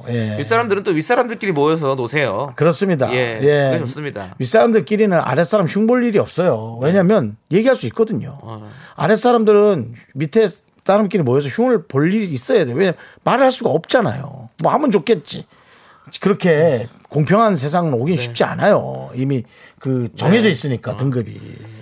네. 0.06 0.34
예. 0.34 0.38
윗사람들은 0.38 0.84
또 0.84 0.92
윗사람들끼리 0.92 1.52
모여서 1.52 1.96
노세요. 1.96 2.52
그렇습니다. 2.56 3.12
예, 3.14 3.40
예. 3.42 3.80
좋습니다. 3.80 4.36
윗사람들끼리는 4.40 5.18
아랫사람 5.18 5.66
흉 5.68 5.88
볼 5.88 6.04
일이 6.06 6.20
없어요. 6.20 6.78
왜냐하면 6.82 7.38
얘기할 7.52 7.76
수 7.76 7.88
있거든요. 7.88 8.38
어. 8.42 8.70
아랫사람들은 8.96 9.94
밑에 10.14 10.48
사람끼리 10.86 11.24
모여서 11.24 11.48
흉을 11.50 11.84
볼 11.84 12.14
일이 12.14 12.26
있어야 12.26 12.66
돼요. 12.66 12.76
왜 12.76 12.94
말을 13.24 13.46
할 13.46 13.52
수가 13.52 13.70
없잖아요. 13.70 14.50
뭐 14.62 14.72
하면 14.74 14.92
좋겠지. 14.92 15.46
그렇게 16.20 16.88
공평한 17.12 17.58
세상은 17.58 17.94
오긴 17.94 18.16
네. 18.16 18.22
쉽지 18.22 18.46
않아요. 18.46 19.10
이미 19.16 19.44
그 19.80 20.08
정해져 20.16 20.48
있으니까 20.48 20.96
등급이. 20.96 21.38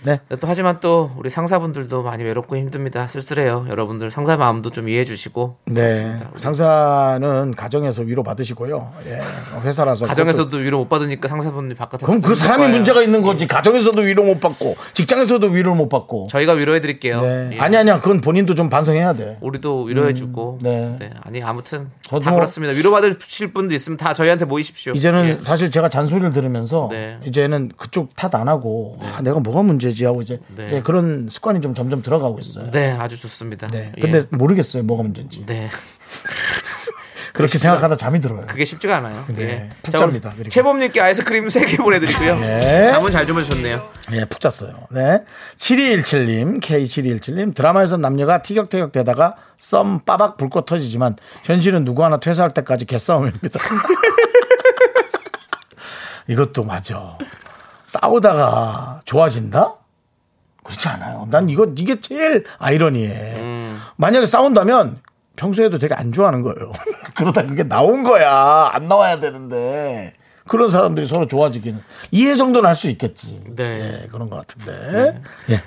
네. 0.06 0.20
또 0.40 0.48
하지만 0.48 0.80
또 0.80 1.12
우리 1.18 1.30
상사분들도 1.30 2.02
많이 2.02 2.24
외롭고 2.24 2.56
힘듭니다. 2.58 3.06
쓸쓸해요. 3.08 3.68
여러분들 3.70 4.10
상사 4.10 4.38
마음도 4.38 4.72
좀 4.72 4.90
이해해 4.90 5.06
주시고 5.06 5.58
네. 5.66 5.74
그렇습니다. 5.84 6.32
상사는 6.36 7.54
가정에서 7.56 8.02
위로 8.02 8.24
받으시고요. 8.24 8.92
예. 9.06 9.20
회사라서. 9.64 10.08
가정에서도 10.08 10.58
위로 10.58 10.80
못 10.80 10.90
받으니까 10.90 11.28
상사분들이 11.28 11.78
바깥에서 11.78 12.08
그럼 12.08 12.22
그 12.22 12.34
사람이 12.34 12.64
거예요. 12.64 12.76
문제가 12.76 13.04
있는 13.04 13.22
거지. 13.22 13.46
가정에서도 13.46 14.02
위로 14.02 14.24
못 14.24 14.40
받고, 14.40 14.78
직장에서도 14.96 15.46
위로를 15.48 15.78
못 15.78 15.90
받고. 15.90 16.28
저희가 16.32 16.54
위로해 16.54 16.80
드릴게요. 16.80 17.22
네. 17.22 17.50
예. 17.54 17.60
아니 17.60 17.78
아니야. 17.78 18.00
그건 18.00 18.22
본인도 18.22 18.56
좀 18.56 18.70
반성해야 18.70 19.14
돼. 19.14 19.38
우리도 19.42 19.84
위로해 19.84 20.14
주고 20.16 20.58
네. 20.64 20.96
네. 21.00 21.12
아니 21.22 21.44
아무튼 21.44 21.92
다 22.10 22.34
그렇습니다. 22.34 22.74
위로 22.74 22.90
받으실 22.90 23.54
분도 23.54 23.76
있으면 23.76 23.98
다 23.98 24.14
저희한테 24.16 24.46
모이십시오. 24.46 24.94
이제는 24.94 25.19
예. 25.26 25.38
사실 25.42 25.70
제가 25.70 25.90
잔소리를 25.90 26.32
들으면서 26.34 26.88
네. 26.92 27.18
이제는 27.26 27.72
그쪽 27.78 28.16
탓 28.16 28.30
안 28.36 28.48
하고 28.48 28.98
아, 29.02 29.22
내가 29.22 29.40
뭐가 29.40 29.64
문제지 29.64 30.06
하고 30.06 30.22
이제, 30.22 30.40
네. 30.56 30.68
이제 30.68 30.82
그런 30.84 31.28
습관이 31.30 31.62
좀 31.62 31.74
점점 31.74 32.04
들어가고 32.04 32.38
있어요. 32.40 32.70
네, 32.72 32.92
아주 32.92 33.18
좋습니다. 33.20 33.66
네. 33.68 33.92
예. 33.98 34.02
근데 34.02 34.24
모르겠어요. 34.32 34.84
뭐가 34.84 35.02
문제인지. 35.04 35.46
네. 35.48 35.68
그렇게 37.34 37.58
생각하다 37.58 37.96
잠이 37.96 38.20
들어요. 38.20 38.44
그게 38.48 38.66
쉽지가 38.66 38.98
않아요. 38.98 39.24
네, 39.30 39.44
예. 39.44 39.70
푹 39.82 39.92
자, 39.92 39.98
잡니다. 40.00 40.34
채범님께 40.50 41.00
아이스크림 41.00 41.48
3개 41.48 41.78
보내드리고요. 41.78 42.40
예. 42.44 42.88
잠은 42.92 43.12
잘 43.12 43.26
주무셨네요. 43.26 43.82
예, 44.12 44.26
푹 44.26 44.40
잤어요. 44.42 44.74
네. 44.92 45.24
7217님, 45.58 46.60
K7217님, 46.62 47.56
드라마에서 47.56 47.98
남녀가 47.98 48.42
티격태격 48.42 48.92
되다가 48.92 49.36
썸 49.58 50.02
빠박 50.06 50.38
불꽃 50.38 50.66
터지지만 50.66 51.16
현실은 51.44 51.86
누구 51.86 52.04
하나 52.04 52.20
퇴사할 52.20 52.54
때까지 52.54 52.86
개싸움입니다. 52.86 53.60
이것도 56.30 56.64
맞아. 56.64 57.18
싸우다가 57.86 59.02
좋아진다? 59.04 59.74
그렇지 60.64 60.88
않아요. 60.90 61.28
난 61.32 61.50
이거, 61.50 61.66
이게 61.76 62.00
제일 62.00 62.46
아이러니해. 62.60 63.74
만약에 63.96 64.28
싸운다면 64.28 65.02
평소에도 65.36 65.80
되게 65.80 65.96
안 65.96 66.12
좋아하는 66.12 66.44
거예요. 66.44 66.72
그러다 67.16 67.46
그게 67.48 67.64
나온 67.64 68.04
거야. 68.04 68.70
안 68.72 68.88
나와야 68.88 69.20
되는데. 69.20 70.14
그런 70.48 70.70
사람들이 70.70 71.08
서로 71.08 71.28
좋아지기는. 71.28 71.82
이해 72.12 72.36
정도는 72.36 72.68
할수 72.68 72.90
있겠지. 72.90 73.42
네. 73.56 74.02
예, 74.04 74.08
그런 74.08 74.30
것 74.30 74.46
같은데. 74.48 75.22
예. 75.50 75.64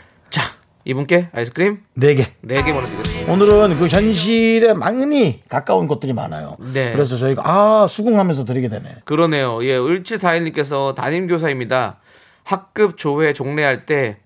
자, 0.83 0.85
이분께 0.85 1.29
아이스크림 1.33 1.79
네 1.95 2.15
개. 2.15 2.25
4개 2.45 2.73
보내드리겠습니다. 2.73 3.33
오늘은 3.33 3.79
그 3.79 3.87
현실에 3.87 4.75
많이 4.75 5.43
가까운 5.49 5.87
것들이 5.87 6.13
많아요. 6.13 6.57
네. 6.73 6.93
그래서 6.93 7.17
저희가 7.17 7.43
아 7.45 7.87
수긍하면서 7.87 8.45
드리게 8.45 8.69
되네. 8.69 8.97
그러네요. 9.05 9.63
예, 9.65 9.79
1741님께서 9.79 10.95
담임교사입니다. 10.95 11.99
학급 12.45 12.97
조회 12.97 13.33
종례할 13.33 13.87
때 13.87 14.19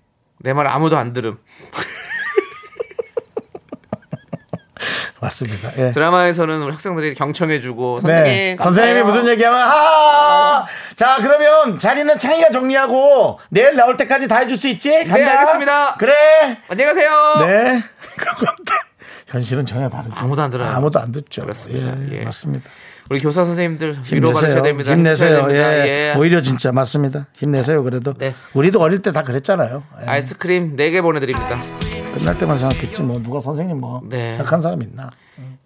내 0.43 0.53
말 0.53 0.67
아무도 0.67 0.97
안 0.97 1.13
들음. 1.13 1.37
맞습니다. 5.27 5.71
예. 5.77 5.91
드라마에서는 5.91 6.61
우리 6.63 6.71
학생들이 6.71 7.13
경청해주고 7.15 8.01
네. 8.03 8.55
선생님 8.57 8.57
선생님이 8.57 8.99
감사해요. 9.01 9.05
무슨 9.05 9.27
얘기하면 9.27 9.59
하. 9.59 10.65
자 10.95 11.17
그러면 11.21 11.77
자리는 11.79 12.17
창희가 12.17 12.49
정리하고 12.51 13.39
내일 13.49 13.75
나올 13.75 13.97
때까지 13.97 14.27
다 14.27 14.37
해줄 14.37 14.57
수 14.57 14.67
있지? 14.67 14.91
간다. 15.05 15.15
네, 15.15 15.23
알겠습니다. 15.25 15.95
그래. 15.95 16.13
안녕히 16.69 16.93
가세요. 16.93 17.11
네. 17.45 17.83
현실은 19.27 19.65
전혀 19.65 19.89
다르죠. 19.89 20.13
아무도 20.15 20.41
안 20.41 20.49
들어요. 20.49 20.69
아무도 20.71 20.99
안 20.99 21.11
듣죠. 21.11 21.41
그렇습니다. 21.41 21.95
예, 22.11 22.19
예. 22.19 22.23
맞습니다. 22.23 22.69
우리 23.09 23.19
교사 23.19 23.45
선생님들 23.45 23.97
위로 24.11 24.33
받으셔야. 24.33 24.61
됩니다. 24.61 24.91
힘내세요. 24.91 25.47
됩니다. 25.47 25.73
예. 25.87 25.87
예. 25.87 26.13
오히려 26.17 26.41
진짜 26.41 26.71
맞습니다. 26.71 27.27
힘내세요. 27.37 27.83
그래도 27.83 28.13
네. 28.13 28.33
우리도 28.53 28.79
어릴 28.81 29.01
때 29.01 29.11
다 29.11 29.23
그랬잖아요. 29.23 29.83
예. 30.03 30.09
아이스크림 30.09 30.75
4개 30.77 31.01
보내드립니다. 31.01 31.57
끝날 32.17 32.37
때만 32.37 32.57
생각했지 32.57 33.01
뭐 33.01 33.21
누가 33.21 33.39
선생님 33.39 33.79
뭐 33.79 34.01
네. 34.07 34.35
착한 34.35 34.61
사람 34.61 34.81
있나? 34.81 35.11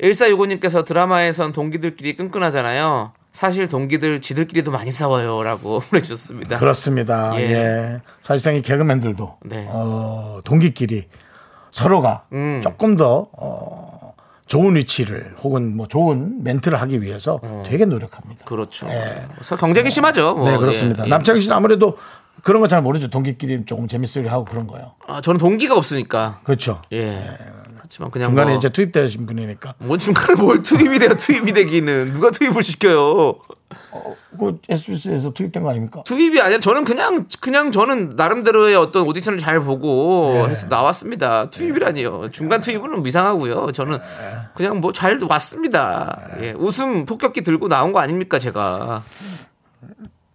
1465님께서 0.02 0.86
드라마에선 0.86 1.54
동기들끼리 1.54 2.16
끈끈하잖아요. 2.16 3.14
사실 3.32 3.70
동기들 3.70 4.20
지들끼리도 4.22 4.72
많이 4.72 4.92
싸워요라고 4.92 5.80
보내주셨습니다. 5.90 6.60
그렇습니다. 6.60 7.32
예. 7.36 7.42
예. 7.42 8.02
사실상 8.22 8.56
이 8.56 8.62
개그맨들도 8.62 9.38
네. 9.46 9.68
어, 9.70 10.42
동기끼리 10.44 11.08
서로가 11.72 12.26
음. 12.34 12.60
조금 12.62 12.98
더 12.98 13.28
어, 13.38 14.14
좋은 14.48 14.76
위치를 14.76 15.36
혹은 15.44 15.78
뭐 15.78 15.88
좋은 15.88 16.44
멘트를 16.44 16.82
하기 16.82 17.02
위해서 17.02 17.40
되게 17.66 17.86
노력합니다. 17.86 18.44
그렇죠. 18.44 18.86
그래서 19.36 19.56
경쟁이 19.56 19.90
심하죠. 19.90 20.36
뭐. 20.36 20.52
네, 20.52 20.58
그렇습니다. 20.58 21.04
예, 21.04 21.06
예. 21.06 21.10
남창희 21.10 21.40
씨는 21.40 21.56
아무래도 21.56 21.98
그런 22.44 22.62
거 22.62 22.68
잘 22.68 22.82
모르죠. 22.82 23.10
동기끼리 23.10 23.66
조금 23.66 23.88
재밌으게 23.88 24.28
하고 24.30 24.46
그런 24.46 24.68
거요. 24.68 24.94
아, 25.08 25.22
저는 25.22 25.38
동기가 25.40 25.76
없으니까. 25.76 26.40
그렇죠. 26.44 26.82
예. 26.94 27.30
그렇지만 27.78 28.10
그냥 28.12 28.30
중간에 28.30 28.52
뭐, 28.52 28.58
이제 28.58 28.70
투입되신 28.70 29.26
분이니까. 29.26 29.76
뭐 29.80 29.98
중간에 29.98 30.42
뭘 30.42 30.64
투입이 30.64 31.00
돼요? 31.00 31.16
투입이 31.18 31.52
되기는 31.54 32.14
누가 32.14 32.32
투입을 32.32 32.64
시켜요? 32.64 33.36
그 34.40 34.60
SBS에서 34.70 35.34
투입된 35.34 35.62
거 35.62 35.70
아닙니까? 35.70 36.02
투입이 36.06 36.40
아니라 36.40 36.60
저는 36.62 36.86
그냥 36.86 37.28
그냥 37.42 37.72
저는 37.72 38.16
나름대로의 38.16 38.76
어떤 38.76 39.06
오디션을 39.06 39.38
잘 39.40 39.60
보고 39.60 40.32
네. 40.34 40.46
해서 40.52 40.68
나왔습니다. 40.68 41.50
투입이라니요. 41.50 42.30
중간 42.32 42.62
투입은 42.62 43.06
이상하고요. 43.06 43.72
저는 43.74 44.00
그냥 44.56 44.80
뭐 44.80 44.92
잘 44.94 45.20
왔습니다. 45.22 46.18
예. 46.40 46.52
웃음 46.58 47.06
폭격기 47.06 47.42
들고 47.44 47.68
나온 47.68 47.92
거 47.92 48.00
아닙니까 48.00 48.40
제가. 48.40 49.04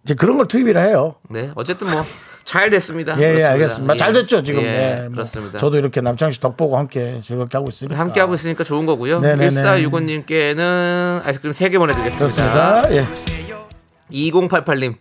이제 0.07 0.15
그런 0.15 0.37
걸 0.37 0.47
투입이라 0.47 0.81
해요. 0.81 1.15
네. 1.29 1.51
어쨌든 1.55 1.89
뭐 1.89 2.03
잘 2.47 2.69
됐습니다. 2.69 3.19
예, 3.19 3.39
예. 3.39 3.43
알겠습니다. 3.43 3.93
예. 3.93 3.97
잘 3.97 4.13
됐죠, 4.13 4.41
지금. 4.41 4.61
예, 4.63 4.65
네, 4.71 5.01
뭐 5.01 5.15
그렇습니다. 5.15 5.59
저도 5.59 5.77
이렇게 5.77 5.99
남창희 5.99 6.31
씨 6.33 6.39
덕보고 6.39 6.77
함께 6.77 7.19
즐겁게 7.21 7.57
하고 7.57 7.67
있으니까. 7.67 7.99
함께 7.99 8.21
하고 8.21 8.35
있으니까 8.35 8.63
좋은 8.63 8.85
거고요. 8.85 9.19
네네네. 9.19 9.49
1465님께는 9.49 11.25
아이스크림 11.25 11.51
3개 11.51 11.77
보내드리겠습니다. 11.77 12.83
그렇습니다. 12.85 12.95
예. 12.95 13.05
2088님. 14.13 14.95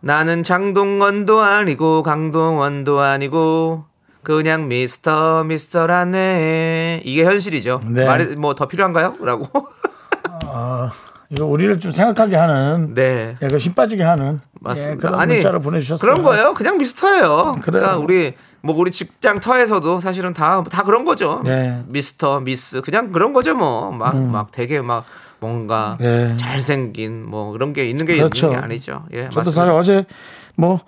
나는 0.00 0.42
장동건도 0.42 1.42
아니고 1.42 2.02
강동원도 2.02 2.98
아니고 2.98 3.84
그냥 4.22 4.66
미스터 4.66 5.44
미스터라네. 5.44 7.02
이게 7.04 7.24
현실이죠. 7.24 7.82
네. 7.88 8.06
말이 8.06 8.36
뭐 8.36 8.54
더 8.54 8.68
필요한가요? 8.68 9.16
라고. 9.20 9.46
이거 11.36 11.46
우리를 11.46 11.78
좀 11.80 11.90
생각하게 11.90 12.36
하는 12.36 12.94
네. 12.94 13.36
예, 13.42 13.48
그힘 13.48 13.74
빠지게 13.74 14.02
하는 14.02 14.40
맞습니다. 14.60 14.92
예, 14.92 14.96
그런 14.96 15.14
아니, 15.20 15.32
문자를 15.34 15.60
보내주셨어요. 15.60 15.98
그런 16.14 16.22
거예요. 16.24 16.54
그냥 16.54 16.78
미스터예요. 16.78 17.56
그래요. 17.60 17.60
그러니까 17.62 17.96
우리 17.98 18.34
뭐 18.62 18.74
우리 18.76 18.90
직장 18.90 19.40
터에서도 19.40 20.00
사실은 20.00 20.32
다 20.32 20.62
다 20.70 20.82
그런 20.84 21.04
거죠. 21.04 21.42
네. 21.44 21.82
미스터 21.88 22.40
미스 22.40 22.80
그냥 22.82 23.12
그런 23.12 23.32
거죠 23.32 23.54
뭐. 23.54 23.90
막막 23.90 24.52
되게 24.52 24.80
막 24.80 25.04
뭔가 25.40 25.96
네. 26.00 26.36
잘생긴 26.36 27.24
뭐 27.28 27.52
그런 27.52 27.72
게 27.72 27.84
있는 27.88 28.06
게 28.06 28.16
그렇죠. 28.16 28.46
있는 28.46 28.60
게 28.60 28.64
아니죠. 28.64 29.04
예. 29.12 29.24
저도 29.24 29.36
맞습니다. 29.50 29.50
사실 29.52 29.72
어제 29.72 30.06
뭐, 30.56 30.80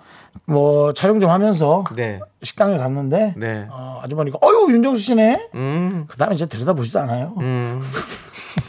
뭐 0.45 0.93
촬영 0.93 1.19
좀 1.19 1.29
하면서 1.29 1.83
네. 1.95 2.19
식당에 2.41 2.77
갔는데 2.77 3.33
네. 3.37 3.67
어, 3.69 3.99
아주머니가 4.03 4.39
어유 4.41 4.67
윤정수 4.73 5.01
씨네. 5.01 5.49
음. 5.55 6.05
그다음에 6.07 6.35
이제 6.35 6.45
들여다보지도 6.45 6.99
않아요. 7.01 7.33
음. 7.39 7.81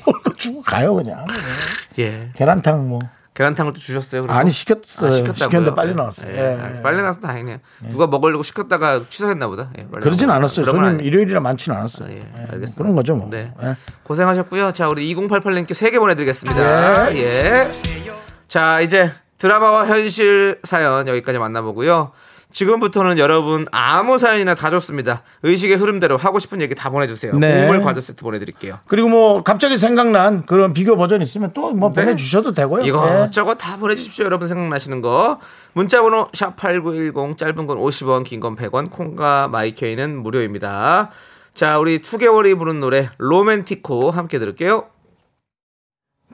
주고 0.38 0.62
가요 0.62 0.94
그냥. 0.94 1.26
예. 1.98 2.30
계란탕 2.36 2.88
뭐 2.88 3.00
계란탕을 3.34 3.72
또 3.72 3.78
주셨어요. 3.78 4.22
그리고? 4.22 4.34
아니 4.36 4.50
시켰어요. 4.50 5.10
아? 5.30 5.32
시켰는데 5.34 5.74
빨리 5.74 5.90
예. 5.90 5.94
나왔어요. 5.94 6.32
예. 6.32 6.36
예. 6.36 6.78
아, 6.78 6.82
빨리 6.82 6.96
나와서 6.96 7.20
다행이네요. 7.20 7.58
누가 7.90 8.06
먹으려고 8.08 8.42
시켰다가 8.42 9.00
취소했나 9.08 9.46
보다. 9.46 9.70
예, 9.78 9.84
그러진. 9.84 10.28
않았어요. 10.28 10.66
아니- 10.80 11.04
일요일이라 11.04 11.38
많지는 11.40 11.76
않았어요. 11.78 12.10
예, 12.10 12.14
예, 12.16 12.40
알겠습니다. 12.52 12.74
그런 12.82 12.96
거죠 12.96 13.14
뭐. 13.14 13.28
네. 13.30 13.52
예. 13.62 13.76
고생하셨고요. 14.02 14.72
자, 14.72 14.88
우리 14.88 15.14
2088님께 15.14 15.70
3개 15.70 15.98
보내드리겠습니다. 16.00 17.14
예. 17.16 17.70
자, 18.48 18.80
이제 18.80 19.12
드라마와 19.38 19.86
현실 19.86 20.58
사연 20.64 21.06
여기까지 21.06 21.38
만나보고요. 21.38 22.10
지금부터는 22.50 23.18
여러분 23.18 23.66
아무 23.72 24.16
사연이나 24.18 24.54
다 24.54 24.70
좋습니다. 24.70 25.22
의식의 25.42 25.76
흐름대로 25.76 26.16
하고 26.16 26.38
싶은 26.38 26.60
얘기 26.60 26.74
다 26.74 26.88
보내주세요. 26.90 27.36
네. 27.36 27.60
곡물 27.66 27.82
과자 27.82 28.00
세트 28.00 28.22
보내드릴게요. 28.24 28.78
그리고 28.86 29.08
뭐 29.08 29.42
갑자기 29.42 29.76
생각난 29.76 30.44
그런 30.46 30.72
비교 30.72 30.96
버전 30.96 31.20
있으면 31.22 31.52
또 31.52 31.68
뭐 31.72 31.92
네. 31.92 32.02
보내주셔도 32.02 32.52
되고요. 32.54 32.84
예. 32.84 32.88
이것저것 32.88 33.56
다 33.56 33.76
보내주십시오. 33.76 34.24
여러분 34.24 34.48
생각나시는 34.48 35.02
거. 35.02 35.38
문자번호 35.74 36.28
샵8910 36.32 37.36
짧은 37.36 37.66
건 37.66 37.78
50원 37.78 38.24
긴 38.24 38.40
건 38.40 38.56
100원 38.56 38.90
콩과 38.90 39.48
마이케이는 39.48 40.16
무료입니다. 40.22 41.10
자 41.54 41.78
우리 41.78 41.98
투개월이 42.00 42.56
부른 42.58 42.80
노래 42.80 43.10
로맨티코 43.18 44.10
함께 44.10 44.38
들을게요. 44.38 44.86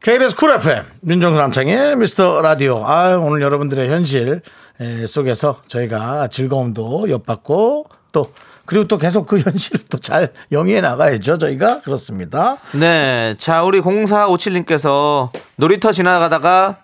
KBS 0.03 0.37
쿨 0.37 0.51
FM 0.53 0.85
윤정수 1.01 1.39
남창희의 1.41 1.97
미스터 1.97 2.43
라디오. 2.43 2.85
아 2.85 3.17
오늘 3.17 3.41
여러분들의 3.43 3.89
현실 3.89 4.43
에, 4.81 5.07
속에서 5.07 5.61
저희가 5.67 6.29
즐거움도 6.29 7.09
엿받고 7.11 7.87
또 8.13 8.27
그리고 8.67 8.87
또 8.87 8.99
계속 8.99 9.27
그 9.27 9.39
현실을 9.41 9.85
또 9.91 9.99
잘 9.99 10.33
영위해 10.53 10.81
나가야죠. 10.81 11.39
저희가 11.39 11.81
그렇습니다. 11.83 12.59
네. 12.73 13.35
자 13.39 13.63
우리 13.63 13.81
0457님께서 13.81 15.31
놀이터 15.57 15.93
지나가다가 15.93 16.79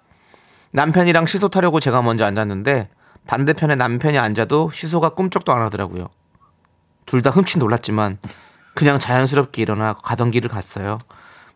남편이랑 0.70 1.26
시소 1.26 1.48
타려고 1.48 1.80
제가 1.80 2.00
먼저 2.02 2.24
앉았는데 2.24 2.88
반대편에 3.26 3.74
남편이 3.76 4.18
앉아도 4.18 4.70
시소가 4.72 5.10
꿈쩍도 5.10 5.52
안 5.52 5.60
하더라고요. 5.62 6.08
둘 7.06 7.22
다 7.22 7.30
흠칫 7.30 7.58
놀랐지만 7.58 8.18
그냥 8.74 8.98
자연스럽게 9.00 9.60
일어나 9.62 9.94
가던 9.94 10.30
길을 10.30 10.48
갔어요. 10.48 10.98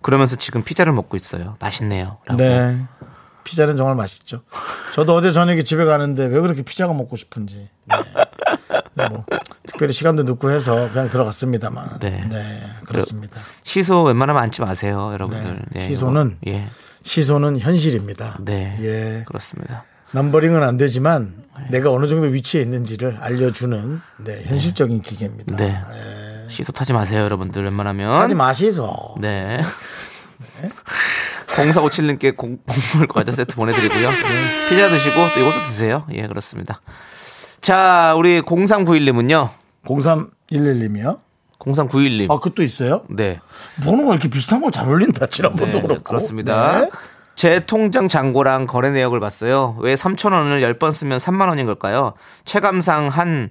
그러면서 0.04 0.36
지금 0.36 0.62
피자를 0.62 0.92
먹고 0.92 1.16
있어요. 1.16 1.56
맛있네요. 1.60 2.18
라고. 2.26 2.36
네. 2.36 2.84
피자는 3.42 3.78
정말 3.78 3.94
맛있죠. 3.96 4.42
저도 4.92 5.14
어제 5.14 5.32
저녁에 5.32 5.62
집에 5.62 5.86
가는데 5.86 6.26
왜 6.26 6.40
그렇게 6.40 6.62
피자가 6.62 6.92
먹고 6.92 7.16
싶은지. 7.16 7.70
네. 7.86 7.96
네, 8.92 9.08
뭐, 9.08 9.24
특별히 9.66 9.94
시간도 9.94 10.24
늦고 10.24 10.50
해서 10.50 10.90
그냥 10.92 11.08
들어갔습니다만. 11.08 12.00
네. 12.00 12.22
네. 12.28 12.62
그렇습니다. 12.86 13.40
시소 13.62 14.02
웬만하면 14.02 14.42
앉지 14.42 14.60
마세요, 14.60 15.10
여러분들. 15.14 15.62
네. 15.72 15.80
예, 15.80 15.88
시소는 15.88 16.36
예, 16.48 16.68
시소는 17.02 17.58
현실입니다. 17.60 18.40
네, 18.44 18.76
예. 18.80 19.24
그렇습니다. 19.26 19.84
넘버링은 20.12 20.62
안 20.62 20.76
되지만 20.76 21.34
내가 21.70 21.90
어느 21.90 22.06
정도 22.08 22.26
위치에 22.26 22.60
있는지를 22.60 23.16
알려주는 23.20 24.00
네, 24.18 24.42
현실적인 24.44 25.00
기계입니다. 25.00 25.56
네, 25.56 25.82
시소 26.54 26.72
타지 26.72 26.92
마세요, 26.92 27.22
여러분들. 27.22 27.64
웬만하면 27.64 28.20
하지 28.20 28.34
마시소. 28.34 29.16
네. 29.20 29.60
0457님께 31.48 32.36
곡물 32.36 33.06
과자 33.08 33.32
세트 33.32 33.54
보내드리고요. 33.56 34.08
피자 34.68 34.88
드시고 34.88 35.16
또 35.34 35.40
이것도 35.40 35.62
드세요. 35.64 36.06
예, 36.12 36.26
그렇습니다. 36.26 36.80
자, 37.60 38.14
우리 38.16 38.40
0391님은요. 38.42 39.48
0311님이요? 39.84 41.20
0391님. 41.58 42.30
아, 42.30 42.38
그것도 42.38 42.62
있어요? 42.62 43.04
네. 43.08 43.40
번호가 43.84 44.12
이렇게 44.14 44.28
비슷한 44.28 44.60
걸잘 44.60 44.86
어울린다. 44.86 45.26
지난번도 45.26 45.78
네, 45.78 45.82
그렇고. 45.82 46.02
그렇습니다. 46.02 46.80
네. 46.80 46.90
제 47.36 47.60
통장 47.60 48.08
잔고랑 48.08 48.66
거래 48.66 48.90
내역을 48.90 49.18
봤어요. 49.18 49.76
왜 49.80 49.94
3,000원을 49.94 50.60
10번 50.78 50.92
쓰면 50.92 51.18
3만 51.18 51.48
원인 51.48 51.66
걸까요? 51.66 52.14
체감상 52.44 53.08
한 53.08 53.50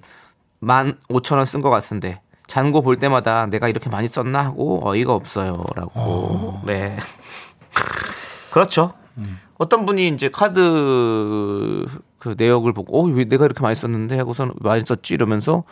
15,000원 0.62 1.44
쓴 1.44 1.60
것 1.60 1.70
같은데. 1.70 2.20
잔고 2.46 2.82
볼 2.82 2.96
때마다 2.96 3.46
내가 3.46 3.68
이렇게 3.68 3.88
많이 3.90 4.06
썼나 4.08 4.44
하고 4.44 4.80
어이가 4.88 5.12
없어요. 5.12 5.64
라고. 5.76 6.60
네. 6.66 6.98
그렇죠. 8.50 8.92
어떤 9.56 9.86
분이 9.86 10.08
이제 10.08 10.28
카드 10.28 11.86
그 12.18 12.34
내역을 12.36 12.72
보고, 12.72 12.98
어, 12.98 13.04
왜 13.06 13.24
내가 13.24 13.44
이렇게 13.44 13.60
많이 13.60 13.74
썼는데 13.74 14.16
하고서는 14.18 14.54
많이 14.60 14.82
썼지 14.84 15.14
이러면서 15.14 15.64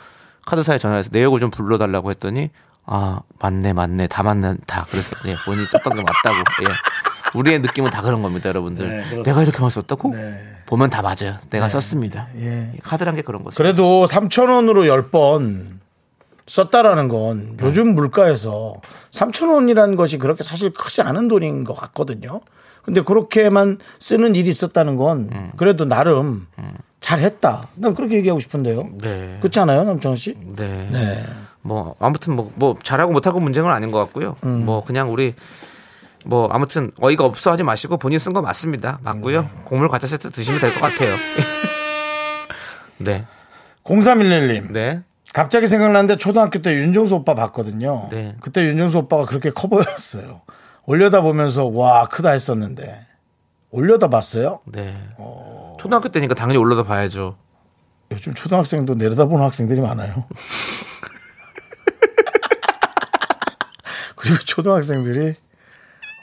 카드사에 0.46 0.78
전화해서 0.78 1.10
내역을 1.12 1.40
좀 1.40 1.50
불러달라고 1.50 2.10
했더니, 2.10 2.50
아, 2.84 3.20
맞네, 3.38 3.72
맞네, 3.72 4.08
다 4.08 4.22
맞네, 4.22 4.56
다 4.66 4.84
그랬어요. 4.90 5.32
예, 5.32 5.36
본인이 5.44 5.66
썼던 5.66 5.94
게 5.94 6.02
맞다고. 6.02 6.36
예. 6.36 7.38
우리의 7.38 7.60
느낌은 7.60 7.90
다 7.90 8.02
그런 8.02 8.20
겁니다, 8.22 8.48
여러분들. 8.48 8.86
네. 8.86 9.22
내가 9.22 9.42
이렇게 9.42 9.58
많이 9.60 9.70
썼다고? 9.70 10.14
네. 10.14 10.40
보면 10.66 10.90
다 10.90 11.00
맞아요. 11.00 11.38
내가 11.50 11.68
썼습니다. 11.68 12.28
예. 12.36 12.72
카드란 12.82 13.14
게 13.14 13.22
그런 13.22 13.42
거죠. 13.44 13.56
그래도 13.56 14.04
3,000원으로 14.04 15.10
10번 15.10 15.81
썼다라는 16.52 17.08
건 17.08 17.56
요즘 17.62 17.94
물가에서 17.94 18.74
3,000원이라는 19.10 19.96
것이 19.96 20.18
그렇게 20.18 20.42
사실 20.42 20.70
크지 20.70 21.00
않은 21.00 21.28
돈인 21.28 21.64
것 21.64 21.72
같거든요. 21.74 22.42
근데 22.82 23.00
그렇게만 23.00 23.78
쓰는 23.98 24.34
일이 24.34 24.50
있었다는 24.50 24.96
건 24.96 25.30
음. 25.32 25.52
그래도 25.56 25.86
나름 25.86 26.46
잘했다. 27.00 27.68
난 27.76 27.94
그렇게 27.94 28.16
얘기하고 28.16 28.38
싶은데요. 28.38 28.90
네. 29.00 29.38
그렇지 29.40 29.60
않아요, 29.60 29.84
남창 29.84 30.14
씨? 30.14 30.36
네. 30.56 30.88
네. 30.92 31.24
뭐 31.62 31.94
아무튼 31.98 32.36
뭐, 32.36 32.52
뭐 32.56 32.76
잘하고 32.82 33.12
못하고 33.12 33.40
문제는 33.40 33.70
아닌 33.70 33.90
것 33.90 33.98
같고요. 34.00 34.36
음. 34.44 34.66
뭐 34.66 34.84
그냥 34.84 35.10
우리 35.10 35.34
뭐 36.26 36.48
아무튼 36.52 36.90
어이가 37.00 37.24
없어 37.24 37.50
하지 37.50 37.62
마시고 37.62 37.96
본인 37.96 38.18
쓴 38.18 38.34
거 38.34 38.42
맞습니다. 38.42 38.98
맞고요. 39.02 39.42
네. 39.42 39.48
곡물 39.64 39.88
과자 39.88 40.06
세트 40.06 40.30
드시면 40.30 40.60
될 40.60 40.74
것 40.74 40.80
같아요. 40.80 41.16
네. 42.98 43.24
0311님. 43.84 44.70
네. 44.72 45.02
갑자기 45.32 45.66
생각났는데 45.66 46.16
초등학교 46.16 46.60
때 46.60 46.74
윤정수 46.74 47.14
오빠 47.16 47.34
봤거든요. 47.34 48.08
네. 48.10 48.36
그때 48.40 48.62
윤정수 48.64 48.98
오빠가 48.98 49.24
그렇게 49.24 49.50
커 49.50 49.66
보였어요. 49.68 50.42
올려다 50.84 51.20
보면서 51.22 51.64
와 51.66 52.06
크다 52.06 52.30
했었는데 52.30 53.06
올려다 53.70 54.08
봤어요? 54.08 54.60
네. 54.66 54.94
어. 55.16 55.76
초등학교 55.80 56.10
때니까 56.10 56.34
당연히 56.34 56.58
올라다 56.58 56.82
봐야죠. 56.82 57.36
요즘 58.10 58.34
초등학생도 58.34 58.94
내려다보는 58.94 59.42
학생들이 59.44 59.80
많아요. 59.80 60.26
그리고 64.16 64.38
초등학생들이 64.44 65.34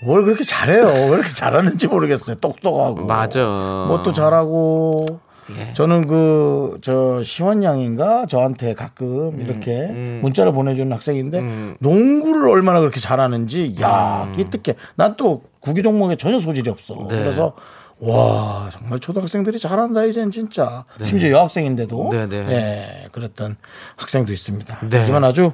뭘 0.05 0.24
그렇게 0.24 0.43
잘해요? 0.43 0.86
왜 0.86 1.07
이렇게 1.07 1.30
잘하는지 1.30 1.88
모르겠어요. 1.88 2.36
똑똑하고. 2.38 3.05
맞아. 3.05 3.39
뭣도 3.88 4.14
잘하고. 4.14 5.03
예. 5.58 5.74
저는 5.74 6.08
그, 6.08 6.78
저, 6.82 7.24
시원 7.24 7.64
양인가? 7.64 8.26
저한테 8.28 8.74
가끔 8.74 9.30
음, 9.36 9.41
이렇게 9.41 9.88
문자를 10.22 10.54
보내주는 10.54 10.91
학생인데, 10.91 11.76
농구를 11.80 12.50
얼마나 12.50 12.80
그렇게 12.80 13.00
잘하는지, 13.00 13.76
야 13.82 14.32
기특해. 14.36 14.76
난 14.95 15.16
또 15.18 15.41
구기 15.60 15.82
종목에 15.84 16.16
전혀 16.16 16.39
소질이 16.39 16.70
없어. 16.70 16.93
음. 16.93 17.08
네. 17.08 17.18
그래서, 17.18 17.54
와, 18.00 18.70
정말 18.72 19.00
초등학생들이 19.00 19.60
잘한다, 19.60 20.06
이젠 20.06 20.32
진짜. 20.32 20.86
심지어 21.04 21.32
여학생인데도. 21.32 22.10
네, 22.12 22.28
네. 22.28 22.45
예, 22.50 23.08
그랬던 23.12 23.58
학생도 23.97 24.32
있습니다. 24.32 24.80
네. 24.89 24.97
하지만 25.00 25.24
아주 25.26 25.52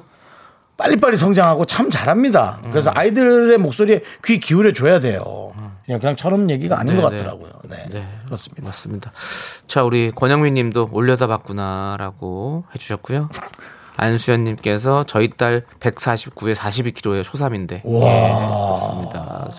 빨리빨리 0.76 1.16
성장하고 1.16 1.64
참 1.64 1.90
잘합니다. 1.90 2.60
음. 2.64 2.70
그래서 2.70 2.90
아이들의 2.94 3.58
목소리에 3.58 4.02
귀 4.24 4.38
기울여 4.38 4.72
줘야 4.72 5.00
돼요. 5.00 5.52
그냥 5.86 6.00
그냥 6.00 6.16
처럼 6.16 6.50
얘기가 6.50 6.78
아닌 6.78 6.96
네, 6.96 7.02
것 7.02 7.10
네. 7.10 7.18
같더라고요. 7.18 7.52
네. 7.68 7.76
네. 7.90 8.06
그렇습니다. 8.26 8.64
맞습니다. 8.64 9.12
자, 9.66 9.84
우리 9.84 10.10
권영민 10.10 10.54
님도 10.54 10.90
올려다 10.92 11.28
봤구나라고 11.28 12.64
해주셨고요. 12.74 13.30
안수현 13.98 14.44
님께서 14.44 15.04
저희 15.04 15.30
딸 15.30 15.64
149에 15.80 16.54
42kg의 16.54 17.22
초3인데. 17.22 17.80
와. 17.84 18.06
예, 18.10 18.34
그렇습니다. 18.34 19.50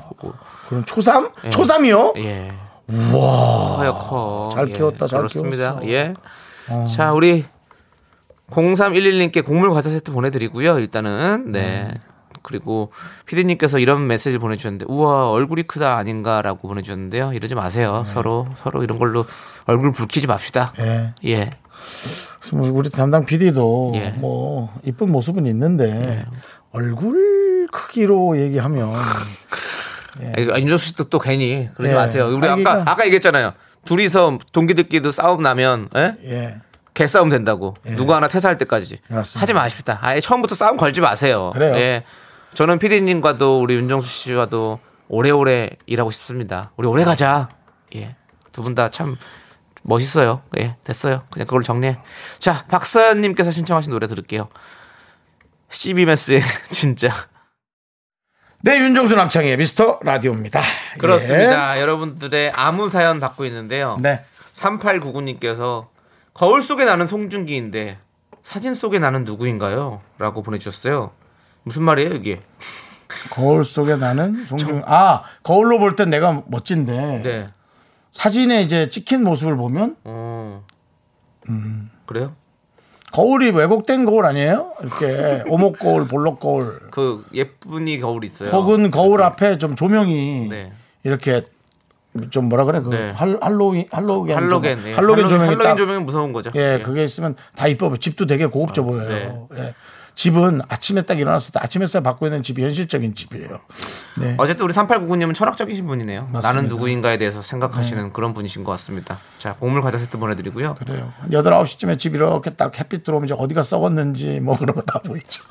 그럼 0.68 0.86
초삼? 0.86 1.32
초삼이요? 1.49 2.13
예. 2.18 2.47
와. 3.13 3.78
커요, 3.78 3.93
커. 3.99 4.49
잘 4.51 4.70
예, 4.70 4.74
키웠다, 4.74 5.07
잘 5.07 5.20
그렇습니다. 5.20 5.80
키웠어. 5.80 5.86
어. 5.86 5.88
예. 5.88 6.13
자, 6.93 7.13
우리 7.13 7.45
0311님께 8.51 9.45
곡물 9.45 9.71
과자 9.71 9.89
세트 9.89 10.11
보내드리고요. 10.11 10.79
일단은 10.79 11.51
네. 11.51 11.93
그리고 12.43 12.91
피디님께서 13.25 13.79
이런 13.79 14.07
메시지 14.07 14.37
보내주셨는데 14.37 14.85
우와 14.87 15.29
얼굴이 15.31 15.63
크다 15.63 15.97
아닌가라고 15.97 16.67
보내주셨는데요. 16.67 17.33
이러지 17.33 17.55
마세요. 17.55 18.03
네. 18.05 18.13
서로 18.13 18.47
서로 18.63 18.83
이런 18.83 18.97
걸로 18.99 19.25
얼굴 19.65 19.91
붉히지 19.91 20.27
맙시다. 20.27 20.73
예. 20.79 21.13
예. 21.25 21.49
그래서 22.39 22.57
우리 22.71 22.89
담당 22.89 23.25
PD도 23.25 23.93
예. 23.95 24.09
뭐 24.11 24.73
이쁜 24.83 25.11
모습은 25.11 25.45
있는데 25.47 26.25
얼굴 26.71 27.67
크기로 27.71 28.39
얘기하면 28.39 28.93
아, 28.93 30.59
윤정수 30.59 30.87
씨도 30.87 31.05
또 31.05 31.19
괜히 31.19 31.67
그러지 31.75 31.93
예. 31.93 31.97
마세요. 31.97 32.27
우리 32.33 32.47
아까 32.47 32.83
아까 32.85 33.05
얘기했잖아요. 33.05 33.53
둘이서 33.85 34.39
동기들끼리도 34.51 35.11
싸움 35.11 35.43
나면 35.43 35.89
예? 35.95 36.61
예. 36.99 37.03
개싸움 37.03 37.29
된다고. 37.29 37.75
누구 37.85 38.13
하나 38.15 38.27
퇴사할 38.27 38.57
때까지. 38.57 38.99
맞습니다. 39.09 39.41
하지 39.41 39.53
마십시다. 39.53 39.99
아예 40.01 40.19
처음부터 40.19 40.55
싸움 40.55 40.77
걸지 40.77 41.01
마세요. 41.01 41.51
그래요. 41.53 41.75
예. 41.77 42.03
저는 42.53 42.79
피디님과도 42.79 43.61
우리 43.61 43.75
윤정수 43.75 44.07
씨와도 44.07 44.79
오래오래 45.09 45.69
일하고 45.85 46.09
싶습니다. 46.11 46.71
우리 46.77 46.87
오래 46.87 47.03
가자. 47.03 47.49
예. 47.95 48.15
두 48.51 48.61
분 48.63 48.73
다 48.75 48.89
참 48.89 49.15
멋있어요. 49.83 50.41
예. 50.59 50.75
됐어요. 50.83 51.23
그냥 51.29 51.45
그걸 51.45 51.61
정리해. 51.63 51.97
자, 52.39 52.65
박서연 52.67 53.21
님께서 53.21 53.51
신청하신 53.51 53.91
노래 53.91 54.07
들을게요. 54.07 54.49
CB메스의 55.69 56.41
진짜. 56.71 57.09
네, 58.63 58.79
윤정수 58.79 59.15
남창의 59.15 59.55
미스터 59.57 59.99
라디오입니다. 60.01 60.61
그렇습니다. 60.97 61.79
여러분들의 61.79 62.51
아무 62.55 62.89
사연 62.89 63.19
받고 63.19 63.45
있는데요. 63.45 63.95
예. 63.99 64.01
네. 64.01 64.25
3899님께서 64.53 65.87
거울 66.38 66.61
속에 66.61 66.85
나는 66.85 67.07
송중기인데 67.07 67.97
사진 68.43 68.75
속에 68.75 68.99
나는 68.99 69.23
누구인가요? 69.25 70.01
라고 70.19 70.43
보내주셨어요. 70.43 71.11
무슨 71.63 71.81
말이에요, 71.83 72.13
이게? 72.13 72.41
거울 73.31 73.65
속에 73.65 73.95
나는 73.95 74.45
송중 74.47 74.83
아, 74.85 75.23
거울로 75.43 75.79
볼 75.79 75.95
땐 75.95 76.09
내가 76.11 76.43
멋진데 76.47 77.21
네. 77.23 77.49
사진에 78.11 78.61
이제 78.61 78.88
찍힌 78.89 79.23
모습을 79.23 79.57
보면 79.57 79.95
어. 80.03 80.63
음. 81.49 81.89
그래요? 82.05 82.35
거울이 83.11 83.49
왜곡된 83.51 84.05
거울 84.05 84.25
아니에요? 84.25 84.73
이렇게 84.81 85.43
오목 85.49 85.79
거울, 85.79 86.07
볼록 86.07 86.39
거울. 86.39 86.79
그 86.91 87.25
예쁜이 87.33 87.99
거울 87.99 88.23
있어요. 88.23 88.49
혹은 88.51 88.91
거울 88.91 89.23
앞에 89.23 89.57
좀 89.57 89.75
조명이 89.75 90.47
네. 90.49 90.71
이렇게 91.03 91.43
좀 92.30 92.45
뭐라 92.49 92.65
그래 92.65 92.82
그 92.82 92.89
네. 92.89 93.11
할, 93.11 93.38
할로윈 93.41 93.88
할로겐 93.91 94.36
할로겐. 94.38 94.78
조명. 94.78 94.89
예. 94.91 94.93
할로겐 94.95 95.30
조명이 95.30 95.47
할로겐 95.49 95.68
딱 95.68 95.76
조명은 95.78 96.05
무서운 96.05 96.34
거죠. 96.34 96.51
예, 96.55 96.82
그게 96.84 97.03
있으면 97.03 97.36
다 97.55 97.68
이뻐 97.68 97.89
보여. 97.89 97.97
집도 97.97 98.26
되게 98.26 98.45
고급져 98.45 98.84
보여요. 98.84 99.47
예. 99.57 99.74
집은 100.15 100.61
아침에 100.68 101.03
딱 101.03 101.20
일어났을 101.20 101.53
때 101.53 101.59
아침 101.61 101.84
햇살 101.84 102.01
받고 102.01 102.26
있는 102.26 102.41
집이 102.41 102.63
현실적인 102.63 103.13
집이에요. 103.13 103.59
네. 104.20 104.34
어쨌든 104.39 104.65
우리 104.65 104.74
3899님은 104.74 105.36
철학적이신 105.36 105.86
분이네요. 105.86 106.22
맞습니다. 106.32 106.41
나는 106.53 106.68
누구인가에 106.68 107.20
대해서 107.20 107.43
생각하시는 107.43 108.11
그런 108.13 108.34
분이신 108.34 108.63
것 108.63 108.72
같습니다. 108.72 109.20
자, 109.38 109.53
곡물 109.59 109.82
과자 109.84 109.99
세트 109.99 110.18
보내드리고요. 110.18 110.74
그래요. 110.74 111.13
한 111.20 111.30
8, 111.30 111.43
9시쯤에 111.43 111.99
집 111.99 112.15
이렇게 112.15 112.49
딱 112.49 112.80
햇빛 112.80 113.03
들어오면 113.03 113.26
이제 113.26 113.36
어디가 113.38 113.61
썩었는지 113.61 114.39
뭐 114.39 114.57
그런 114.57 114.74
거 114.76 114.82
다 114.82 114.97
보이죠. 114.99 115.43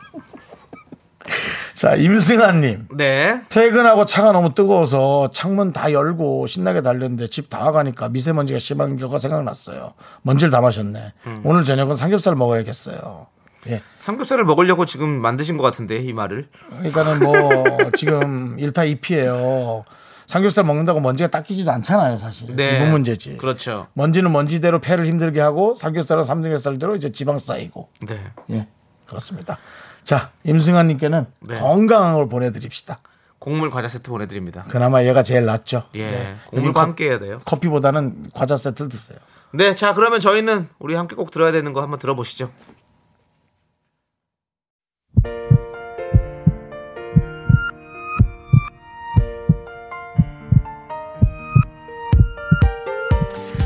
자, 1.77 1.95
임승환님. 1.95 2.89
네. 2.97 3.43
퇴근하고 3.51 4.07
차가 4.07 4.33
너무 4.33 4.55
뜨거워서 4.55 5.31
창문 5.35 5.75
다 5.75 5.93
열고 5.93 6.47
신나게 6.47 6.81
달렸는데 6.81 7.27
집다 7.29 7.71
가니까 7.71 8.09
미세먼지가 8.09 8.59
심한 8.59 8.97
경우가 8.97 9.19
생각났어요. 9.19 9.93
먼지를 10.23 10.51
다 10.51 10.63
마셨네. 10.63 11.13
음. 11.27 11.41
오늘 11.45 11.65
저녁은 11.65 11.95
삼겹살 11.95 12.35
먹어야겠어요. 12.35 13.27
예. 13.69 13.83
삼겹살을 13.99 14.45
먹으려고 14.45 14.87
지금 14.87 15.11
만드신 15.11 15.59
것 15.59 15.65
같은데, 15.65 15.97
이 15.97 16.15
말을. 16.15 16.49
그러니까는 16.79 17.19
뭐 17.23 17.65
지금 17.95 18.59
일타 18.59 18.85
이피예요. 18.85 19.85
삼겹살 20.27 20.65
먹는다고 20.65 21.01
먼지가 21.01 21.29
닦이지도 21.29 21.71
않잖아요, 21.73 22.17
사실. 22.17 22.57
네. 22.57 22.77
이건 22.77 22.91
문제지. 22.93 23.37
그렇죠. 23.37 23.87
먼지는 23.93 24.33
먼지대로 24.33 24.81
폐를 24.81 25.05
힘들게 25.07 25.41
하고 25.43 25.75
삼겹살은 25.75 26.25
삼겹살대로 26.25 26.97
이제 26.97 27.13
지방 27.13 27.39
쌓이고. 27.39 27.91
네. 28.09 28.19
예, 28.53 28.67
그렇습니다. 29.07 29.59
자, 30.07 30.31
임승환님께는 30.45 31.27
네. 31.41 31.59
건강한 31.59 32.15
걸 32.15 32.29
보내드립시다. 32.29 33.01
곡물 33.41 33.71
과자 33.71 33.89
세트 33.89 34.09
보내드립니다. 34.09 34.65
그나마 34.69 35.03
얘가 35.03 35.25
제일 35.25 35.45
낫죠. 35.45 35.89
예, 35.97 36.07
네. 36.09 36.37
곡물과 36.47 36.81
함께 36.81 37.09
해야 37.09 37.19
돼요. 37.19 37.41
커, 37.45 37.57
커피보다는 37.57 38.31
과자 38.33 38.57
세트를 38.57 38.89
드세요. 38.89 39.19
네, 39.51 39.75
자 39.75 39.95
그러면 39.95 40.21
저희는 40.21 40.69
우리 40.79 40.95
함께 40.95 41.17
꼭 41.17 41.33
들어야 41.33 41.51
되는 41.51 41.73
거 41.73 41.83
한번 41.83 41.99
들어보시죠. 41.99 42.51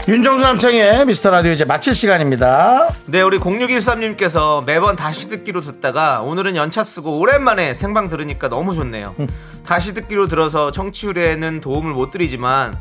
윤정수 0.09 0.43
남창의 0.43 1.07
미스터 1.07 1.31
라디오 1.31 1.53
이제 1.53 1.65
마칠 1.65 1.95
시간입니다. 1.95 2.89
네, 3.07 3.21
우리 3.23 3.39
0613님께서 3.39 4.65
매번 4.65 4.97
다시 4.97 5.29
듣기로 5.29 5.61
듣다가 5.61 6.23
오늘은 6.23 6.57
연차 6.57 6.83
쓰고 6.83 7.21
오랜만에 7.21 7.75
생방 7.75 8.09
들으니까 8.09 8.49
너무 8.49 8.75
좋네요. 8.75 9.15
다시 9.65 9.95
듣기로 9.95 10.27
들어서 10.27 10.73
청취율에는 10.73 11.61
도움을 11.61 11.93
못 11.93 12.11
드리지만 12.11 12.77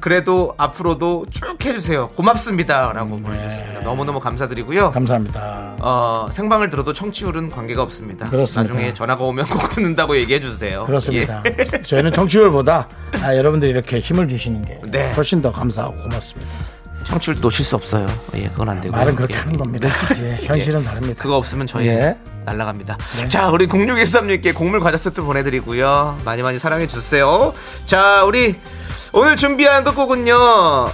그래도 0.00 0.54
앞으로도 0.58 1.26
쭉 1.30 1.64
해주세요. 1.64 2.08
고맙습니다. 2.08 2.92
라고 2.92 3.18
보내주셨습니다. 3.18 3.80
너무너무 3.80 4.20
감사드리고요. 4.20 4.90
감사합니다. 4.90 5.76
어, 5.80 6.28
생방을 6.30 6.70
들어도 6.70 6.92
청취율은 6.92 7.50
관계가 7.50 7.82
없습니다. 7.82 8.28
그렇습니다. 8.28 8.74
나중에 8.74 8.94
전화가 8.94 9.24
오면 9.24 9.46
꼭 9.46 9.70
듣는다고 9.70 10.16
얘기해 10.16 10.40
주세요. 10.40 10.84
그렇습니다. 10.84 11.42
예. 11.46 11.82
저희는 11.82 12.12
정치율보다 12.12 12.88
아, 13.22 13.36
여러분들이 13.36 13.70
이렇게 13.70 13.98
힘을 13.98 14.28
주시는 14.28 14.64
게 14.64 14.80
네. 14.90 15.12
훨씬 15.12 15.42
더 15.42 15.50
감사하고 15.50 15.96
고맙습니다. 15.96 16.52
청취율 17.04 17.40
놓칠 17.40 17.64
수 17.64 17.76
없어요. 17.76 18.06
예, 18.34 18.48
그건 18.48 18.68
안 18.68 18.80
되고. 18.80 18.94
말은 18.94 19.14
그렇게 19.14 19.34
예. 19.34 19.38
하는 19.38 19.56
겁니다. 19.56 19.88
예, 20.18 20.40
현실은 20.42 20.84
다릅니다. 20.84 21.22
그거 21.22 21.36
없으면 21.36 21.66
저희 21.66 21.86
예. 21.86 22.16
날라갑니다. 22.44 22.98
자, 23.28 23.48
우리 23.50 23.66
0613님께 23.66 24.54
곡물 24.54 24.80
과자 24.80 24.96
세트 24.96 25.22
보내드리고요. 25.22 26.18
많이 26.24 26.42
많이 26.42 26.58
사랑해 26.58 26.86
주세요. 26.86 27.52
자, 27.86 28.24
우리 28.24 28.56
오늘 29.12 29.36
준비한 29.36 29.84
끝곡은요. 29.84 30.88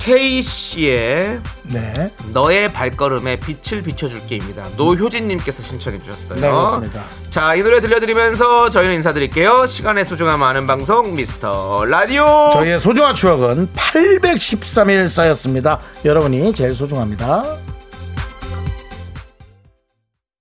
K씨의 0.00 1.40
네. 1.64 2.12
너의 2.32 2.72
발걸음에 2.72 3.40
빛을 3.40 3.82
비춰줄게입니다. 3.82 4.68
노효진님께서 4.76 5.62
신청해 5.62 6.00
주셨어요. 6.00 6.40
네, 6.40 6.48
그렇습니다. 6.48 7.02
자, 7.30 7.54
이 7.54 7.62
노래 7.62 7.80
들려드리면서 7.80 8.70
저희는 8.70 8.94
인사드릴게요. 8.96 9.66
시간의 9.66 10.04
소중함 10.04 10.42
아는 10.42 10.66
방송 10.66 11.14
미스터 11.14 11.84
라디오. 11.84 12.50
저희의 12.52 12.78
소중한 12.78 13.14
추억은 13.14 13.68
813일 13.74 15.08
쌓였습니다. 15.08 15.80
여러분이 16.04 16.54
제일 16.54 16.72
소중합니다. 16.74 17.58